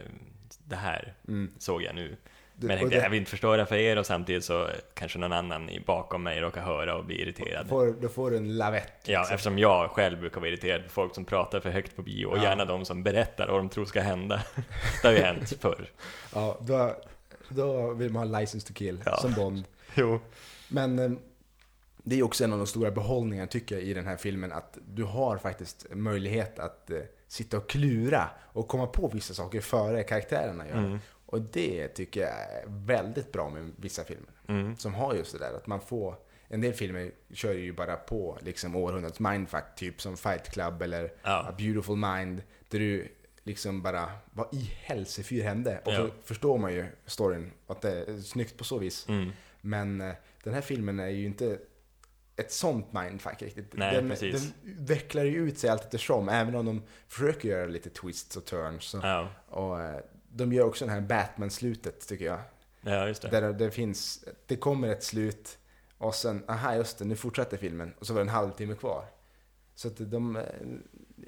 det 0.64 0.76
här 0.76 1.14
Mm. 1.28 1.52
såg 1.58 1.84
jag 1.84 1.96
nu. 1.96 2.18
Du- 2.58 2.68
Men 2.68 2.74
jag 2.74 2.80
tänkte 2.80 2.98
det- 2.98 3.04
jag 3.04 3.10
vill 3.10 3.20
inte 3.20 3.32
förstöra 3.32 3.66
för 3.66 3.76
er 3.76 3.98
och 3.98 4.06
samtidigt 4.06 4.44
så 4.46 4.68
kanske 4.94 5.20
någon 5.20 5.34
annan 5.34 5.70
bakom 5.86 6.24
mig 6.24 6.40
råkar 6.42 6.62
höra 6.62 6.96
och 6.96 7.06
bli 7.06 7.22
irriterad. 7.22 7.68
Får, 7.70 7.96
då 8.02 8.08
får 8.10 8.32
du 8.32 8.38
en 8.38 8.58
lavett. 8.58 8.94
Ja, 9.06 9.20
liksom. 9.20 9.34
eftersom 9.36 9.60
jag 9.60 9.90
själv 9.92 10.20
brukar 10.20 10.40
vara 10.42 10.50
irriterad 10.50 10.84
på 10.84 10.90
folk 10.90 11.16
som 11.16 11.26
pratar 11.26 11.60
för 11.60 11.70
högt 11.70 11.96
på 11.96 12.02
bio 12.02 12.26
och 12.26 12.38
Ja. 12.38 12.44
gärna 12.44 12.66
de 12.66 12.86
som 12.86 13.04
berättar 13.04 13.48
vad 13.48 13.58
de 13.60 13.70
tror 13.70 13.86
ska 13.86 14.02
hända. 14.02 14.42
det 15.02 15.08
har 15.08 15.14
ju 15.16 15.22
hänt 15.22 15.54
förr. 15.62 15.90
ja 16.34 16.58
då, 16.62 16.96
då 17.50 17.94
vill 17.94 18.12
man 18.12 18.30
ha 18.34 18.40
license 18.40 18.68
to 18.68 18.74
kill, 18.74 19.02
Ja. 19.06 19.18
som 19.18 19.34
Bond. 19.34 19.64
Jo. 19.96 20.20
Men 20.68 21.00
eh, 21.00 21.12
det 22.04 22.20
är 22.20 22.24
också 22.24 22.44
en 22.44 22.52
av 22.54 22.58
de 22.60 22.68
stora 22.68 22.92
behållningarna 22.92 23.48
tycker 23.48 23.76
jag 23.76 23.84
i 23.84 23.94
den 23.94 24.08
här 24.08 24.18
filmen, 24.18 24.52
att 24.52 24.78
du 24.88 25.04
har 25.04 25.38
faktiskt 25.38 25.86
möjlighet 25.92 26.60
att 26.60 26.90
eh, 26.92 26.98
sitta 27.28 27.58
och 27.58 27.70
klura 27.70 28.30
och 28.54 28.68
komma 28.68 28.88
på 28.88 29.08
vissa 29.08 29.34
saker 29.34 29.62
före 29.62 30.04
karaktärerna 30.04 30.68
gör. 30.68 30.78
Mm. 30.78 31.00
Och 31.36 31.42
det 31.42 31.88
tycker 31.88 32.22
jag 32.22 32.30
är 32.30 32.64
väldigt 32.68 33.32
bra 33.32 33.50
med 33.50 33.72
vissa 33.78 34.04
filmer. 34.04 34.30
Mm. 34.48 34.78
som 34.78 34.94
har 34.94 35.16
just 35.16 35.32
det 35.32 35.40
där 35.40 35.54
att 35.54 35.68
man 35.68 35.82
får 35.82 36.16
en 36.48 36.62
del 36.62 36.74
filmer 36.74 37.12
kör 37.34 37.54
ju 37.54 37.74
bara 37.74 37.96
på 37.96 38.38
liksom 38.42 38.76
århundradets 38.76 39.20
mindfuck, 39.20 39.64
typ 39.76 40.02
som 40.02 40.18
Fight 40.18 40.50
Club 40.52 40.82
eller 40.82 41.12
Ja. 41.24 41.48
A 41.50 41.56
Beautiful 41.58 41.96
Mind, 41.96 42.44
där 42.70 42.80
du 42.80 43.08
liksom 43.44 43.82
bara, 43.82 44.10
vad 44.34 44.54
i 44.54 44.72
helsefyr 44.82 45.44
hände? 45.44 45.82
Och 45.86 45.92
Ja. 45.92 45.98
så 45.98 46.10
förstår 46.24 46.58
man 46.58 46.74
ju 46.74 46.86
storyn, 47.06 47.52
att 47.68 47.82
det 47.82 47.92
är 47.92 48.18
snyggt 48.20 48.58
på 48.58 48.64
så 48.64 48.78
vis. 48.78 49.10
Mm. 49.10 49.32
Men 49.62 50.02
eh, 50.02 50.14
den 50.44 50.54
här 50.54 50.62
filmen 50.62 51.00
är 51.00 51.10
ju 51.10 51.26
inte 51.26 51.60
ett 52.36 52.52
sånt 52.52 52.94
mindfuck 52.94 53.42
riktigt. 53.42 53.74
Nej, 53.74 53.96
den, 53.96 54.10
precis. 54.10 54.54
den 54.62 54.86
vecklar 54.86 55.24
ju 55.24 55.38
ut 55.48 55.58
sig 55.60 55.70
allt 55.70 55.84
eftersom, 55.84 56.30
även 56.30 56.56
om 56.56 56.66
de 56.66 56.82
försöker 57.08 57.50
göra 57.50 57.66
lite 57.66 57.90
twists 57.90 58.38
och 58.38 58.46
turns. 58.46 58.84
Så. 58.84 59.00
Ja. 59.04 59.28
Och 59.48 59.82
eh, 59.82 60.00
de 60.36 60.54
gör 60.54 60.66
också 60.66 60.86
den 60.86 60.94
här 60.94 61.02
Batman-slutet, 61.02 62.08
tycker 62.08 62.26
jag. 62.26 62.40
ja, 62.82 63.08
just 63.08 63.22
det. 63.22 63.30
Där 63.30 63.54
det 63.54 63.72
finns, 63.72 64.26
det 64.46 64.56
kommer 64.56 64.88
ett 64.88 65.04
slut 65.04 65.58
och 65.98 66.16
sen, 66.16 66.44
aha 66.48 66.76
just 66.76 66.98
det, 66.98 67.06
nu 67.06 67.16
fortsätter 67.16 67.58
filmen. 67.58 67.94
Och 68.00 68.08
så 68.08 68.14
var 68.14 68.20
det 68.20 68.26
en 68.26 68.36
halvtimme 68.36 68.76
kvar. 68.76 69.06
Så 69.76 69.88
att 69.88 69.98
de, 69.98 70.44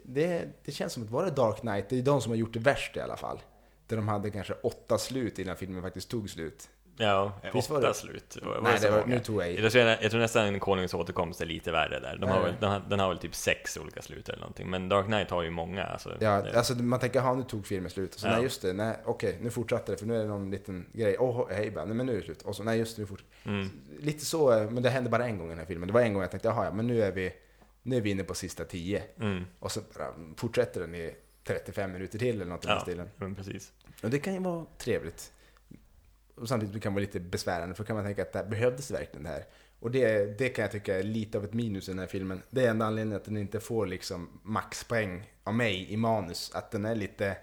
det, 0.04 0.48
det 0.66 0.72
känns 0.72 0.94
som 0.94 1.04
att 1.04 1.10
var 1.10 1.26
det 1.26 1.32
Dark 1.32 1.60
Knight, 1.60 1.90
det 1.90 1.98
är 1.98 2.02
de 2.02 2.22
som 2.22 2.32
har 2.32 2.38
gjort 2.38 2.54
det 2.54 2.60
värst 2.60 2.98
i 2.98 3.00
alla 3.00 3.18
fall. 3.18 3.40
Där 3.88 3.96
de 3.96 4.08
hade 4.08 4.30
kanske 4.30 4.54
åtta 4.54 4.98
slut 4.98 5.40
innan 5.40 5.56
filmen 5.56 5.82
faktiskt 5.82 6.10
tog 6.10 6.30
slut. 6.30 6.70
Ja, 7.00 7.34
Visst 7.54 7.70
var 7.70 7.78
åtta 7.78 7.88
det? 7.88 7.94
slut. 7.94 8.38
Var, 8.42 8.56
var 8.56 8.62
Nej, 8.62 8.78
det 8.82 8.90
var, 8.92 9.06
nu 9.06 9.20
tog 9.20 9.42
jag. 9.42 9.52
Jag 9.60 9.72
tror, 9.72 9.84
jag 9.84 10.12
tror 10.12 10.20
nästan 10.20 10.60
Konungens 10.60 10.94
återkomst 10.94 11.42
är 11.42 11.46
lite 11.46 11.72
värre 11.72 12.00
där. 12.00 12.18
De 12.18 12.30
har 12.30 12.42
väl, 12.42 12.54
den, 12.60 12.70
har, 12.72 12.82
den 12.90 13.00
har 13.00 13.10
väl 13.10 13.18
typ 13.18 13.36
sex 13.36 13.78
olika 13.78 14.02
slut 14.02 14.30
eller 14.30 14.40
någonting. 14.40 14.70
Men 14.70 14.90
Dark 14.90 15.06
Knight 15.06 15.30
har 15.30 15.44
ju 15.44 15.50
många. 15.50 15.84
Alltså, 15.86 16.18
Ja, 16.20 16.42
det, 16.42 16.58
alltså 16.58 16.74
man 16.76 17.00
tänker, 17.00 17.20
ja 17.20 17.34
nu 17.34 17.44
tog 17.44 17.66
filmen 17.68 17.90
slut. 17.92 18.14
Och 18.16 18.20
så, 18.22 18.28
Ja. 18.28 18.32
nej 18.34 18.44
just 18.44 18.62
det, 18.62 18.74
nej 18.74 18.96
okej, 19.06 19.38
nu 19.42 19.50
fortsätter 19.50 19.92
det 19.94 19.98
för 19.98 20.06
nu 20.06 20.16
är 20.16 20.20
det 20.20 20.28
någon 20.28 20.52
liten 20.52 20.86
grej. 20.94 21.18
Åh, 21.20 21.48
hej 21.50 21.72
bara, 21.72 21.86
nej 21.86 21.96
men 21.96 22.06
nu 22.06 22.14
är 22.14 22.18
det 22.18 22.24
slut. 22.24 22.42
Och 22.42 22.56
så, 22.56 22.64
nej 22.64 22.80
just 22.80 22.96
det, 22.96 23.02
nu 23.02 23.06
fortsätter 23.08 23.32
mm, 23.46 23.70
Lite 24.00 24.26
så, 24.26 24.68
men 24.72 24.84
det 24.84 24.90
hände 24.90 25.10
bara 25.10 25.26
en 25.26 25.38
gång 25.38 25.48
i 25.48 25.50
den 25.50 25.60
här 25.60 25.66
filmen. 25.66 25.88
Det 25.88 25.94
var 25.94 26.02
en 26.02 26.14
gång 26.14 26.22
jag 26.22 26.32
tänkte, 26.32 26.48
jaha 26.50 26.66
ja, 26.66 26.72
men 26.74 26.88
nu 26.88 27.02
är 27.04 27.12
vi, 27.12 27.34
nu 27.84 27.98
är 27.98 28.02
vi 28.02 28.10
inne 28.10 28.24
på 28.24 28.34
sista 28.34 28.64
tio. 28.66 29.04
mm, 29.20 29.44
Och 29.60 29.72
så 29.72 29.80
bara 29.98 30.08
fortsätter 30.38 30.82
den 30.82 30.96
i 30.96 31.16
35 31.44 31.92
minuter 31.92 32.20
till 32.20 32.36
eller 32.36 32.46
något 32.46 32.64
i 32.66 32.68
den 32.68 32.76
Ja. 32.76 32.82
stilen. 32.82 33.10
men 33.18 33.36
precis. 33.36 33.72
Och 34.04 34.10
det 34.10 34.20
kan 34.20 34.34
ju 34.34 34.40
vara 34.40 34.66
trevligt. 34.78 35.34
Och 36.38 36.48
samtidigt 36.50 36.84
kan 36.84 36.92
det 36.94 36.96
vara 36.96 37.06
lite 37.06 37.20
besvärande 37.20 37.76
för 37.76 37.84
då 37.84 37.88
kan 37.88 37.96
man 37.96 38.06
tänka 38.06 38.22
att 38.22 38.34
det 38.34 38.40
här, 38.40 38.46
behövdes 38.46 38.92
verkligen 38.92 39.24
det 39.24 39.30
här? 39.30 39.46
Och 39.80 39.92
det, 39.92 40.38
det 40.40 40.50
kan 40.50 40.62
jag 40.62 40.72
tycka 40.72 41.00
är 41.00 41.04
lite 41.04 41.38
av 41.38 41.44
ett 41.44 41.54
minus 41.54 41.88
i 41.88 41.92
den 41.92 42.00
här 42.00 42.08
filmen. 42.08 42.42
Det 42.50 42.66
är 42.66 42.70
enda 42.70 42.86
anledningen 42.86 43.18
att 43.18 43.26
den 43.26 43.38
inte 43.38 43.60
får 43.60 43.88
liksom 43.88 44.40
maxpoäng 44.44 45.32
av 45.44 45.54
mig 45.54 45.94
i 45.94 45.98
manus. 45.98 46.52
Att 46.54 46.72
den 46.72 46.86
är 46.86 46.96
lite... 46.96 47.38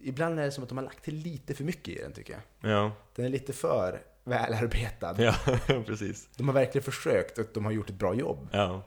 Ibland 0.00 0.40
är 0.40 0.44
det 0.44 0.50
som 0.52 0.62
att 0.62 0.68
de 0.68 0.78
har 0.78 0.84
lagt 0.84 1.04
till 1.04 1.14
lite 1.14 1.54
för 1.54 1.64
mycket 1.64 1.88
i 1.88 1.98
den 2.02 2.12
tycker 2.12 2.32
jag. 2.32 2.72
Ja, 2.72 2.92
Den 3.14 3.24
är 3.24 3.28
lite 3.28 3.52
för 3.52 4.02
välarbetad. 4.24 5.14
ja 5.18 5.34
precis. 5.86 6.28
De 6.36 6.48
har 6.48 6.54
verkligen 6.54 6.82
försökt 6.82 7.38
och 7.38 7.46
de 7.54 7.64
har 7.64 7.72
gjort 7.72 7.90
ett 7.90 7.98
bra 7.98 8.14
jobb. 8.14 8.48
Ja, 8.52 8.82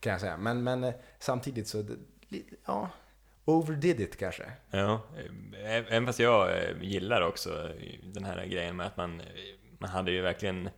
Kan 0.00 0.12
jag 0.12 0.20
säga. 0.20 0.36
Men, 0.36 0.64
men 0.64 0.84
eh, 0.84 0.94
samtidigt 1.18 1.68
så, 1.68 1.84
ja, 2.66 2.90
overdid 3.46 4.00
it 4.00 4.16
kanske. 4.16 4.44
ja. 4.70 5.00
Ä- 5.64 5.84
Även 5.88 6.06
fast 6.06 6.18
jag 6.18 6.50
eh, 6.50 6.82
gillar 6.82 7.22
också 7.22 7.70
den 8.02 8.24
här 8.24 8.46
grejen 8.46 8.76
med 8.76 8.86
att 8.86 8.96
man, 8.96 9.22
man 9.78 9.90
hade 9.90 10.10
ju 10.10 10.20
verkligen 10.20 10.68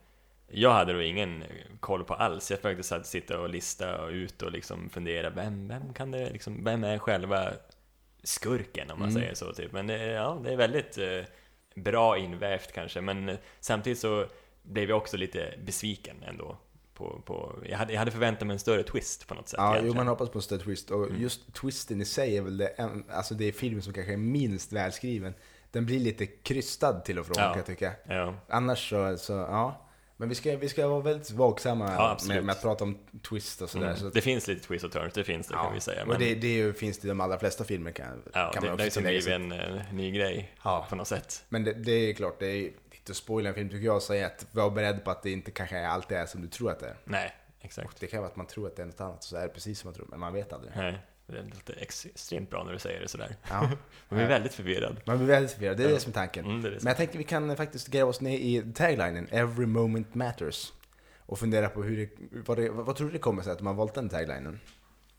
jag 0.50 0.70
hade 0.72 0.92
då 0.92 1.02
ingen 1.02 1.44
koll 1.80 2.04
på 2.04 2.14
alls. 2.14 2.50
Jag 2.50 2.60
försökte 2.60 2.82
så 2.82 2.94
att 2.94 3.06
sitta 3.06 3.40
och 3.40 3.48
lista 3.48 4.02
och 4.02 4.10
ut 4.10 4.42
och 4.42 4.52
liksom 4.52 4.90
fundera, 4.90 5.30
vem, 5.30 5.68
vem 5.68 5.94
kan 5.94 6.10
det 6.10 6.30
liksom, 6.30 6.64
vem 6.64 6.84
är 6.84 6.98
själva 6.98 7.52
skurken 8.22 8.90
om 8.90 8.98
man 8.98 9.08
Mm. 9.08 9.20
säger 9.22 9.34
så 9.34 9.52
typ. 9.52 9.72
Men 9.72 9.86
det, 9.86 10.04
ja, 10.06 10.40
det 10.44 10.52
är 10.52 10.56
väldigt 10.56 10.98
eh, 10.98 11.22
bra 11.74 12.18
invävt 12.18 12.72
kanske, 12.72 13.00
men 13.00 13.38
samtidigt 13.60 13.98
så 13.98 14.26
blev 14.62 14.88
jag 14.88 14.98
också 14.98 15.16
lite 15.16 15.54
besviken 15.64 16.16
ändå. 16.28 16.56
På, 16.98 17.20
på, 17.24 17.58
jag, 17.68 17.78
hade, 17.78 17.92
jag 17.92 17.98
hade 17.98 18.10
förväntat 18.10 18.46
mig 18.46 18.54
en 18.54 18.58
större 18.60 18.82
twist 18.82 19.26
på 19.28 19.34
något 19.34 19.48
sätt. 19.48 19.58
Ja, 19.58 19.78
jo, 19.82 19.94
man 19.94 20.08
hoppas 20.08 20.28
på 20.28 20.38
en 20.38 20.42
större 20.42 20.60
twist. 20.60 20.90
Och 20.90 21.06
Mm. 21.06 21.22
just 21.22 21.54
twisten 21.54 22.00
i 22.00 22.04
sig 22.04 22.36
är 22.36 22.42
väl 22.42 22.56
det, 22.56 22.66
en, 22.66 23.04
alltså 23.10 23.34
det 23.34 23.44
är 23.44 23.52
filmen 23.52 23.82
som 23.82 23.92
kanske 23.92 24.12
är 24.12 24.16
minst 24.16 24.72
välskriven. 24.72 25.34
Den 25.70 25.86
blir 25.86 25.98
lite 26.00 26.26
krystad 26.26 27.00
till 27.00 27.18
och 27.18 27.26
från 27.26 27.36
Ja. 27.38 27.44
kan 27.48 27.56
jag 27.56 27.66
tycka. 27.66 27.92
Ja, 28.08 28.34
Annars 28.48 28.90
så, 28.90 29.16
så 29.18 29.32
ja. 29.32 29.84
Men 30.16 30.28
vi 30.28 30.34
ska, 30.34 30.56
vi 30.56 30.68
ska 30.68 30.88
vara 30.88 31.00
väldigt 31.00 31.30
vaksamma 31.30 31.92
Ja, 31.92 32.18
med, 32.28 32.44
med 32.44 32.52
att 32.52 32.62
prata 32.62 32.84
om 32.84 32.98
twist 33.28 33.62
och 33.62 33.70
sådär. 33.70 33.86
mm. 33.86 33.98
Så, 33.98 34.08
Det 34.10 34.20
finns 34.20 34.46
lite 34.48 34.66
twist 34.66 34.84
och 34.84 34.92
turns, 34.92 35.14
det 35.14 35.24
finns 35.24 35.46
det 35.46 35.54
kan 35.54 35.74
vi 35.74 35.80
säga. 35.80 36.02
och 36.02 36.08
Men, 36.08 36.18
det, 36.18 36.34
det 36.34 36.48
ju, 36.54 36.72
finns 36.72 36.98
det 36.98 37.06
i 37.06 37.08
de 37.08 37.20
allra 37.20 37.38
flesta 37.38 37.64
filmer 37.64 37.90
kan, 37.90 38.22
ja, 38.34 38.50
kan 38.54 38.62
det, 38.62 38.68
man 38.68 38.76
det 38.78 38.82
är 38.84 38.86
också 38.86 38.94
som 39.00 39.04
tillägga. 39.04 39.38
blivit 39.38 39.60
en 39.68 39.76
eh, 39.78 39.82
ny 39.92 40.10
grej 40.10 40.52
Ja. 40.64 40.86
på 40.90 40.96
något 40.96 41.08
sätt. 41.08 41.44
Men 41.48 41.64
det, 41.64 41.72
det 41.72 41.92
är 41.92 42.12
klart, 42.14 42.38
det 42.40 42.46
är 42.46 42.70
spoila 43.14 43.48
en 43.48 43.54
film 43.54 43.68
tycker 43.68 43.86
jag, 43.86 43.96
att 43.96 44.02
säga 44.02 44.26
att 44.26 44.46
var 44.52 44.70
beredd 44.70 45.04
på 45.04 45.10
att 45.10 45.22
det 45.22 45.30
inte 45.30 45.50
kanske 45.50 45.86
alltid 45.86 46.16
är 46.18 46.26
som 46.26 46.42
du 46.42 46.48
tror 46.48 46.70
att 46.70 46.80
det 46.80 46.86
är. 46.86 46.96
Nej, 47.04 47.34
exakt. 47.60 48.00
Det 48.00 48.06
kan 48.06 48.18
vara 48.20 48.30
att 48.30 48.36
man 48.36 48.46
tror 48.46 48.66
att 48.66 48.76
det 48.76 48.82
är 48.82 48.86
något 48.86 49.00
annat, 49.00 49.16
och 49.18 49.24
så 49.24 49.36
är 49.36 49.42
det 49.42 49.48
precis 49.48 49.78
som 49.80 49.88
man 49.88 49.94
tror, 49.94 50.06
men 50.10 50.20
man 50.20 50.32
vet 50.32 50.52
aldrig. 50.52 50.72
Nej, 50.76 50.98
det 51.26 51.42
låter 51.42 51.78
extremt 51.82 52.50
bra 52.50 52.64
när 52.64 52.72
du 52.72 52.78
säger 52.78 53.00
det 53.00 53.08
sådär. 53.08 53.36
Ja. 53.50 53.60
Man 54.08 54.18
blir 54.18 54.26
väldigt 54.26 54.54
förvirrad. 54.54 55.00
Man 55.04 55.18
blir 55.18 55.26
väldigt 55.26 55.52
förvirrad, 55.52 55.76
det 55.76 55.82
är 55.84 55.88
Ja. 55.88 55.94
det 55.94 56.00
som 56.00 56.10
är 56.10 56.14
tanken. 56.14 56.44
Mm, 56.44 56.62
det 56.62 56.68
är 56.68 56.72
det. 56.72 56.78
Men 56.82 56.90
jag 56.90 56.96
tänkte 56.96 57.18
vi 57.18 57.24
kan 57.24 57.56
faktiskt 57.56 57.88
gräva 57.88 58.10
oss 58.10 58.20
ner 58.20 58.38
i 58.38 58.72
taglinen, 58.74 59.28
Every 59.30 59.66
moment 59.66 60.14
matters. 60.14 60.72
Och 61.18 61.38
fundera 61.38 61.68
på 61.68 61.82
hur 61.82 61.96
det, 61.96 62.10
vad, 62.46 62.58
det, 62.58 62.70
vad 62.70 62.96
tror 62.96 63.06
du 63.06 63.12
det 63.12 63.18
kommer 63.18 63.42
sig 63.42 63.52
att 63.52 63.60
man 63.60 63.76
valt 63.76 63.94
den 63.94 64.08
taglinen? 64.08 64.60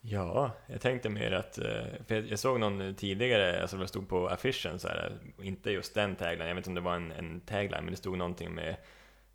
Ja, 0.01 0.51
jag 0.67 0.81
tänkte 0.81 1.09
mer 1.09 1.31
att, 1.31 1.57
eh, 1.57 1.87
jag- 2.07 2.39
såg 2.39 2.59
någon 2.59 2.95
tidigare, 2.95 3.61
alltså 3.61 3.77
det 3.77 3.87
stod 3.87 4.09
på 4.09 4.27
affischen 4.29 4.79
så 4.79 4.87
här, 4.87 5.17
inte 5.41 5.71
just 5.71 5.93
den 5.93 6.15
tagline, 6.15 6.47
jag 6.47 6.55
vet 6.55 6.67
inte 6.67 6.69
om 6.69 6.75
det 6.75 6.81
var 6.81 6.95
en, 6.95 7.11
en 7.11 7.39
tagline, 7.41 7.83
men 7.83 7.91
det 7.91 7.97
stod 7.97 8.17
någonting 8.17 8.51
med 8.55 8.75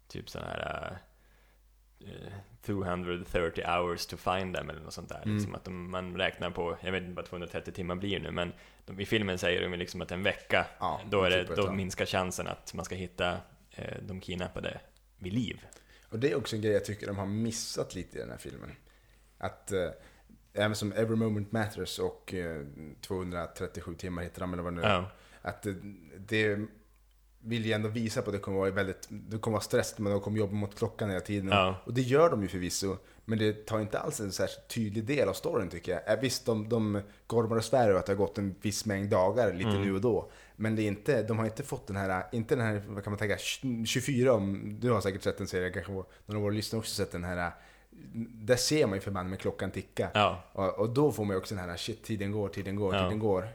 typ 0.08 0.30
sån 0.30 0.42
här 0.42 0.98
eh, 2.00 2.32
230 2.62 3.64
hours 3.66 4.06
to 4.06 4.16
find 4.16 4.54
them 4.56 4.70
eller 4.70 4.80
något 4.80 4.92
sånt 4.92 5.08
där. 5.08 5.22
Mm. 5.24 5.36
Liksom 5.36 5.54
att 5.54 5.64
de, 5.64 5.90
man 5.90 6.16
räknar 6.16 6.50
på, 6.50 6.76
jag 6.82 6.92
vet 6.92 7.02
inte 7.02 7.16
vad 7.16 7.24
230 7.24 7.72
timmar 7.74 7.94
blir 7.94 8.20
nu, 8.20 8.30
men 8.30 8.52
de, 8.86 9.00
i 9.00 9.06
filmen 9.06 9.38
säger 9.38 9.68
de 9.68 9.76
liksom 9.76 10.00
att 10.02 10.10
en 10.12 10.22
vecka, 10.22 10.66
Ja, 10.78 11.00
då, 11.10 11.22
är 11.22 11.30
det, 11.30 11.46
typ 11.46 11.56
då 11.56 11.72
minskar 11.72 12.06
chansen 12.06 12.46
att 12.46 12.74
man 12.74 12.84
ska 12.84 12.94
hitta 12.94 13.36
eh, 13.70 13.94
de 14.02 14.20
kidnappade 14.20 14.80
vid 15.18 15.32
liv. 15.32 15.66
Och 16.08 16.18
det 16.18 16.30
är 16.30 16.36
också 16.36 16.56
en 16.56 16.62
grej 16.62 16.72
jag 16.72 16.84
tycker 16.84 17.06
de 17.06 17.18
har 17.18 17.26
missat 17.26 17.94
lite 17.94 18.18
i 18.18 18.20
den 18.20 18.30
här 18.30 18.38
filmen. 18.38 18.70
Att 19.38 19.72
eh, 19.72 19.88
även 20.54 20.74
som 20.76 20.92
Every 20.92 21.16
moment 21.16 21.52
matters 21.52 21.98
och 21.98 22.34
eh, 22.34 22.62
237 23.00 23.94
timmar 23.94 24.22
heter 24.22 24.40
de 24.40 24.52
eller 24.52 24.62
vad 24.62 24.72
det 24.72 24.76
nu 24.76 24.82
är. 24.82 24.88
Ja, 24.94 25.10
Att 25.42 25.62
det, 25.62 25.74
det 26.18 26.58
vill 27.46 27.66
ju 27.66 27.72
ändå 27.72 27.88
visa 27.88 28.22
på 28.22 28.30
att 28.30 28.36
det 28.36 28.40
kommer 28.40 28.58
vara 28.58 28.70
väldigt, 28.70 29.06
det 29.08 29.38
kommer 29.38 29.52
vara 29.54 29.64
stress, 29.64 29.98
men 29.98 30.12
de 30.12 30.20
kommer 30.20 30.38
jobba 30.38 30.52
mot 30.54 30.78
klockan 30.78 31.08
hela 31.10 31.20
tiden. 31.20 31.48
Ja. 31.48 31.76
Och 31.84 31.94
det 31.94 32.00
gör 32.02 32.30
de 32.30 32.42
ju 32.42 32.48
förvisso, 32.48 32.96
men 33.24 33.38
det 33.38 33.66
tar 33.66 33.80
inte 33.80 33.98
alls 33.98 34.20
en 34.20 34.32
särskilt 34.32 34.68
tydlig 34.68 35.04
del 35.04 35.28
av 35.28 35.32
storyn 35.32 35.68
tycker 35.68 35.92
jag. 35.92 36.14
Eh, 36.14 36.20
Visst, 36.20 36.46
de, 36.46 36.68
de 36.68 37.00
gormar 37.26 37.56
och 37.56 37.64
svär 37.64 37.88
över 37.88 37.98
att 38.00 38.06
det 38.06 38.12
har 38.12 38.16
gått 38.18 38.38
en 38.38 38.54
viss 38.62 38.84
mängd 38.86 39.10
dagar 39.10 39.52
lite 39.52 39.68
Mm. 39.70 39.82
nu 39.82 39.94
och 39.94 40.00
då. 40.00 40.30
Men 40.56 40.76
det 40.76 40.82
är 40.82 40.86
inte, 40.88 41.22
de 41.22 41.38
har 41.38 41.44
inte 41.44 41.62
fått 41.62 41.86
den 41.86 41.96
här, 41.96 42.24
inte 42.32 42.56
den 42.56 42.66
här, 42.66 42.82
vad 42.88 43.04
kan 43.04 43.10
man 43.10 43.18
tänka, 43.18 43.38
24 43.86 44.32
om, 44.32 44.76
du 44.80 44.90
har 44.90 45.00
säkert 45.00 45.22
sett 45.22 45.38
den 45.38 45.46
serien, 45.46 45.72
kanske 45.72 45.92
några 45.92 46.06
av 46.26 46.42
våra 46.42 46.52
lyssnare 46.54 46.78
också 46.80 46.94
sett 46.94 47.12
den 47.12 47.24
här, 47.24 47.50
där 48.14 48.56
ser 48.56 48.86
man 48.86 48.94
ju 48.96 49.00
förbannat 49.00 49.30
med 49.30 49.38
klockan 49.40 49.70
ticka. 49.70 50.10
ja, 50.14 50.42
Och, 50.52 50.78
och 50.78 50.90
då 50.90 51.12
får 51.12 51.24
man 51.24 51.34
ju 51.34 51.38
också 51.38 51.54
den 51.54 51.68
här, 51.68 51.76
shit, 51.76 52.04
tiden 52.04 52.32
går, 52.32 52.48
tiden 52.48 52.76
går, 52.76 52.94
Ja. 52.94 53.02
tiden 53.02 53.18
går. 53.18 53.48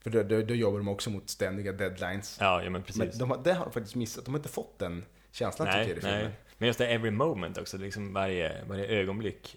För 0.00 0.10
då, 0.10 0.22
då, 0.22 0.42
då 0.42 0.54
jobbar 0.54 0.78
de 0.78 0.88
också 0.88 1.10
mot 1.10 1.30
ständiga 1.30 1.72
deadlines. 1.72 2.36
ja, 2.40 2.62
ja 2.62 2.70
men 2.70 2.82
precis. 2.82 2.98
Men 2.98 3.18
de 3.18 3.30
har, 3.30 3.38
det 3.44 3.52
har 3.52 3.64
de 3.64 3.72
faktiskt 3.72 3.94
missat. 3.94 4.24
De 4.24 4.30
har 4.34 4.38
inte 4.38 4.48
fått 4.48 4.78
den 4.78 5.04
känslan 5.32 5.68
tycker 5.68 5.78
Nej, 5.78 5.88
jag 5.88 5.98
i 5.98 6.00
filmen. 6.00 6.20
nej. 6.22 6.32
Men 6.58 6.66
just 6.66 6.78
det, 6.78 6.86
every 6.86 7.10
moment 7.10 7.58
också, 7.58 7.76
liksom 7.78 8.12
varje, 8.12 8.64
varje 8.68 8.86
ögonblick 8.86 9.56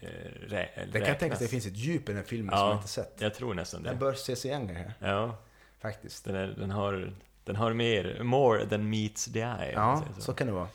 eh, 0.00 0.08
rä, 0.48 0.68
Det 0.92 0.98
kan 1.00 1.08
jag 1.08 1.18
tänka 1.18 1.34
att 1.34 1.40
det 1.40 1.48
finns 1.48 1.66
ett 1.66 1.76
djup 1.76 2.02
i 2.02 2.06
den 2.06 2.16
här 2.16 2.22
filmen 2.24 2.48
Ja. 2.52 2.58
som 2.58 2.68
jag 2.68 2.76
inte 2.76 2.88
sett. 2.88 3.14
Jag 3.18 3.34
tror 3.34 3.54
nästan 3.54 3.82
Den 3.82 3.94
det. 3.94 4.00
bör 4.00 4.12
ses 4.12 4.44
igen 4.44 4.66
kanske, 4.66 4.92
Ja, 5.00 5.36
faktiskt. 5.80 6.24
den, 6.24 6.34
är, 6.34 6.46
den, 6.46 6.70
har, 6.70 7.12
den 7.44 7.56
har 7.56 7.72
mer, 7.72 8.20
more 8.22 8.66
than 8.66 8.90
meets 8.90 9.24
the 9.32 9.40
eye. 9.40 9.72
Ja, 9.74 10.02
säger 10.06 10.20
så 10.20 10.34
kan 10.34 10.46
det 10.46 10.52
vara. 10.52 10.68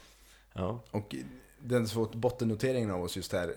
Ja, 0.53 0.79
Och 0.91 1.15
den 1.63 1.87
som 1.87 2.05
fått 2.05 2.15
bottennoteringen 2.15 2.91
av 2.91 3.03
oss 3.03 3.15
just 3.15 3.33
här 3.33 3.53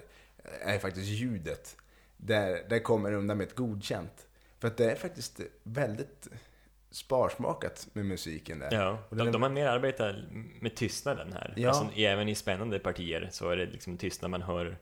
är 0.61 0.79
faktiskt 0.79 1.07
ljudet. 1.07 1.77
Där, 2.17 2.69
där 2.69 2.79
kommer 2.79 3.12
undan 3.12 3.38
med 3.38 3.47
ett 3.47 3.55
godkänt. 3.55 4.27
För 4.59 4.69
att 4.69 4.77
det 4.77 4.90
är 4.90 4.97
faktiskt 4.97 5.40
väldigt 5.62 6.29
sparsmakat 6.90 7.88
med 7.93 8.07
musiken 8.07 8.59
där. 8.59 8.73
ja. 8.75 8.99
De, 9.11 9.33
de 9.33 9.43
har 9.43 9.51
mer 9.51 9.67
arbetat 9.67 10.17
med 10.61 10.75
tystnaden 10.77 11.33
här. 11.33 11.55
Ja. 11.57 11.69
Alltså, 11.69 11.88
även 12.01 12.29
i 12.29 12.35
spännande 12.35 12.79
partier 12.79 13.29
så 13.33 13.51
är 13.51 13.57
det 13.57 13.67
liksom 13.67 13.97
tystnad 13.99 14.31
man 14.31 14.43
hör 14.43 14.77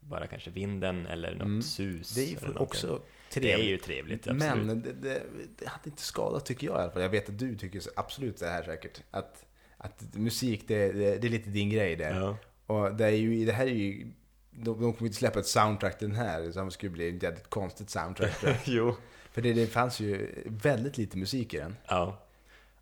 bara 0.00 0.26
kanske 0.26 0.50
vinden 0.50 1.06
eller 1.06 1.32
något 1.32 1.42
Mm. 1.42 1.62
sus. 1.62 2.14
Det 2.14 2.20
är 2.24 2.26
ju 2.48 2.54
också 2.56 3.02
Det 3.34 3.38
är 3.38 3.42
trevligt. 3.56 3.68
ju 3.68 3.76
trevligt, 3.78 4.28
absolut. 4.28 4.66
Men 4.66 4.82
det, 4.82 4.92
det, 4.92 5.22
det 5.58 5.68
hade 5.68 5.90
inte 5.90 6.02
skadat 6.02 6.46
tycker 6.46 6.66
jag 6.66 6.76
i 6.78 6.82
alla 6.82 6.90
fall. 6.92 7.02
Jag 7.02 7.08
vet 7.08 7.28
att 7.28 7.38
du 7.38 7.56
tycker 7.56 7.82
absolut 7.96 8.36
det 8.38 8.48
här 8.48 8.62
säkert. 8.62 9.02
Att, 9.10 9.44
att 9.76 10.02
musik, 10.14 10.64
det, 10.68 10.92
det, 10.92 11.16
det 11.18 11.26
är 11.28 11.30
lite 11.30 11.50
din 11.50 11.70
grej 11.70 11.96
där. 11.96 12.20
Ja. 12.20 12.36
Och 12.66 12.94
det, 12.94 13.04
är 13.04 13.10
ju, 13.10 13.44
det 13.44 13.52
här 13.52 13.66
är 13.66 13.70
ju... 13.70 14.12
De, 14.50 14.80
de 14.80 14.92
kommer 14.92 15.06
inte 15.06 15.16
släppa 15.16 15.38
ett 15.40 15.46
soundtrack 15.46 16.00
den 16.00 16.14
här, 16.14 16.50
så 16.50 16.64
det 16.64 16.70
skulle 16.70 16.92
bli 16.92 17.16
ett 17.16 17.22
jävligt 17.22 17.50
konstigt 17.50 17.90
soundtrack. 17.90 18.44
jo. 18.64 18.96
För 19.32 19.42
det, 19.42 19.52
det 19.52 19.66
fanns 19.66 20.00
ju 20.00 20.28
väldigt 20.46 20.98
lite 20.98 21.18
musik 21.18 21.54
i 21.54 21.56
den. 21.58 21.76
Ja. 21.88 22.18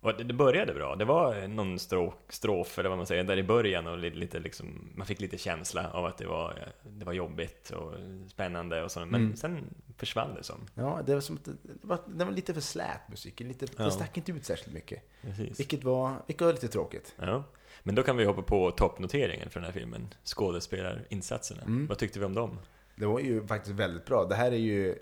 Och 0.03 0.17
det, 0.17 0.23
det 0.23 0.33
började 0.33 0.73
bra. 0.73 0.95
Det 0.95 1.05
var 1.05 1.47
någon 1.47 1.79
strof, 1.79 2.13
strof 2.29 2.79
eller 2.79 2.89
vad 2.89 2.97
man 2.97 3.07
säger, 3.07 3.23
där 3.23 3.37
i 3.37 3.43
början 3.43 3.87
och 3.87 3.97
lite, 3.97 4.15
lite 4.17 4.39
liksom, 4.39 4.91
man 4.95 5.07
fick 5.07 5.19
lite 5.21 5.37
känsla 5.37 5.91
av 5.91 6.05
att 6.05 6.17
det 6.17 6.25
var, 6.27 6.67
det 6.83 7.05
var 7.05 7.13
jobbigt 7.13 7.69
och 7.69 7.93
spännande 8.29 8.83
och 8.83 8.91
så. 8.91 8.99
Men 8.99 9.15
Mm. 9.21 9.35
sen 9.35 9.73
försvann 9.97 10.35
det 10.35 10.43
som. 10.43 10.67
Ja, 10.73 10.99
det 11.05 11.13
var, 11.13 11.21
som 11.21 11.39
det, 11.43 11.51
var, 11.81 11.99
det 12.07 12.25
var 12.25 12.31
lite 12.31 12.53
för 12.53 12.61
slät 12.61 13.09
musik. 13.09 13.39
Lite, 13.39 13.65
Ja. 13.77 13.83
Det 13.83 13.91
stack 13.91 14.17
inte 14.17 14.31
ut 14.31 14.45
särskilt 14.45 14.73
mycket. 14.73 15.03
Precis. 15.21 15.59
Vilket 15.59 15.83
var, 15.83 16.13
vilket 16.27 16.45
var 16.45 16.53
lite 16.53 16.67
tråkigt. 16.67 17.15
Ja. 17.19 17.43
Men 17.83 17.95
då 17.95 18.03
kan 18.03 18.17
vi 18.17 18.25
hoppa 18.25 18.41
på 18.41 18.71
toppnoteringen 18.71 19.49
för 19.49 19.59
den 19.59 19.65
här 19.65 19.73
filmen. 19.73 20.07
Skådespelarinsatserna. 20.23 21.61
Mm. 21.61 21.87
Vad 21.87 21.97
tyckte 21.97 22.19
vi 22.19 22.25
om 22.25 22.35
dem? 22.35 22.59
Det 22.95 23.05
var 23.05 23.19
ju 23.19 23.47
faktiskt 23.47 23.75
väldigt 23.75 24.05
bra. 24.05 24.25
Det 24.25 24.35
här 24.35 24.51
är 24.51 24.55
ju 24.57 24.95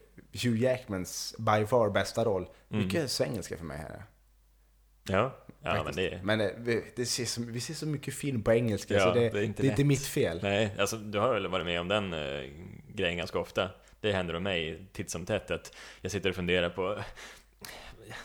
Hugh 0.44 0.62
Jackmans 0.62 1.36
by 1.40 1.66
far 1.66 1.90
bästa 1.90 2.26
roll. 2.26 2.48
Mm. 2.70 2.86
Mycket 2.86 3.12
svengelska 3.12 3.58
för 3.58 3.66
mig 3.66 3.78
här. 3.78 4.04
Ja, 5.10 5.36
ja 5.62 5.84
men 5.84 5.96
det... 5.96 6.20
Men 6.24 6.42
eh, 6.42 6.48
vi, 6.58 6.84
det 6.96 7.06
ser 7.06 7.26
så, 7.26 7.42
vi 7.42 7.60
ser 7.60 7.74
så 7.74 7.86
mycket 7.86 8.14
film 8.14 8.44
på 8.44 8.52
engelska 8.54 8.94
Ja, 8.94 9.00
så 9.00 9.14
det, 9.14 9.30
det 9.30 9.40
är 9.40 9.44
inte 9.44 9.64
lätt. 9.64 9.86
mitt 9.86 10.06
fel. 10.06 10.40
Nej, 10.44 10.76
alltså 10.80 10.98
du 10.98 11.20
har 11.20 11.34
väl 11.34 11.48
varit 11.48 11.66
med 11.66 11.82
om 11.82 11.88
den 11.88 12.14
eh, 12.14 12.50
grejen 12.88 13.18
ganska 13.18 13.40
ofta. 13.40 13.70
Det 14.02 14.12
händer 14.12 14.34
om 14.34 14.44
mig 14.44 14.86
titt 14.92 15.10
som 15.10 15.26
tätt 15.26 15.52
att 15.52 15.76
jag 16.02 16.12
sitter 16.12 16.30
och 16.30 16.36
funderar 16.36 16.70
på 16.70 17.04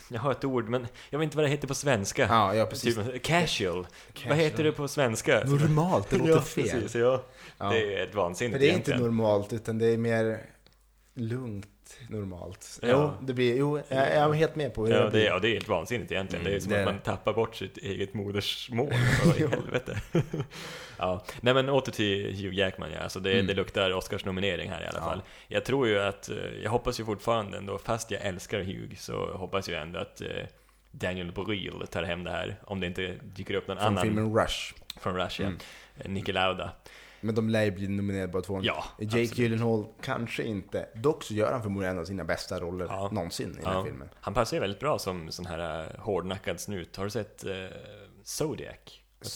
jag 0.07 0.19
har 0.19 0.31
ett 0.31 0.43
ord, 0.43 0.69
men 0.69 0.87
jag 1.09 1.19
vet 1.19 1.23
inte 1.23 1.37
vad 1.37 1.45
det 1.45 1.49
heter 1.49 1.67
på 1.67 1.75
svenska. 1.75 2.27
Ja, 2.29 2.55
ja 2.55 2.65
precis. 2.65 2.95
Typ, 2.95 3.23
casual. 3.23 3.87
Vad 4.27 4.37
heter 4.37 4.63
det 4.63 4.71
på 4.71 4.87
svenska? 4.87 5.43
Normalt, 5.45 6.09
det 6.09 6.17
låter 6.17 6.31
ja, 6.31 6.41
fel. 6.41 6.69
Precis, 6.69 6.95
ja. 6.95 7.23
Ja. 7.57 7.69
Det 7.69 7.95
är 7.95 8.07
ett 8.07 8.15
vansinne 8.15 8.51
För 8.51 8.59
det 8.59 8.69
är 8.69 8.73
inte 8.73 8.97
normalt, 8.97 9.53
utan 9.53 9.77
det 9.77 9.85
är 9.87 9.97
mer 9.97 10.39
lugnt 11.13 11.67
normalt. 12.09 12.79
Ja. 12.81 12.87
Jo, 12.91 13.13
det 13.27 13.33
blir, 13.33 13.57
jo, 13.57 13.77
jag, 13.77 13.97
jag 13.97 14.13
är 14.15 14.31
helt 14.33 14.55
med 14.55 14.73
på 14.73 14.85
hur 14.85 14.93
Ja, 14.93 15.03
det 15.03 15.09
blir. 15.11 15.21
är, 15.21 15.25
ja, 15.25 15.39
det 15.39 15.47
är 15.49 15.53
helt 15.53 15.67
vansinnigt 15.67 16.11
egentligen. 16.11 16.41
Mm, 16.45 16.51
det 16.51 16.57
är 16.57 16.61
som 16.61 16.71
det 16.71 16.79
att 16.79 16.85
man 16.85 16.99
tappar 16.99 17.33
bort 17.33 17.55
sitt 17.55 17.77
eget 17.77 18.13
modersmål. 18.13 18.93
Vad 19.25 19.37
i 19.37 19.47
helvete. 19.47 20.01
ja. 20.97 21.23
Nej 21.41 21.53
men 21.53 21.69
åter 21.69 21.91
till 21.91 22.35
Hugh 22.35 22.55
Jackman, 22.55 22.89
ja. 22.91 22.99
alltså 22.99 23.19
det, 23.19 23.33
Mm. 23.33 23.47
det 23.47 23.53
luktar 23.53 23.91
Oscarsnominering 23.93 24.69
här 24.69 24.81
i 24.83 24.85
alla 24.87 24.99
Ja. 24.99 25.03
fall. 25.05 25.21
Jag 25.47 25.65
tror 25.65 25.87
ju 25.87 25.99
att, 25.99 26.29
eh, 26.29 26.37
jag 26.63 26.71
hoppas 26.71 26.99
ju 26.99 27.05
fortfarande 27.05 27.57
ändå, 27.57 27.77
fast 27.77 28.11
jag 28.11 28.21
älskar 28.21 28.59
Hugh, 28.59 28.95
så 28.97 29.33
hoppas 29.33 29.69
jag 29.69 29.81
ändå 29.81 29.99
att 29.99 30.21
eh, 30.21 30.27
Daniel 30.91 31.31
Brühl 31.31 31.85
tar 31.85 32.03
hem 32.03 32.23
det 32.23 32.31
här. 32.31 32.55
Om 32.63 32.79
det 32.79 32.87
inte 32.87 33.13
dyker 33.23 33.53
upp 33.53 33.67
någon 33.67 33.77
Från 33.77 33.87
annan 33.87 34.03
filmen 34.03 34.35
Rush. 34.37 34.73
från 34.99 35.15
Russia. 35.15 35.45
Mm. 35.45 35.59
Eh, 35.97 36.09
Niki 36.11 36.31
Lauda. 36.31 36.71
Men 37.25 37.35
de 37.35 37.49
lär 37.49 37.63
ju 37.63 37.71
bli 37.71 37.87
nominerade 37.87 38.27
båda 38.27 38.43
två. 38.45 38.59
Ja, 38.63 38.83
Jake 38.99 39.05
absolut. 39.05 39.37
Gyllenhaal 39.37 39.85
kanske 40.01 40.43
inte. 40.43 40.89
Dock 40.95 41.23
så 41.23 41.33
gör 41.33 41.51
han 41.51 41.61
förmodligen 41.61 41.95
en 41.95 42.01
av 42.01 42.05
sina 42.05 42.23
bästa 42.23 42.59
roller 42.59 42.85
Ja. 42.89 43.09
någonsin 43.11 43.51
i 43.51 43.53
den 43.55 43.65
här 43.65 43.73
Ja. 43.73 43.83
filmen. 43.85 44.09
Han 44.21 44.33
passar 44.33 44.57
ju 44.57 44.61
väldigt 44.61 44.79
bra 44.79 44.99
som 44.99 45.31
sån 45.31 45.45
här 45.45 45.81
eh, 45.81 45.99
hårdnackad 45.99 46.59
snut. 46.59 46.95
Har 46.95 47.03
du 47.03 47.09
sett 47.09 47.45
eh, 47.45 47.51
Zodiac? 48.23 48.75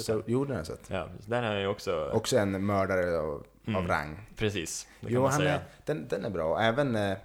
Den? 0.07 0.23
jo, 0.27 0.43
den 0.45 0.51
har 0.51 0.59
jag 0.59 0.67
sett. 0.67 0.89
Ja, 0.89 1.07
där 1.27 1.43
har 1.43 1.55
ju 1.55 1.67
också... 1.67 2.09
Också 2.13 2.37
en 2.37 2.65
mördare 2.65 3.19
av, 3.19 3.45
Mm. 3.67 3.81
av 3.81 3.87
rang. 3.87 4.19
Precis, 4.35 4.87
det 5.01 5.07
Jo, 5.11 5.25
han 5.25 5.39
säga. 5.39 5.53
är, 5.55 5.61
den, 5.85 6.07
den 6.07 6.25
är 6.25 6.29
bra. 6.29 6.59
Även 6.61 6.95
eh, 6.95 7.17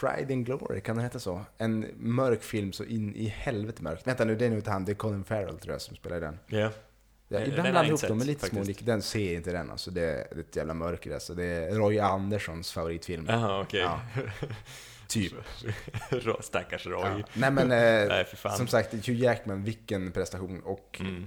Pride 0.00 0.34
and 0.34 0.46
Glory, 0.46 0.80
kan 0.80 0.96
den 0.96 1.04
heta 1.04 1.18
så? 1.18 1.40
En 1.58 1.86
mörk 1.96 2.42
film 2.42 2.72
så 2.72 2.84
in 2.84 3.14
i 3.16 3.24
helvete 3.26 3.82
mörk. 3.82 4.00
Vänta 4.06 4.24
nu, 4.24 4.34
det 4.36 4.44
är 4.46 4.48
nog 4.48 4.58
inte 4.58 4.70
han, 4.70 4.84
det 4.84 4.92
är 4.92 4.94
Colin 4.94 5.24
Farrell 5.24 5.58
tror 5.58 5.72
jag 5.74 5.80
som 5.82 5.96
spelar 5.96 6.16
i 6.16 6.20
den. 6.20 6.38
Ja. 6.46 6.70
Ja, 7.32 7.40
ibland 7.40 7.62
blandar 7.62 7.82
jag 7.82 7.88
ihop 7.88 8.00
dem, 8.00 8.18
sett, 8.20 8.26
lite 8.28 8.46
små 8.46 8.62
lik. 8.62 8.82
Den 8.82 9.02
ser 9.02 9.34
inte 9.34 9.52
den 9.52 9.70
alltså. 9.70 9.90
Det 9.90 10.02
är 10.02 10.38
ett 10.40 10.56
jävla 10.56 10.74
mörker 10.74 11.14
alltså. 11.14 11.34
Det 11.34 11.44
är 11.44 11.74
Roy 11.74 11.98
Anderssons 11.98 12.72
favoritfilm. 12.72 13.26
Jaha, 13.28 13.60
okej. 13.60 13.80
Ja. 13.80 14.00
Typ. 15.08 15.32
Stackars 16.40 16.86
Roy. 16.86 17.00
Ja. 17.04 17.20
Nej 17.34 17.50
men, 17.50 17.72
eh, 17.72 17.78
Nej, 18.08 18.24
för 18.24 18.36
fan. 18.36 18.56
som 18.56 18.66
sagt, 18.66 18.92
Hugh 18.92 19.20
Jackman, 19.20 19.64
vilken 19.64 20.12
prestation. 20.12 20.60
Och 20.62 20.96
Mm. 21.00 21.26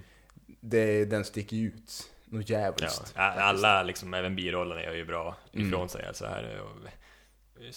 det, 0.59 1.05
den 1.05 1.23
sticker 1.25 1.57
ut. 1.57 2.11
Något 2.25 2.49
Ja, 2.49 2.59
jävligt. 2.59 3.13
alla, 3.15 3.83
liksom, 3.83 4.13
även 4.13 4.35
birollerna 4.35 4.83
gör 4.83 4.93
ju 4.93 5.05
bra 5.05 5.35
ifrån 5.51 5.73
Mm. 5.73 5.89
sig. 5.89 6.05
Alltså 6.07 6.25
här, 6.25 6.61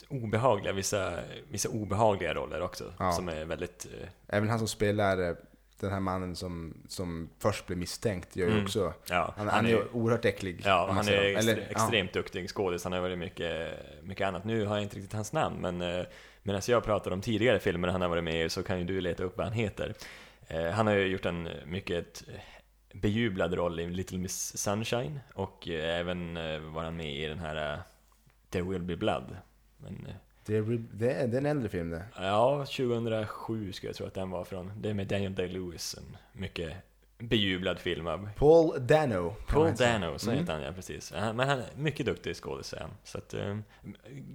obehagliga, 0.08 0.72
vissa, 0.72 1.12
vissa 1.50 1.68
obehagliga 1.68 2.34
roller 2.34 2.60
också. 2.60 2.92
Ja. 2.98 3.12
Som 3.12 3.28
är 3.28 3.44
väldigt... 3.44 3.86
eh, 4.00 4.08
Även 4.26 4.48
han 4.48 4.58
som 4.58 4.68
spelar 4.68 5.28
eh, 5.30 5.34
den 5.80 5.90
här 5.92 6.00
mannen 6.00 6.36
som, 6.36 6.74
som 6.88 7.28
först 7.38 7.66
blev 7.66 7.78
misstänkt 7.78 8.36
gör 8.36 8.46
ju 8.46 8.52
Mm. 8.52 8.64
också... 8.64 8.92
Ja, 9.08 9.34
Han, 9.36 9.48
han 9.48 9.66
är 9.66 9.70
ju 9.70 9.84
oerhört 9.92 10.24
äcklig. 10.24 10.62
Ja, 10.64 10.88
han 10.92 11.08
är 11.08 11.22
extre 11.22 11.52
Eller, 11.52 11.56
ja. 11.62 11.68
extremt 11.70 12.12
duktig 12.12 12.50
skådis. 12.50 12.84
Han 12.84 12.92
har 12.92 13.00
varit 13.00 13.18
mycket, 13.18 13.78
mycket 14.02 14.26
annat. 14.28 14.44
Nu 14.44 14.66
har 14.66 14.74
jag 14.76 14.82
inte 14.82 14.96
riktigt 14.96 15.12
hans 15.12 15.32
namn, 15.32 15.56
men 15.60 15.82
eh, 15.82 16.06
medan 16.42 16.62
jag 16.68 16.84
pratar 16.84 17.10
om 17.10 17.20
tidigare 17.20 17.58
filmer 17.58 17.88
han 17.88 18.00
har 18.00 18.08
varit 18.08 18.24
med 18.24 18.44
i 18.44 18.48
så 18.48 18.62
kan 18.62 18.78
ju 18.78 18.84
du 18.84 19.00
leta 19.00 19.22
upp 19.24 19.36
vad 19.36 19.46
han 19.46 19.54
heter. 19.56 19.94
Eh, 20.46 20.70
han 20.70 20.86
har 20.86 20.94
ju 20.94 21.06
gjort 21.06 21.26
en 21.26 21.48
mycket 21.66 22.28
eh, 22.28 22.34
bejublad 22.92 23.54
roll 23.54 23.80
i 23.80 23.86
Little 23.90 24.18
Miss 24.18 24.56
Sunshine 24.58 25.20
och 25.34 25.68
eh, 25.68 25.98
även 26.00 26.34
var 26.72 26.84
han 26.84 26.96
med 26.96 27.16
i 27.16 27.26
den 27.26 27.38
här 27.38 27.80
There 28.50 28.64
Will 28.64 28.82
Be 28.82 28.96
Blood. 28.96 29.36
Men, 29.76 30.08
Det 30.48 30.56
är, 30.56 30.62
det 30.92 31.12
är, 31.12 31.26
det 31.26 31.36
är 31.36 31.40
en 31.40 31.46
äldre 31.46 31.68
film 31.68 31.90
det. 31.90 32.02
ja, 32.16 32.58
2007 32.58 33.72
skulle 33.72 33.88
jag 33.88 33.96
tro 33.96 34.06
att 34.06 34.14
den 34.14 34.30
var 34.30 34.44
från. 34.44 34.72
Det 34.76 34.88
är 34.90 34.94
med 34.94 35.06
Daniel 35.06 35.34
Day-Lewis, 35.34 35.98
en 35.98 36.16
mycket 36.32 36.72
bejublad 37.18 37.78
film 37.78 38.06
av 38.06 38.28
Paul 38.36 38.86
Dano. 38.86 39.34
Paul. 39.48 39.74
Dano, 39.74 40.18
så 40.18 40.30
Mm. 40.30 40.40
heter 40.40 40.52
han 40.52 40.62
ja, 40.62 40.72
precis. 40.72 41.12
Men 41.12 41.38
han 41.38 41.58
är 41.58 41.64
mycket 41.76 42.06
duktig 42.06 42.36
skådis 42.36 42.74
han. 42.80 42.90
Så 43.04 43.18
att, 43.18 43.34
eh, 43.34 43.58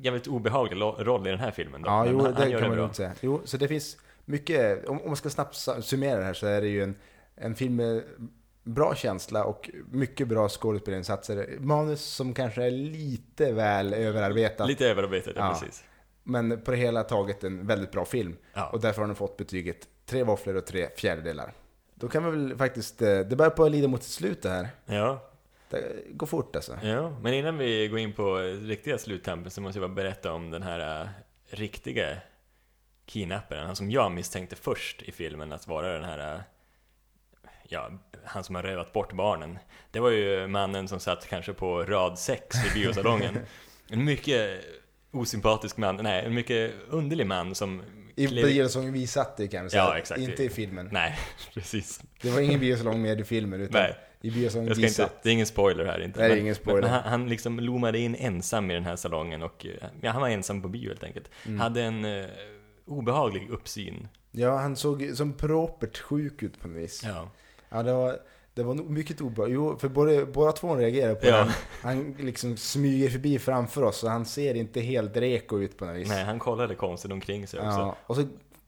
jävligt 0.01 0.27
obehaglig 0.27 0.81
roll 0.81 1.27
i 1.27 1.29
den 1.29 1.39
här 1.39 1.51
filmen 1.51 1.81
då. 1.81 1.89
Ja, 1.89 2.03
Men 2.03 2.13
jo, 2.13 2.19
han, 2.19 2.33
han 2.33 2.41
det 2.43 2.49
gör 2.49 2.59
kan 2.59 2.69
man 2.69 2.77
lugnt 2.77 2.95
säga. 2.95 3.13
Jo, 3.21 3.41
så 3.45 3.57
det 3.57 3.67
finns 3.67 3.97
mycket, 4.25 4.85
om, 4.85 5.01
om 5.01 5.07
man 5.07 5.15
ska 5.15 5.29
snabbt 5.29 5.55
summera 5.81 6.19
det 6.19 6.25
här 6.25 6.33
så 6.33 6.47
är 6.47 6.61
det 6.61 6.67
ju 6.67 6.83
en, 6.83 6.95
en 7.35 7.55
film 7.55 7.75
med 7.75 8.03
bra 8.63 8.95
känsla 8.95 9.43
och 9.45 9.69
mycket 9.91 10.27
bra 10.27 10.49
skådespelarinsatser. 10.49 11.47
Manus 11.59 12.01
som 12.01 12.33
kanske 12.33 12.63
är 12.63 12.71
lite 12.71 13.51
väl 13.51 13.93
överarbetat. 13.93 14.67
Lite 14.67 14.87
överarbetat, 14.87 15.33
ja, 15.35 15.45
Ja. 15.47 15.59
precis. 15.59 15.83
Men 16.23 16.61
på 16.61 16.71
det 16.71 16.77
hela 16.77 17.03
taget 17.03 17.43
en 17.43 17.67
väldigt 17.67 17.91
bra 17.91 18.05
film. 18.05 18.35
Ja. 18.53 18.69
Och 18.69 18.81
därför 18.81 19.01
har 19.01 19.07
den 19.07 19.15
fått 19.15 19.37
betyget 19.37 19.87
tre 20.05 20.23
våfflor 20.23 20.55
och 20.55 20.65
tre 20.65 20.89
fjärdedelar. 20.97 21.53
Då 21.95 22.07
kan 22.07 22.25
vi 22.25 22.31
väl 22.31 22.57
faktiskt, 22.57 23.01
eh, 23.01 23.19
det 23.19 23.35
börjar 23.35 23.49
på 23.49 23.63
att 23.63 23.71
lida 23.71 23.87
mot 23.87 24.03
sitt 24.03 24.13
slut 24.13 24.41
det 24.41 24.49
här. 24.49 24.69
Ja, 24.85 25.29
Det 25.69 26.03
går 26.09 26.27
fort 26.27 26.55
alltså. 26.55 26.77
ja, 26.83 27.09
men 27.21 27.33
innan 27.33 27.57
vi 27.57 27.87
går 27.87 27.99
in 27.99 28.13
på 28.13 28.37
riktiga 28.61 28.97
sluttampen 28.97 29.51
så 29.51 29.61
måste 29.61 29.79
jag 29.79 29.89
bara 29.89 29.95
berätta 29.95 30.31
om 30.31 30.51
den 30.51 30.63
här 30.63 31.01
äh, 31.01 31.07
riktiga 31.49 32.17
kidnapparen, 33.05 33.65
han 33.65 33.75
som 33.75 33.91
jag 33.91 34.11
misstänkte 34.11 34.55
först 34.55 35.01
i 35.01 35.11
filmen 35.11 35.51
att 35.51 35.67
vara 35.67 35.93
den 35.93 36.03
här, 36.03 36.35
äh, 36.35 36.39
ja, 37.63 37.91
han 38.23 38.43
som 38.43 38.55
har 38.55 38.63
rövat 38.63 38.93
bort 38.93 39.13
barnen. 39.13 39.59
Det 39.91 39.99
var 39.99 40.09
ju 40.09 40.47
mannen 40.47 40.87
som 40.87 40.99
satt 40.99 41.27
kanske 41.27 41.53
på 41.53 41.83
rad 41.83 42.19
sex 42.19 42.55
i 42.65 42.79
biosalongen. 42.79 43.37
En 43.87 44.03
mycket 44.03 44.61
osympatisk 45.13 45.77
man, 45.77 45.95
nej, 45.95 46.25
en 46.25 46.33
mycket 46.33 46.71
underlig 46.89 47.27
man 47.27 47.55
som 47.55 47.81
I 48.15 48.27
klev- 48.27 48.45
biosalongen 48.45 48.93
vi 48.93 49.07
satt 49.07 49.39
i 49.39 49.47
kan 49.47 49.63
vi 49.63 49.69
säga. 49.69 49.83
Ja, 49.83 49.97
exakt. 49.97 50.21
Inte 50.21 50.43
i 50.43 50.49
filmen. 50.49 50.89
Nej, 50.91 51.17
precis. 51.53 52.01
Det 52.21 52.29
var 52.29 52.39
ingen 52.41 52.59
biosalong 52.59 53.01
med 53.01 53.19
i 53.19 53.23
filmen 53.23 53.61
utan 53.61 53.81
Nej. 53.81 53.95
i 54.21 54.31
biosalongen 54.31 54.73
vi 54.75 54.81
inte, 54.81 54.93
satt. 54.93 55.23
det 55.23 55.29
är 55.29 55.33
ingen 55.33 55.45
spoiler 55.45 55.85
här 55.85 56.01
inte. 56.03 56.19
Nej, 56.19 56.29
Men- 56.29 56.39
ingen 56.39 56.55
spoiler. 56.55 56.81
Men 56.81 56.89
han, 56.89 57.03
han 57.03 57.29
liksom 57.29 57.59
loomade 57.59 57.99
in 57.99 58.15
ensam 58.15 58.71
i 58.71 58.73
den 58.73 58.85
här 58.85 58.95
salongen 58.95 59.43
och 59.43 59.65
ja, 60.01 60.11
han 60.11 60.21
var 60.21 60.29
ensam 60.29 60.61
på 60.61 60.67
bio 60.67 60.87
helt 60.87 61.03
enkelt. 61.03 61.29
Mm. 61.45 61.59
Hade 61.59 61.81
en 61.83 62.05
eh, 62.05 62.25
obehaglig 62.85 63.49
uppsyn. 63.49 64.07
Ja, 64.31 64.57
han 64.57 64.75
såg 64.75 65.11
som 65.15 65.33
propert 65.33 65.97
sjuk 65.97 66.43
ut 66.43 66.59
på 66.61 66.67
något 66.67 66.77
vis. 66.77 67.03
Ja. 67.05 67.29
Ja, 67.69 67.83
det 67.83 67.93
var, 67.93 68.19
det 68.53 68.63
var 68.63 68.73
mycket 68.75 69.21
obehagligt. 69.21 69.55
Jo, 69.55 69.77
för 69.79 69.89
både, 69.89 70.25
båda 70.25 70.51
två 70.51 70.75
reagerar 70.75 71.15
på 71.15 71.27
Ja. 71.27 71.37
det. 71.45 71.53
Han 71.81 72.15
liksom 72.19 72.57
smyger 72.57 73.09
förbi 73.09 73.39
framför 73.39 73.83
oss 73.83 74.03
och 74.03 74.09
han 74.09 74.25
ser 74.25 74.55
inte 74.55 74.81
helt 74.81 75.17
reko 75.17 75.59
ut 75.59 75.77
på 75.77 75.85
något 75.85 75.95
vis. 75.95 76.07
Nej, 76.09 76.23
han 76.23 76.39
kollade 76.39 76.75
konstigt 76.75 77.11
omkring 77.11 77.47
sig 77.47 77.59
också. 77.59 77.79
ja, 77.79 77.95
och 78.07 78.15
så 78.15 78.23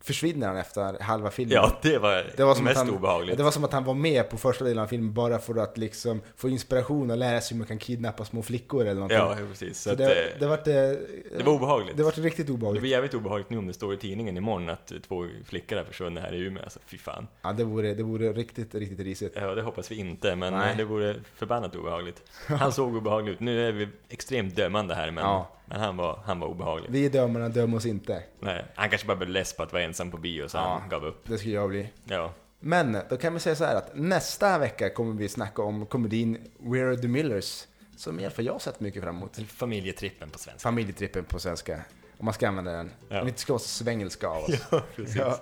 försvinner 0.06 0.48
han 0.48 0.58
efter 0.58 1.00
halva 1.04 1.32
filmen. 1.32 1.56
Ja, 1.56 1.72
det 1.82 1.98
var, 1.98 2.26
Det 2.38 2.44
var, 2.44 2.56
som 2.56 2.64
mest 2.64 2.78
han, 2.78 2.90
obehagligt. 2.90 3.38
det 3.38 3.44
var 3.44 3.52
som 3.52 3.64
att 3.64 3.74
han 3.74 3.84
var 3.84 3.94
med 3.94 4.30
på 4.30 4.38
första 4.38 4.66
delen 4.66 4.84
av 4.84 4.88
filmen 4.88 5.14
bara 5.14 5.40
för 5.40 5.56
att 5.56 5.78
liksom 5.78 6.22
få 6.38 6.50
inspiration 6.50 7.12
och 7.12 7.18
lära 7.18 7.42
sig 7.42 7.56
hur 7.56 7.60
man 7.60 7.68
kan 7.68 7.80
kidnappa 7.80 8.26
små 8.26 8.42
flickor 8.42 8.82
eller 8.82 8.94
någonting. 8.94 9.18
Ja, 9.18 9.36
precis. 9.52 9.78
Så 9.78 9.84
så 9.84 9.92
att, 9.92 9.98
det, 9.98 10.24
eh, 10.34 10.40
det, 10.40 10.48
vart, 10.48 10.66
det, 10.66 11.00
det 11.38 11.44
var 11.44 11.54
obehagligt. 11.54 11.98
det 11.98 12.04
vart 12.04 12.18
riktigt 12.18 12.48
Det 12.48 12.54
obehagligt. 12.54 12.82
blir 12.82 12.92
jävligt 12.92 13.14
obehagligt 13.14 13.50
nu 13.50 13.58
om 13.58 13.68
det 13.68 13.74
står 13.74 13.94
i 13.94 13.98
tidningen 13.98 14.38
imorgon 14.38 14.70
att 14.70 14.92
eh, 14.92 14.98
två 15.08 15.26
flickor 15.46 15.76
har 15.78 15.84
försvunnit 15.84 16.24
här 16.24 16.34
i 16.34 16.38
Umeå. 16.40 16.64
Alltså, 16.64 16.80
fy 16.88 16.98
fan. 16.98 17.28
Ja, 17.42 17.54
det 17.54 17.64
vore, 17.64 17.94
det 17.94 18.04
vore 18.04 18.34
riktigt, 18.34 18.76
riktigt 18.76 19.00
risigt. 19.00 19.34
Ja, 19.36 19.56
det 19.56 19.62
hoppas 19.62 19.92
vi 19.92 19.96
inte, 19.96 20.36
men 20.36 20.54
Nej. 20.54 20.72
eh, 20.72 20.78
det 20.78 20.84
vore 20.84 21.16
förbannat 21.36 21.76
obehagligt. 21.76 22.22
Han 22.48 22.72
såg 22.72 22.96
obehaglig 22.96 23.32
ut. 23.32 23.40
Nu 23.40 23.68
är 23.68 23.72
vi 23.72 23.88
extremt 24.10 24.56
dömande 24.56 24.96
här, 24.96 25.12
men, 25.12 25.24
Ja. 25.24 25.52
Men 25.66 25.80
han, 25.80 25.98
var, 25.98 26.20
han 26.26 26.40
var 26.40 26.48
obehaglig. 26.48 26.90
Vi 26.92 27.10
dömarna 27.10 27.50
dömer 27.50 27.78
oss 27.78 27.86
inte. 27.86 28.24
Nej, 28.40 28.66
han 28.76 28.90
kanske 28.90 29.08
bara 29.08 29.18
blev 29.18 29.30
less 29.30 29.54
på 29.54 29.64
att 29.64 29.74
vara 29.74 29.84
ensam 29.84 30.12
på 30.12 30.18
bio, 30.18 30.48
så 30.48 30.58
han 30.58 30.90
gav 30.90 31.06
upp. 31.06 31.28
Det 31.28 31.38
skulle 31.38 31.54
jag 31.54 31.70
bli. 31.70 31.90
Ja. 32.06 32.34
Men 32.60 32.98
då 33.10 33.18
kan 33.18 33.34
vi 33.34 33.40
säga 33.40 33.56
så 33.56 33.66
här 33.66 33.76
att 33.76 33.92
nästa 33.94 34.58
vecka 34.58 34.90
kommer 34.90 35.14
vi 35.14 35.30
snacka 35.30 35.62
om 35.62 35.86
komedin 35.86 36.52
We're 36.60 37.02
the 37.02 37.08
Millers. 37.08 37.68
Som 37.98 38.20
i 38.20 38.26
alla 38.26 38.34
fall 38.36 38.46
jag 38.46 38.54
har 38.54 38.60
sett 38.60 38.80
mycket 38.80 39.04
fram 39.04 39.18
emot. 39.18 39.38
Familjetrippen 39.48 40.30
på 40.30 40.40
svenska. 40.40 40.60
Familjetrippen 40.60 41.26
på 41.26 41.40
svenska. 41.40 41.82
Om 42.18 42.26
man 42.26 42.34
ska 42.34 42.48
använda 42.48 42.72
den. 42.72 42.92
Ja. 43.10 43.20
Om 43.20 43.26
vi 43.26 43.30
inte 43.30 43.42
ska 43.42 43.54
vara 43.54 43.60
så 43.60 43.84
svengelska 43.84 44.28
av 44.28 44.44
oss. 44.44 44.50
Ja, 44.72 44.82
precis. 44.96 45.16
Ja. 45.16 45.40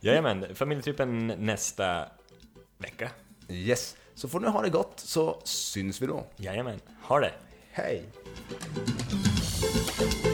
Jajamän, 0.00 0.54
familjetrippen 0.54 1.26
nästa 1.26 2.06
vecka. 2.78 3.10
Yes. 3.48 3.96
Så 4.14 4.28
får 4.28 4.40
ni 4.40 4.48
ha 4.48 4.62
det 4.62 4.70
gott 4.70 5.00
så 5.00 5.40
syns 5.44 6.02
vi 6.02 6.06
då. 6.06 6.26
Jajamän, 6.36 6.80
ha 7.02 7.20
det! 7.20 7.32
Hej! 7.70 8.04
Thank 8.36 10.24
you 10.24 10.33